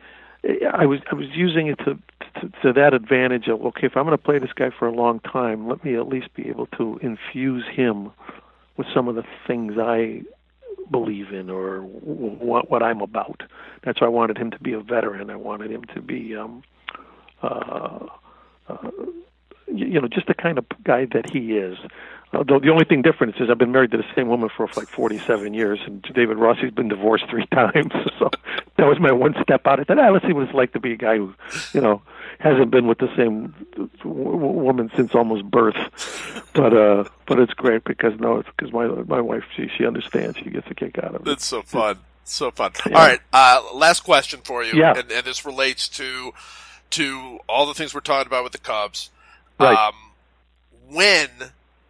I 0.72 0.87
was 0.87 1.01
I 1.11 1.14
was 1.14 1.27
using 1.35 1.66
it 1.66 1.79
to, 1.79 1.98
to 2.40 2.48
to 2.62 2.72
that 2.74 2.94
advantage 2.94 3.48
of 3.48 3.61
okay, 3.66 3.87
if 3.87 3.96
I'm 3.96 4.05
going 4.05 4.16
to 4.16 4.22
play 4.22 4.38
this 4.38 4.53
guy 4.55 4.70
for 4.70 4.87
a 4.87 4.92
long 4.92 5.20
time, 5.20 5.68
let 5.68 5.85
me 5.85 5.96
at 5.96 6.09
least 6.09 6.33
be 6.35 6.48
able 6.48 6.66
to 6.79 6.98
infuse 7.03 7.64
him 7.66 8.12
with 8.77 8.87
some 8.94 9.09
of 9.09 9.16
the 9.16 9.24
things 9.46 9.74
I 9.79 10.22
believe 10.90 11.33
in 11.33 11.51
or 11.51 11.81
what 11.81 12.70
what 12.70 12.83
I'm 12.83 13.01
about. 13.01 13.42
That's 13.85 14.01
why 14.01 14.07
I 14.07 14.11
wanted 14.11 14.38
him 14.38 14.51
to 14.51 14.59
be 14.59 14.72
a 14.72 14.81
veteran. 14.81 15.31
I 15.31 15.37
wanted 15.37 15.70
him 15.70 15.85
to 15.94 16.03
be 16.03 16.37
um 16.37 16.62
uh, 17.42 18.07
uh 18.68 18.90
you 19.66 20.01
know 20.01 20.09
just 20.09 20.27
the 20.27 20.35
kind 20.35 20.59
of 20.59 20.66
guy 20.85 21.07
that 21.12 21.31
he 21.31 21.57
is. 21.57 21.79
Although 22.32 22.60
the 22.60 22.68
only 22.68 22.84
thing 22.84 23.00
different 23.00 23.36
is 23.40 23.48
I've 23.48 23.58
been 23.58 23.72
married 23.72 23.90
to 23.92 23.96
the 23.96 24.04
same 24.14 24.28
woman 24.28 24.50
for 24.54 24.68
like 24.76 24.88
47 24.88 25.54
years, 25.54 25.80
and 25.86 26.02
David 26.02 26.36
Rossi's 26.36 26.70
been 26.70 26.88
divorced 26.88 27.24
three 27.30 27.46
times. 27.52 27.92
So 28.18 28.30
that 28.76 28.86
was 28.86 29.00
my 29.00 29.12
one 29.12 29.34
step 29.42 29.66
out. 29.66 29.80
I 29.80 29.84
thought, 29.84 29.98
ah, 29.98 30.10
let's 30.10 30.26
see 30.26 30.32
what 30.32 30.44
it's 30.44 30.54
like 30.54 30.72
to 30.74 30.80
be 30.80 30.92
a 30.92 30.96
guy 30.96 31.16
who, 31.16 31.34
you 31.72 31.80
know, 31.80 32.02
hasn't 32.38 32.70
been 32.70 32.86
with 32.86 32.98
the 32.98 33.08
same 33.16 33.54
w- 33.98 34.36
woman 34.36 34.90
since 34.94 35.14
almost 35.14 35.44
birth. 35.44 35.76
But 36.54 36.76
uh, 36.76 37.04
but 37.26 37.38
it's 37.38 37.54
great 37.54 37.84
because 37.84 38.18
no, 38.20 38.38
it's 38.38 38.48
because 38.56 38.72
my 38.72 38.86
my 38.86 39.20
wife 39.20 39.44
she 39.56 39.68
she 39.76 39.86
understands. 39.86 40.38
She 40.38 40.50
gets 40.50 40.70
a 40.70 40.74
kick 40.74 40.98
out 40.98 41.14
of 41.14 41.22
it. 41.22 41.24
That's 41.24 41.46
so 41.46 41.62
fun, 41.62 41.98
so 42.24 42.50
fun. 42.50 42.72
Yeah. 42.86 42.98
All 42.98 43.06
right, 43.06 43.20
uh, 43.32 43.62
last 43.74 44.00
question 44.00 44.40
for 44.44 44.62
you, 44.62 44.78
yeah. 44.78 44.98
and, 44.98 45.10
and 45.10 45.24
this 45.24 45.44
relates 45.46 45.88
to 45.90 46.32
to 46.90 47.38
all 47.48 47.66
the 47.66 47.74
things 47.74 47.94
we're 47.94 48.00
talking 48.00 48.26
about 48.26 48.44
with 48.44 48.52
the 48.52 48.58
Cubs. 48.58 49.10
Right. 49.58 49.76
Um, 49.76 49.94
when 50.90 51.28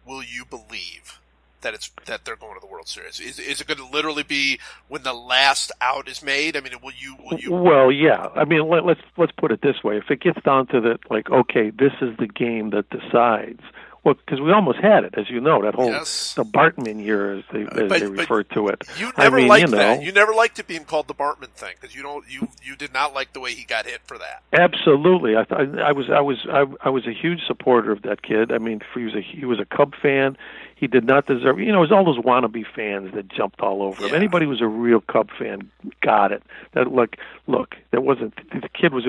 will 0.09 0.23
you 0.23 0.43
believe 0.43 1.19
that 1.61 1.73
it's 1.73 1.91
that 2.05 2.25
they're 2.25 2.35
going 2.35 2.55
to 2.55 2.59
the 2.59 2.71
World 2.71 2.87
Series? 2.87 3.19
Is 3.19 3.39
is 3.39 3.61
it 3.61 3.67
going 3.67 3.77
to 3.77 3.85
literally 3.85 4.23
be 4.23 4.59
when 4.87 5.03
the 5.03 5.13
last 5.13 5.71
out 5.79 6.09
is 6.09 6.23
made? 6.23 6.57
I 6.57 6.61
mean, 6.61 6.73
will 6.81 6.93
you? 6.97 7.15
Will 7.23 7.39
you? 7.39 7.51
Well, 7.51 7.91
yeah. 7.91 8.27
I 8.35 8.45
mean, 8.45 8.67
let, 8.67 8.85
let's 8.85 9.01
let's 9.17 9.31
put 9.33 9.51
it 9.51 9.61
this 9.61 9.83
way: 9.83 9.97
if 9.97 10.09
it 10.09 10.21
gets 10.21 10.41
down 10.41 10.67
to 10.67 10.81
that, 10.81 10.99
like, 11.09 11.29
okay, 11.29 11.69
this 11.69 11.93
is 12.01 12.17
the 12.17 12.27
game 12.27 12.71
that 12.71 12.89
decides. 12.89 13.61
Well, 14.09 14.15
because 14.25 14.41
we 14.41 14.51
almost 14.51 14.79
had 14.79 15.03
it, 15.03 15.13
as 15.17 15.29
you 15.29 15.39
know, 15.39 15.61
that 15.63 15.75
whole 15.75 15.89
Yes. 15.91 16.33
the 16.33 16.43
Bartman 16.43 17.03
year, 17.03 17.37
as 17.37 17.43
they, 17.51 17.61
as 17.61 17.67
But- 17.89 17.99
they 17.99 18.05
refer 18.07 18.43
to 18.43 18.67
it. 18.69 18.83
You 18.97 19.11
I 19.15 19.23
never 19.23 19.37
mean, 19.37 19.47
liked 19.47 19.65
you 19.67 19.71
know, 19.71 19.77
that. 19.77 20.01
You 20.03 20.11
never 20.11 20.33
liked 20.33 20.57
it 20.59 20.67
being 20.67 20.85
called 20.85 21.07
the 21.07 21.13
Bartman 21.13 21.49
thing 21.51 21.73
because 21.79 21.95
you 21.95 22.01
don't 22.03 22.25
you 22.29 22.47
you 22.63 22.75
did 22.75 22.93
not 22.93 23.13
like 23.13 23.33
the 23.33 23.39
way 23.39 23.53
he 23.53 23.63
got 23.65 23.85
hit 23.85 24.01
for 24.05 24.17
that. 24.17 24.43
Absolutely, 24.53 25.35
I, 25.37 25.43
th- 25.43 25.77
I 25.79 25.91
was 25.91 26.09
I 26.09 26.21
was 26.21 26.37
I, 26.51 26.65
I 26.81 26.89
was 26.89 27.05
a 27.07 27.13
huge 27.13 27.41
supporter 27.47 27.91
of 27.91 28.01
that 28.03 28.21
kid. 28.23 28.51
I 28.51 28.57
mean, 28.57 28.81
he 28.95 29.03
was 29.03 29.15
a 29.15 29.21
he 29.21 29.45
was 29.45 29.59
a 29.59 29.65
Cub 29.65 29.93
fan. 30.01 30.37
He 30.79 30.87
did 30.87 31.03
not 31.03 31.25
deserve. 31.25 31.59
You 31.59 31.73
know, 31.73 31.79
it 31.79 31.81
was 31.81 31.91
all 31.91 32.05
those 32.05 32.19
wannabe 32.19 32.65
fans 32.65 33.13
that 33.13 33.27
jumped 33.27 33.59
all 33.59 33.83
over 33.83 34.01
him. 34.01 34.11
Yeah. 34.11 34.15
Anybody 34.15 34.45
who 34.45 34.51
was 34.51 34.61
a 34.61 34.67
real 34.67 35.01
Cub 35.01 35.29
fan 35.37 35.69
got 36.01 36.31
it. 36.31 36.41
That 36.71 36.93
look, 36.93 37.17
look, 37.47 37.75
that 37.91 38.01
wasn't 38.01 38.33
the 38.49 38.69
kid 38.69 38.93
was 38.93 39.03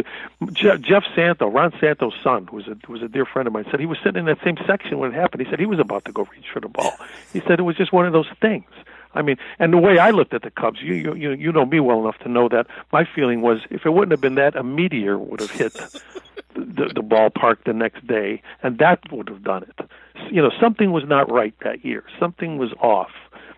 Jeff, 0.52 0.80
Jeff 0.80 1.04
Santo, 1.14 1.46
Ron 1.46 1.72
Santo's 1.78 2.14
son, 2.24 2.48
who 2.48 2.56
was 2.56 2.66
a 2.66 2.76
was 2.88 3.02
a 3.02 3.08
dear 3.08 3.24
friend 3.24 3.46
of 3.46 3.52
mine. 3.52 3.66
Said 3.70 3.78
he 3.78 3.86
was 3.86 3.98
sitting 4.02 4.18
in 4.18 4.24
that 4.24 4.42
same 4.42 4.56
section 4.66 4.98
when 4.98 5.12
it 5.12 5.14
happened. 5.14 5.44
He 5.44 5.48
said 5.48 5.60
he 5.60 5.66
was 5.66 5.78
about 5.78 6.04
to 6.06 6.12
go 6.12 6.26
reach 6.32 6.46
for 6.52 6.58
the 6.58 6.66
ball. 6.66 6.92
He 7.32 7.38
said 7.40 7.60
it 7.60 7.62
was 7.62 7.76
just 7.76 7.92
one 7.92 8.04
of 8.04 8.12
those 8.12 8.28
things. 8.40 8.68
I 9.14 9.22
mean, 9.22 9.36
and 9.58 9.72
the 9.72 9.78
way 9.78 9.98
I 9.98 10.10
looked 10.10 10.34
at 10.34 10.42
the 10.42 10.50
Cubs, 10.50 10.80
you 10.80 11.14
you 11.14 11.32
you 11.32 11.52
know 11.52 11.66
me 11.66 11.80
well 11.80 12.00
enough 12.00 12.18
to 12.18 12.28
know 12.28 12.48
that 12.48 12.66
my 12.92 13.04
feeling 13.04 13.40
was 13.40 13.60
if 13.70 13.84
it 13.84 13.90
wouldn't 13.90 14.12
have 14.12 14.20
been 14.20 14.36
that, 14.36 14.56
a 14.56 14.62
meteor 14.62 15.18
would 15.18 15.40
have 15.40 15.50
hit 15.50 15.72
the, 16.54 16.90
the 16.94 17.02
ballpark 17.02 17.64
the 17.64 17.72
next 17.72 18.06
day, 18.06 18.42
and 18.62 18.78
that 18.78 19.00
would 19.12 19.28
have 19.28 19.42
done 19.42 19.64
it. 19.64 19.90
You 20.30 20.42
know, 20.42 20.50
something 20.60 20.92
was 20.92 21.04
not 21.06 21.30
right 21.30 21.54
that 21.64 21.84
year. 21.84 22.04
Something 22.18 22.58
was 22.58 22.72
off. 22.80 23.10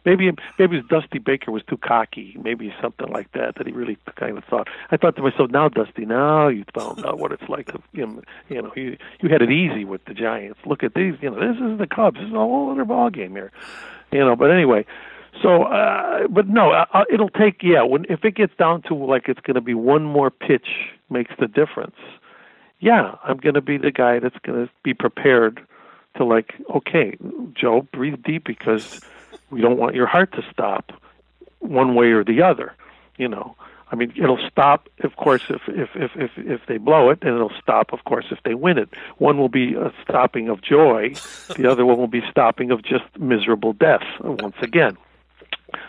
Maybe 0.05 0.30
maybe 0.59 0.82
Dusty 0.82 1.18
Baker 1.18 1.53
was 1.53 1.62
too 1.68 1.76
cocky. 1.76 2.36
Maybe 2.42 2.74
something 2.82 3.09
like 3.09 3.30
that 3.32 3.55
that 3.57 3.66
he 3.66 3.72
really 3.72 3.96
kind 4.16 4.36
of 4.36 4.44
thought. 4.44 4.68
I 4.90 4.96
thought 4.96 5.14
to 5.16 5.22
myself, 5.22 5.50
now 5.50 5.68
Dusty, 5.68 6.05
now 6.05 6.48
you 6.48 6.64
found 6.74 7.05
out 7.07 7.18
what 7.18 7.30
it's 7.30 7.48
like 7.48 7.66
to 7.66 7.80
you 7.92 8.07
know, 8.07 8.22
you 8.48 8.62
know 8.62 8.72
you 8.74 8.96
you 9.20 9.28
had 9.28 9.42
it 9.42 9.50
easy 9.50 9.84
with 9.84 10.05
the 10.07 10.14
Giants. 10.14 10.59
Look 10.66 10.82
at 10.82 10.94
these. 10.94 11.14
You 11.20 11.30
know, 11.30 11.38
this 11.38 11.57
is 11.57 11.78
the 11.78 11.86
Cubs. 11.86 12.18
This 12.18 12.26
is 12.26 12.32
a 12.32 12.36
whole 12.36 12.70
other 12.72 12.84
ball 12.84 13.11
game 13.11 13.32
here. 13.32 13.53
You 14.11 14.20
know, 14.20 14.34
but 14.34 14.50
anyway. 14.50 14.86
So, 15.41 15.64
uh, 15.64 16.28
but 16.28 16.49
no, 16.49 16.72
uh, 16.72 16.85
uh, 16.93 17.05
it'll 17.12 17.30
take. 17.30 17.62
Yeah, 17.62 17.83
when 17.83 18.05
if 18.09 18.24
it 18.24 18.35
gets 18.35 18.55
down 18.57 18.83
to 18.83 18.95
like 18.95 19.28
it's 19.28 19.41
going 19.41 19.55
to 19.55 19.61
be 19.62 19.74
one 19.74 20.05
more 20.05 20.30
pitch 20.30 20.66
makes 21.09 21.33
the 21.39 21.47
difference. 21.49 21.97
Yeah, 22.80 23.14
I'm 23.22 23.37
going 23.37 23.55
to 23.55 23.61
be 23.61 23.78
the 23.78 23.93
guy 23.93 24.18
that's 24.18 24.37
going 24.43 24.66
to 24.66 24.72
be 24.83 24.93
prepared 24.93 25.64
to 26.16 26.24
like, 26.24 26.55
okay, 26.74 27.16
Joe, 27.55 27.87
breathe 27.93 28.22
deep 28.24 28.45
because 28.45 29.01
we 29.51 29.61
don't 29.61 29.78
want 29.78 29.95
your 29.95 30.07
heart 30.07 30.33
to 30.33 30.45
stop 30.53 30.93
one 31.61 31.95
way 31.95 32.07
or 32.07 32.24
the 32.24 32.43
other. 32.43 32.74
You 33.16 33.28
know, 33.28 33.55
I 33.93 33.95
mean, 33.95 34.12
it'll 34.16 34.39
stop, 34.51 34.89
of 35.05 35.16
course, 35.16 35.43
if 35.51 35.61
if 35.68 35.91
if 35.95 36.11
if, 36.16 36.30
if 36.37 36.61
they 36.66 36.78
blow 36.78 37.11
it, 37.11 37.18
and 37.22 37.35
it'll 37.35 37.53
stop, 37.62 37.93
of 37.93 38.05
course, 38.05 38.26
if 38.30 38.39
they 38.43 38.55
win 38.55 38.78
it. 38.78 38.89
One 39.18 39.39
will 39.39 39.51
be 39.51 39.74
a 39.74 39.93
stopping 40.03 40.49
of 40.49 40.62
joy, 40.62 41.14
the 41.57 41.70
other 41.70 41.85
one 41.87 41.99
will 41.99 42.07
be 42.09 42.22
stopping 42.30 42.70
of 42.70 42.83
just 42.83 43.05
miserable 43.18 43.74
death. 43.74 44.03
Once 44.20 44.57
again, 44.62 44.97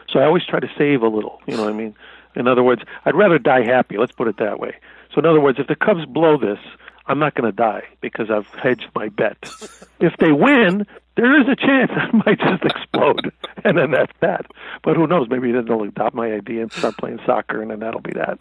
so 0.10 0.20
I 0.20 0.26
always 0.26 0.46
try 0.46 0.60
to 0.60 0.70
save 0.78 1.02
a 1.02 1.08
little. 1.08 1.42
You 1.48 1.58
know 1.58 1.64
what 1.64 1.74
I 1.74 1.78
mean? 1.78 1.96
In 2.36 2.48
other 2.48 2.64
words, 2.64 2.82
I'd 3.06 3.16
rather 3.16 3.40
die 3.40 3.64
happy. 3.64 3.98
Let's 3.98 4.12
put 4.12 4.28
it 4.28 4.38
that 4.38 4.60
way. 4.60 4.76
So 5.14 5.20
in 5.20 5.26
other 5.26 5.40
words, 5.40 5.60
if 5.60 5.68
the 5.68 5.76
Cubs 5.76 6.06
blow 6.06 6.38
this, 6.38 6.60
I'm 7.06 7.20
not 7.20 7.36
going 7.36 7.50
to 7.50 7.56
die 7.56 7.84
because 8.02 8.32
I've 8.32 8.48
hedged 8.48 8.88
my 8.96 9.10
bet. 9.10 9.38
if 10.00 10.14
they 10.20 10.32
win, 10.32 10.88
there 11.16 11.40
is 11.40 11.48
a 11.48 11.56
chance 11.56 11.92
I 11.96 12.10
might 12.26 12.40
just 12.40 12.64
explode, 12.64 13.32
and 13.64 13.78
then 13.78 13.92
that's 13.92 14.14
that. 14.22 14.46
But 14.84 14.96
who 14.96 15.08
knows? 15.08 15.28
Maybe 15.30 15.52
then 15.52 15.66
they'll 15.66 15.84
adopt 15.84 16.16
my 16.16 16.32
idea 16.32 16.64
and 16.64 16.72
start 16.72 16.98
playing 16.98 17.20
soccer, 17.26 17.62
and 17.62 17.72
then 17.72 17.80
that'll 17.80 18.02
be 18.02 18.14
that. 18.14 18.40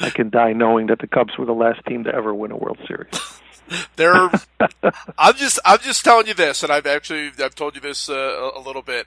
I 0.00 0.10
can 0.10 0.30
die 0.30 0.52
knowing 0.52 0.88
that 0.88 0.98
the 0.98 1.06
Cubs 1.06 1.38
were 1.38 1.46
the 1.46 1.52
last 1.52 1.84
team 1.86 2.04
to 2.04 2.14
ever 2.14 2.34
win 2.34 2.50
a 2.50 2.56
World 2.56 2.78
Series. 2.86 3.40
They're, 3.96 4.30
I'm 5.18 5.34
just, 5.36 5.58
I'm 5.64 5.78
just 5.78 6.04
telling 6.04 6.26
you 6.26 6.34
this, 6.34 6.62
and 6.62 6.70
I've 6.70 6.86
actually, 6.86 7.30
I've 7.42 7.54
told 7.54 7.74
you 7.74 7.80
this 7.80 8.10
uh, 8.10 8.50
a 8.54 8.60
little 8.60 8.82
bit. 8.82 9.06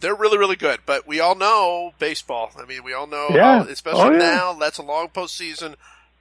They're 0.00 0.14
really, 0.14 0.38
really 0.38 0.56
good, 0.56 0.80
but 0.86 1.06
we 1.06 1.20
all 1.20 1.34
know 1.34 1.92
baseball. 1.98 2.50
I 2.60 2.66
mean, 2.66 2.84
we 2.84 2.92
all 2.92 3.06
know, 3.06 3.28
Yeah. 3.32 3.64
especially 3.68 4.00
Oh, 4.02 4.10
yeah. 4.12 4.18
now. 4.18 4.52
That's 4.54 4.78
a 4.78 4.82
long 4.82 5.08
postseason, 5.08 5.74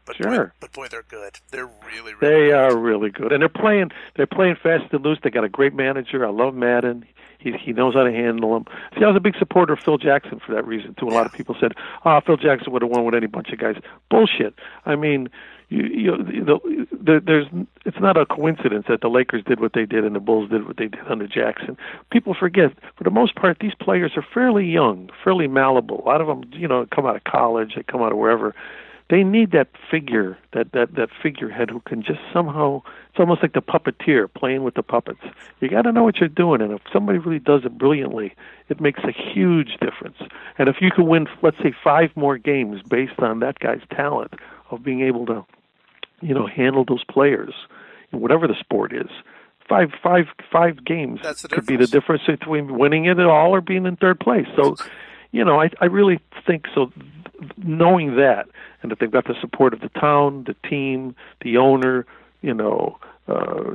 but 0.06 0.18
boy, 0.18 0.50
but 0.60 0.72
boy, 0.72 0.88
they're 0.88 1.04
good. 1.04 1.40
They're 1.52 1.66
really, 1.86 2.14
really. 2.14 2.18
They 2.22 2.46
good. 2.48 2.54
are 2.56 2.78
really 2.78 3.10
good, 3.10 3.32
and 3.32 3.42
they're 3.42 3.50
playing. 3.50 3.92
They're 4.16 4.28
playing 4.28 4.56
fast 4.62 4.94
and 4.94 5.04
loose. 5.04 5.20
They 5.24 5.30
got 5.30 5.44
a 5.44 5.50
great 5.50 5.74
manager. 5.74 6.26
I 6.26 6.30
love 6.30 6.54
Maddon. 6.56 7.06
He 7.38 7.52
he 7.58 7.74
knows 7.74 7.94
how 7.94 8.04
to 8.04 8.12
handle 8.12 8.54
them. 8.54 8.66
See, 8.98 9.04
I 9.04 9.08
was 9.08 9.16
a 9.18 9.20
big 9.20 9.36
supporter 9.38 9.74
of 9.74 9.80
Phil 9.80 9.98
Jackson 10.00 10.40
for 10.40 10.54
that 10.56 10.66
reason 10.66 10.96
too. 10.96 11.08
A 11.08 11.12
lot 11.12 11.26
of 11.28 11.34
people 11.34 11.56
said, 11.60 11.74
"Oh, 12.06 12.20
Phil 12.26 12.38
Jackson 12.38 12.72
would 12.74 12.82
have 12.82 12.90
won 12.90 13.04
with 13.06 13.14
any 13.14 13.28
bunch 13.28 13.50
of 13.52 13.60
guys." 13.60 13.76
Bullshit. 14.10 14.56
I 14.86 14.96
mean, 14.96 15.30
you 15.70 15.84
you 15.84 16.12
know, 16.12 16.18
the, 16.18 16.88
the, 16.92 17.22
there's 17.26 17.48
it's 17.86 18.00
not 18.00 18.18
a 18.18 18.26
coincidence 18.26 18.86
that 18.90 19.02
the 19.02 19.10
Lakers 19.10 19.44
did 19.46 19.60
what 19.60 19.74
they 19.74 19.86
did 19.86 20.04
and 20.04 20.16
the 20.16 20.20
Bulls 20.20 20.50
did 20.50 20.68
what 20.68 20.78
they 20.78 20.88
did 20.88 21.06
under 21.08 21.28
Jackson. 21.28 21.78
People 22.12 22.34
forget, 22.34 22.72
for 22.98 23.04
the 23.04 23.12
most 23.12 23.36
part, 23.36 23.58
these 23.60 23.76
players 23.80 24.14
are 24.16 24.26
fairly 24.34 24.66
young, 24.66 25.10
fairly 25.24 25.48
malleable. 25.48 26.02
A 26.04 26.08
lot 26.08 26.22
of 26.22 26.28
them, 26.28 26.44
you 26.54 26.68
know, 26.68 26.86
come 26.94 27.06
out 27.06 27.16
of 27.16 27.24
college, 27.24 27.74
they 27.76 27.84
come 27.84 28.02
out 28.02 28.12
of 28.12 28.18
wherever 28.18 28.54
they 29.10 29.24
need 29.24 29.52
that 29.52 29.68
figure, 29.92 30.38
that 30.54 30.72
that 30.72 30.96
that 30.96 31.10
figurehead 31.22 31.70
who 31.70 31.80
can 31.82 32.02
just 32.02 32.20
somehow. 32.34 32.82
It's 33.10 33.20
almost 33.20 33.42
like 33.42 33.54
the 33.54 33.62
puppeteer 33.62 34.28
playing 34.34 34.64
with 34.64 34.74
the 34.74 34.84
puppets. 34.84 35.22
You 35.62 35.70
got 35.70 35.84
to 35.84 35.92
know 35.92 36.04
what 36.04 36.18
you're 36.18 36.28
doing, 36.28 36.60
and 36.62 36.74
if 36.74 36.82
somebody 36.92 37.18
really 37.20 37.40
does 37.40 37.64
it 37.64 37.78
brilliantly, 37.78 38.34
it 38.68 38.82
makes 38.82 39.00
a 39.04 39.12
huge 39.12 39.78
difference. 39.80 40.18
And 40.58 40.68
if 40.68 40.78
you 40.82 40.92
can 40.92 41.08
win, 41.08 41.28
let's 41.42 41.58
say, 41.60 41.74
five 41.82 42.10
more 42.16 42.38
games 42.38 42.82
based 42.82 43.20
on 43.20 43.40
that 43.40 43.60
guy's 43.60 43.82
talent 43.92 44.34
of 44.72 44.84
being 44.84 45.02
able 45.02 45.26
to, 45.28 45.46
you 46.22 46.34
know, 46.34 46.48
handle 46.48 46.86
those 46.86 47.04
players, 47.04 47.54
whatever 48.12 48.48
the 48.48 48.56
sport 48.60 48.94
is. 48.94 49.10
Five, 49.68 49.90
five, 50.04 50.26
five 50.52 50.86
games 50.86 51.22
That's 51.24 51.42
the 51.42 51.48
could 51.48 51.66
be 51.66 51.76
the 51.76 51.88
difference 51.88 52.22
between 52.28 52.78
winning 52.78 53.06
it 53.06 53.18
at 53.18 53.26
all 53.26 53.56
or 53.56 53.62
being 53.62 53.88
in 53.88 53.96
third 53.96 54.20
place. 54.20 54.46
So, 54.56 54.76
you 55.32 55.44
know, 55.44 55.60
I, 55.60 55.72
I 55.82 55.86
really 55.86 56.20
think 56.46 56.66
so. 56.74 56.92
Knowing 57.58 58.16
that, 58.16 58.48
and 58.82 58.92
that 58.92 59.00
they've 59.00 59.12
got 59.12 59.26
the 59.26 59.34
support 59.42 59.74
of 59.74 59.82
the 59.82 59.90
town, 59.90 60.46
the 60.46 60.56
team, 60.70 61.16
the 61.42 61.58
owner, 61.58 62.06
you 62.42 62.54
know, 62.54 63.00
uh, 63.28 63.72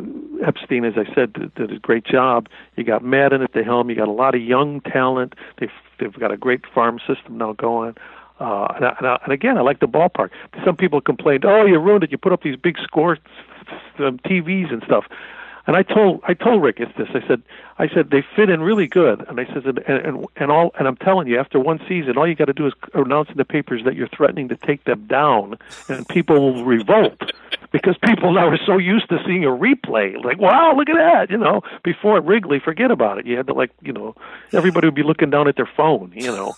Epstein, 0.47 0.85
as 0.85 0.95
I 0.97 1.13
said, 1.13 1.33
did, 1.33 1.55
did 1.55 1.73
a 1.73 1.79
great 1.81 2.05
job. 2.05 2.49
You 2.77 2.85
got 2.85 3.05
Maddon 3.05 3.43
at 3.43 3.53
the 3.53 3.65
helm. 3.65 3.91
You 3.91 3.97
got 3.97 4.09
a 4.09 4.13
lot 4.13 4.35
of 4.35 4.43
young 4.43 4.81
talent. 4.81 5.35
They've 5.59 5.71
they've 5.99 6.13
got 6.13 6.31
a 6.31 6.37
great 6.37 6.65
farm 6.73 7.01
system 7.07 7.39
now 7.39 7.53
going. 7.55 7.97
Uh, 8.41 8.73
and, 8.75 8.85
I, 8.87 8.95
and, 8.99 9.07
I, 9.07 9.19
and 9.25 9.33
again, 9.33 9.59
I 9.59 9.61
like 9.61 9.81
the 9.81 9.89
ballpark. 9.89 10.31
Some 10.65 10.77
people 10.77 11.01
complained, 11.01 11.45
"Oh, 11.45 11.67
you 11.67 11.79
ruined 11.79 12.05
it. 12.05 12.11
You 12.11 12.19
put 12.19 12.33
up 12.33 12.43
these 12.43 12.57
big 12.57 12.79
score 12.79 13.19
um, 13.99 14.19
TVs 14.21 14.73
and 14.73 14.83
stuff." 14.85 15.05
And 15.67 15.77
I 15.77 15.83
told 15.83 16.23
I 16.27 16.35
told 16.35 16.63
Rick 16.63 16.81
it's 16.81 16.97
this. 16.97 17.09
I 17.15 17.27
said 17.29 17.43
I 17.79 17.89
said 17.89 18.11
they 18.11 18.25
fit 18.35 18.49
in 18.49 18.63
really 18.63 18.87
good. 18.87 19.25
And 19.29 19.39
I 19.39 19.45
said 19.45 19.67
and 19.67 19.79
and, 19.87 20.27
and 20.37 20.51
all 20.51 20.73
and 20.79 20.89
I'm 20.89 20.97
telling 20.97 21.29
you, 21.29 21.39
after 21.39 21.61
one 21.61 21.81
season, 21.87 22.17
all 22.17 22.27
you 22.27 22.35
got 22.35 22.47
to 22.47 22.53
do 22.55 22.67
is 22.67 22.73
announce 22.95 23.29
in 23.29 23.37
the 23.37 23.45
papers 23.45 23.85
that 23.85 23.95
you're 23.95 24.09
threatening 24.09 24.49
to 24.49 24.57
take 24.57 24.85
them 24.85 25.07
down, 25.07 25.59
and 25.89 26.09
people 26.09 26.55
will 26.55 26.65
revolt 26.65 27.33
because 27.73 27.97
people 27.99 28.33
now 28.33 28.49
are 28.49 28.59
so 28.67 28.79
used 28.79 29.09
to 29.11 29.23
seeing 29.27 29.45
a 29.45 29.49
replay. 29.49 30.23
Like, 30.25 30.39
wow, 30.39 30.75
look 30.75 30.89
at 30.89 30.97
that! 30.97 31.31
You 31.31 31.37
know, 31.37 31.63
before 31.85 32.17
at 32.17 32.25
Wrigley, 32.25 32.59
forget 32.59 32.91
about 32.91 33.19
it. 33.19 33.27
You 33.27 33.37
had 33.37 33.47
to 33.49 33.55
like, 33.55 33.71
you 33.83 33.93
know, 33.93 34.17
everybody 34.53 34.87
would 34.87 34.95
be 34.95 35.03
looking 35.03 35.31
down 35.31 35.47
at 35.47 35.57
their 35.57 35.71
phone. 35.77 36.13
You 36.17 36.33
know. 36.33 36.55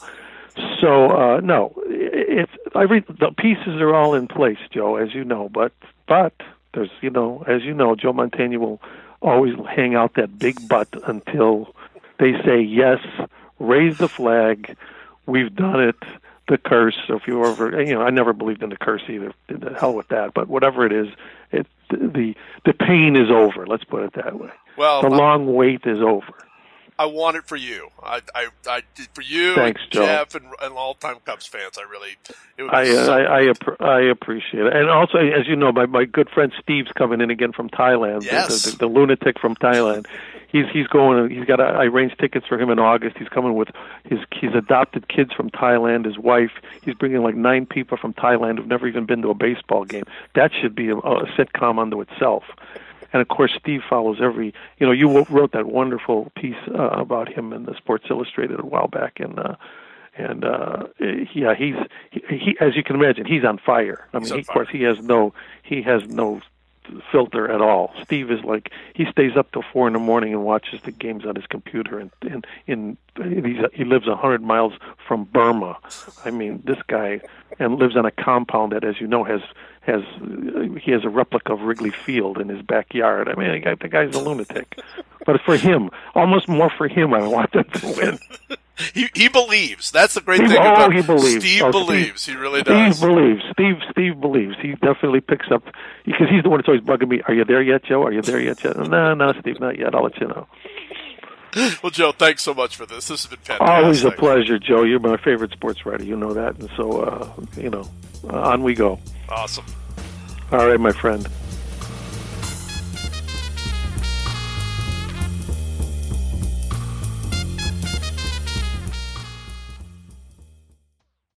So 0.80 1.11
uh, 1.11 1.40
no, 1.40 1.72
it's 1.86 2.53
every 2.74 3.00
the 3.00 3.32
pieces 3.36 3.80
are 3.80 3.94
all 3.94 4.14
in 4.14 4.28
place, 4.28 4.59
Joe, 4.70 4.96
as 4.96 5.14
you 5.14 5.24
know. 5.24 5.48
But 5.48 5.72
but 6.07 6.34
there's 6.74 6.90
you 7.00 7.11
know, 7.11 7.44
as 7.46 7.62
you 7.62 7.74
know, 7.74 7.94
Joe 7.94 8.12
Mantegna 8.12 8.59
will 8.59 8.80
always 9.20 9.55
hang 9.74 9.94
out 9.94 10.14
that 10.14 10.38
big 10.38 10.68
butt 10.68 10.88
until 11.07 11.74
they 12.18 12.32
say 12.44 12.61
yes, 12.61 12.98
raise 13.59 13.98
the 13.98 14.09
flag, 14.09 14.76
we've 15.26 15.55
done 15.55 15.80
it. 15.80 15.96
The 16.48 16.59
curse. 16.59 16.98
So 17.07 17.14
if 17.14 17.28
you 17.28 17.42
ever, 17.46 17.80
you 17.82 17.94
know, 17.94 18.03
I 18.03 18.11
never 18.11 18.32
believed 18.32 18.64
in 18.64 18.70
the 18.70 18.76
curse 18.76 19.03
either. 19.09 19.32
The 19.46 19.74
hell 19.78 19.94
with 19.94 20.09
that. 20.09 20.34
But 20.34 20.48
whatever 20.48 20.84
it 20.84 20.92
is, 20.92 21.07
it 21.53 21.68
the 21.88 22.34
the 22.64 22.72
pain 22.74 23.16
is 23.16 23.30
over. 23.30 23.64
Let's 23.64 23.84
put 23.84 24.03
it 24.03 24.14
that 24.14 24.38
way. 24.38 24.50
Well, 24.76 25.03
the 25.03 25.09
long 25.09 25.55
wait 25.55 25.82
is 25.86 26.00
over. 26.03 26.34
I 26.99 27.07
want 27.07 27.36
it 27.36 27.47
for 27.47 27.57
you. 27.57 27.88
I, 28.03 28.20
I, 28.34 28.47
I 28.68 28.82
for 29.14 29.22
you, 29.22 29.55
Thanks, 29.55 29.80
and 29.82 29.93
Jeff, 29.93 30.34
and, 30.34 30.45
and 30.62 30.74
all-time 30.74 31.16
Cubs 31.24 31.47
fans. 31.47 31.78
I 31.78 31.82
really, 31.90 32.11
it 32.57 32.62
would 32.62 32.70
be 32.70 32.76
I, 32.76 32.84
so- 32.84 33.12
I, 33.12 33.84
I, 33.84 33.99
I 33.99 34.01
appreciate 34.03 34.66
it. 34.66 34.76
And 34.76 34.88
also, 34.88 35.18
as 35.18 35.47
you 35.49 35.57
know, 35.57 35.72
my, 35.72 35.86
my 35.86 36.05
good 36.05 36.28
friend 36.30 36.53
Steve's 36.61 36.93
coming 36.93 37.20
in 37.20 37.30
again 37.30 37.53
from 37.53 37.70
Thailand. 37.70 38.20
the- 38.20 38.26
Yes. 38.26 38.62
The, 38.64 38.70
the, 38.72 38.76
the 38.78 38.86
lunatic 38.86 39.38
from 39.40 39.55
Thailand. 39.57 40.07
He's 40.49 40.66
he's 40.70 40.86
going. 40.86 41.30
He's 41.30 41.47
got. 41.47 41.61
A, 41.61 41.62
I 41.62 41.84
arranged 41.86 42.18
tickets 42.18 42.47
for 42.47 42.61
him 42.61 42.68
in 42.68 42.78
August. 42.78 43.16
He's 43.16 43.30
coming 43.30 43.55
with 43.55 43.68
his 44.05 44.18
his 44.32 44.55
adopted 44.55 45.09
kids 45.09 45.32
from 45.32 45.49
Thailand. 45.49 46.05
His 46.05 46.18
wife. 46.18 46.51
He's 46.82 46.95
bringing 46.95 47.22
like 47.22 47.34
nine 47.34 47.64
people 47.64 47.97
from 47.97 48.12
Thailand 48.12 48.59
who've 48.59 48.66
never 48.66 48.86
even 48.86 49.07
been 49.07 49.22
to 49.22 49.30
a 49.30 49.34
baseball 49.34 49.86
game. 49.86 50.05
That 50.34 50.51
should 50.53 50.74
be 50.74 50.90
a, 50.90 50.97
a 50.99 51.24
sitcom 51.28 51.78
unto 51.78 52.03
itself. 52.03 52.45
And 53.12 53.20
of 53.20 53.28
course, 53.28 53.52
Steve 53.58 53.82
follows 53.88 54.18
every. 54.22 54.54
You 54.78 54.86
know, 54.86 54.92
you 54.92 55.24
wrote 55.28 55.52
that 55.52 55.66
wonderful 55.66 56.32
piece 56.36 56.56
uh, 56.74 56.88
about 56.88 57.28
him 57.28 57.52
in 57.52 57.64
the 57.64 57.74
Sports 57.76 58.06
Illustrated 58.10 58.58
a 58.60 58.66
while 58.66 58.88
back, 58.88 59.20
and 59.20 59.38
uh, 59.38 59.56
and 60.16 60.44
uh, 60.44 60.84
yeah, 61.34 61.54
he's 61.54 61.74
he, 62.10 62.22
he. 62.28 62.56
As 62.60 62.76
you 62.76 62.82
can 62.82 62.96
imagine, 62.96 63.26
he's 63.26 63.44
on 63.44 63.58
fire. 63.58 64.08
I 64.12 64.18
mean, 64.18 64.32
on 64.32 64.36
he, 64.36 64.40
of 64.40 64.46
course, 64.48 64.68
he 64.70 64.82
has 64.82 64.98
no 65.00 65.34
he 65.62 65.82
has 65.82 66.06
no 66.08 66.40
filter 67.10 67.50
at 67.50 67.60
all. 67.60 67.92
Steve 68.02 68.30
is 68.30 68.42
like 68.44 68.70
he 68.94 69.04
stays 69.10 69.36
up 69.36 69.50
till 69.52 69.64
four 69.72 69.86
in 69.86 69.92
the 69.92 69.98
morning 69.98 70.32
and 70.32 70.44
watches 70.44 70.80
the 70.82 70.92
games 70.92 71.24
on 71.24 71.36
his 71.36 71.46
computer, 71.46 71.98
and 71.98 72.10
and 72.22 72.46
in 72.66 72.96
he's, 73.16 73.64
he 73.72 73.84
lives 73.84 74.06
a 74.06 74.16
hundred 74.16 74.42
miles 74.42 74.74
from 75.06 75.24
Burma. 75.24 75.78
I 76.24 76.30
mean, 76.30 76.62
this 76.64 76.78
guy 76.86 77.20
and 77.58 77.76
lives 77.76 77.96
on 77.96 78.06
a 78.06 78.10
compound 78.10 78.72
that, 78.72 78.84
as 78.84 79.00
you 79.00 79.06
know, 79.06 79.24
has 79.24 79.42
has 79.80 80.02
he 80.80 80.90
has 80.90 81.04
a 81.04 81.08
replica 81.08 81.52
of 81.52 81.62
Wrigley 81.62 81.90
Field 81.90 82.38
in 82.38 82.48
his 82.48 82.62
backyard. 82.62 83.28
I 83.28 83.34
mean, 83.34 83.62
the 83.80 83.88
guy's 83.88 84.14
a 84.14 84.20
lunatic. 84.20 84.78
But 85.24 85.40
for 85.42 85.56
him, 85.56 85.90
almost 86.14 86.48
more 86.48 86.70
for 86.76 86.88
him, 86.88 87.14
I 87.14 87.26
want 87.26 87.52
them 87.52 87.64
to 87.64 87.86
win. 87.86 88.18
he 88.94 89.08
he 89.14 89.28
believes. 89.28 89.90
That's 89.90 90.14
the 90.14 90.20
great 90.20 90.42
he, 90.42 90.48
thing 90.48 90.58
oh, 90.58 90.72
about 90.72 90.92
he 90.92 91.02
believes. 91.02 91.44
Steve 91.44 91.62
oh, 91.62 91.70
believes. 91.70 92.22
Steve, 92.22 92.34
he 92.34 92.40
really 92.40 92.62
does. 92.62 92.96
Steve 92.96 93.08
believes. 93.08 93.42
Steve 93.52 93.76
Steve 93.90 94.20
believes. 94.20 94.54
He 94.60 94.72
definitely 94.72 95.20
picks 95.20 95.50
up 95.50 95.62
because 96.04 96.28
he's 96.28 96.42
the 96.42 96.48
one 96.48 96.58
that's 96.58 96.68
always 96.68 96.82
bugging 96.82 97.08
me. 97.08 97.22
Are 97.28 97.34
you 97.34 97.44
there 97.44 97.62
yet, 97.62 97.84
Joe? 97.84 98.02
Are 98.04 98.12
you 98.12 98.22
there 98.22 98.40
yet, 98.40 98.58
Joe? 98.58 98.72
No, 98.72 99.14
no, 99.14 99.32
Steve, 99.40 99.60
not 99.60 99.78
yet. 99.78 99.94
I'll 99.94 100.04
let 100.04 100.20
you 100.20 100.28
know. 100.28 100.46
Well, 101.82 101.90
Joe, 101.90 102.12
thanks 102.12 102.42
so 102.42 102.54
much 102.54 102.76
for 102.76 102.86
this. 102.86 103.08
This 103.08 103.24
has 103.24 103.26
been 103.26 103.38
fantastic. 103.40 103.68
Always 103.68 104.04
a 104.04 104.10
pleasure, 104.10 104.58
Joe. 104.58 104.84
You're 104.84 105.00
my 105.00 105.18
favorite 105.18 105.52
sports 105.52 105.84
writer. 105.84 106.02
You 106.02 106.16
know 106.16 106.32
that, 106.32 106.58
and 106.58 106.70
so 106.78 107.02
uh, 107.02 107.30
you 107.58 107.68
know, 107.68 107.86
uh, 108.24 108.40
on 108.40 108.62
we 108.62 108.74
go. 108.74 108.98
Awesome. 109.28 109.66
All 110.50 110.66
right, 110.66 110.80
my 110.80 110.92
friend. 110.92 111.28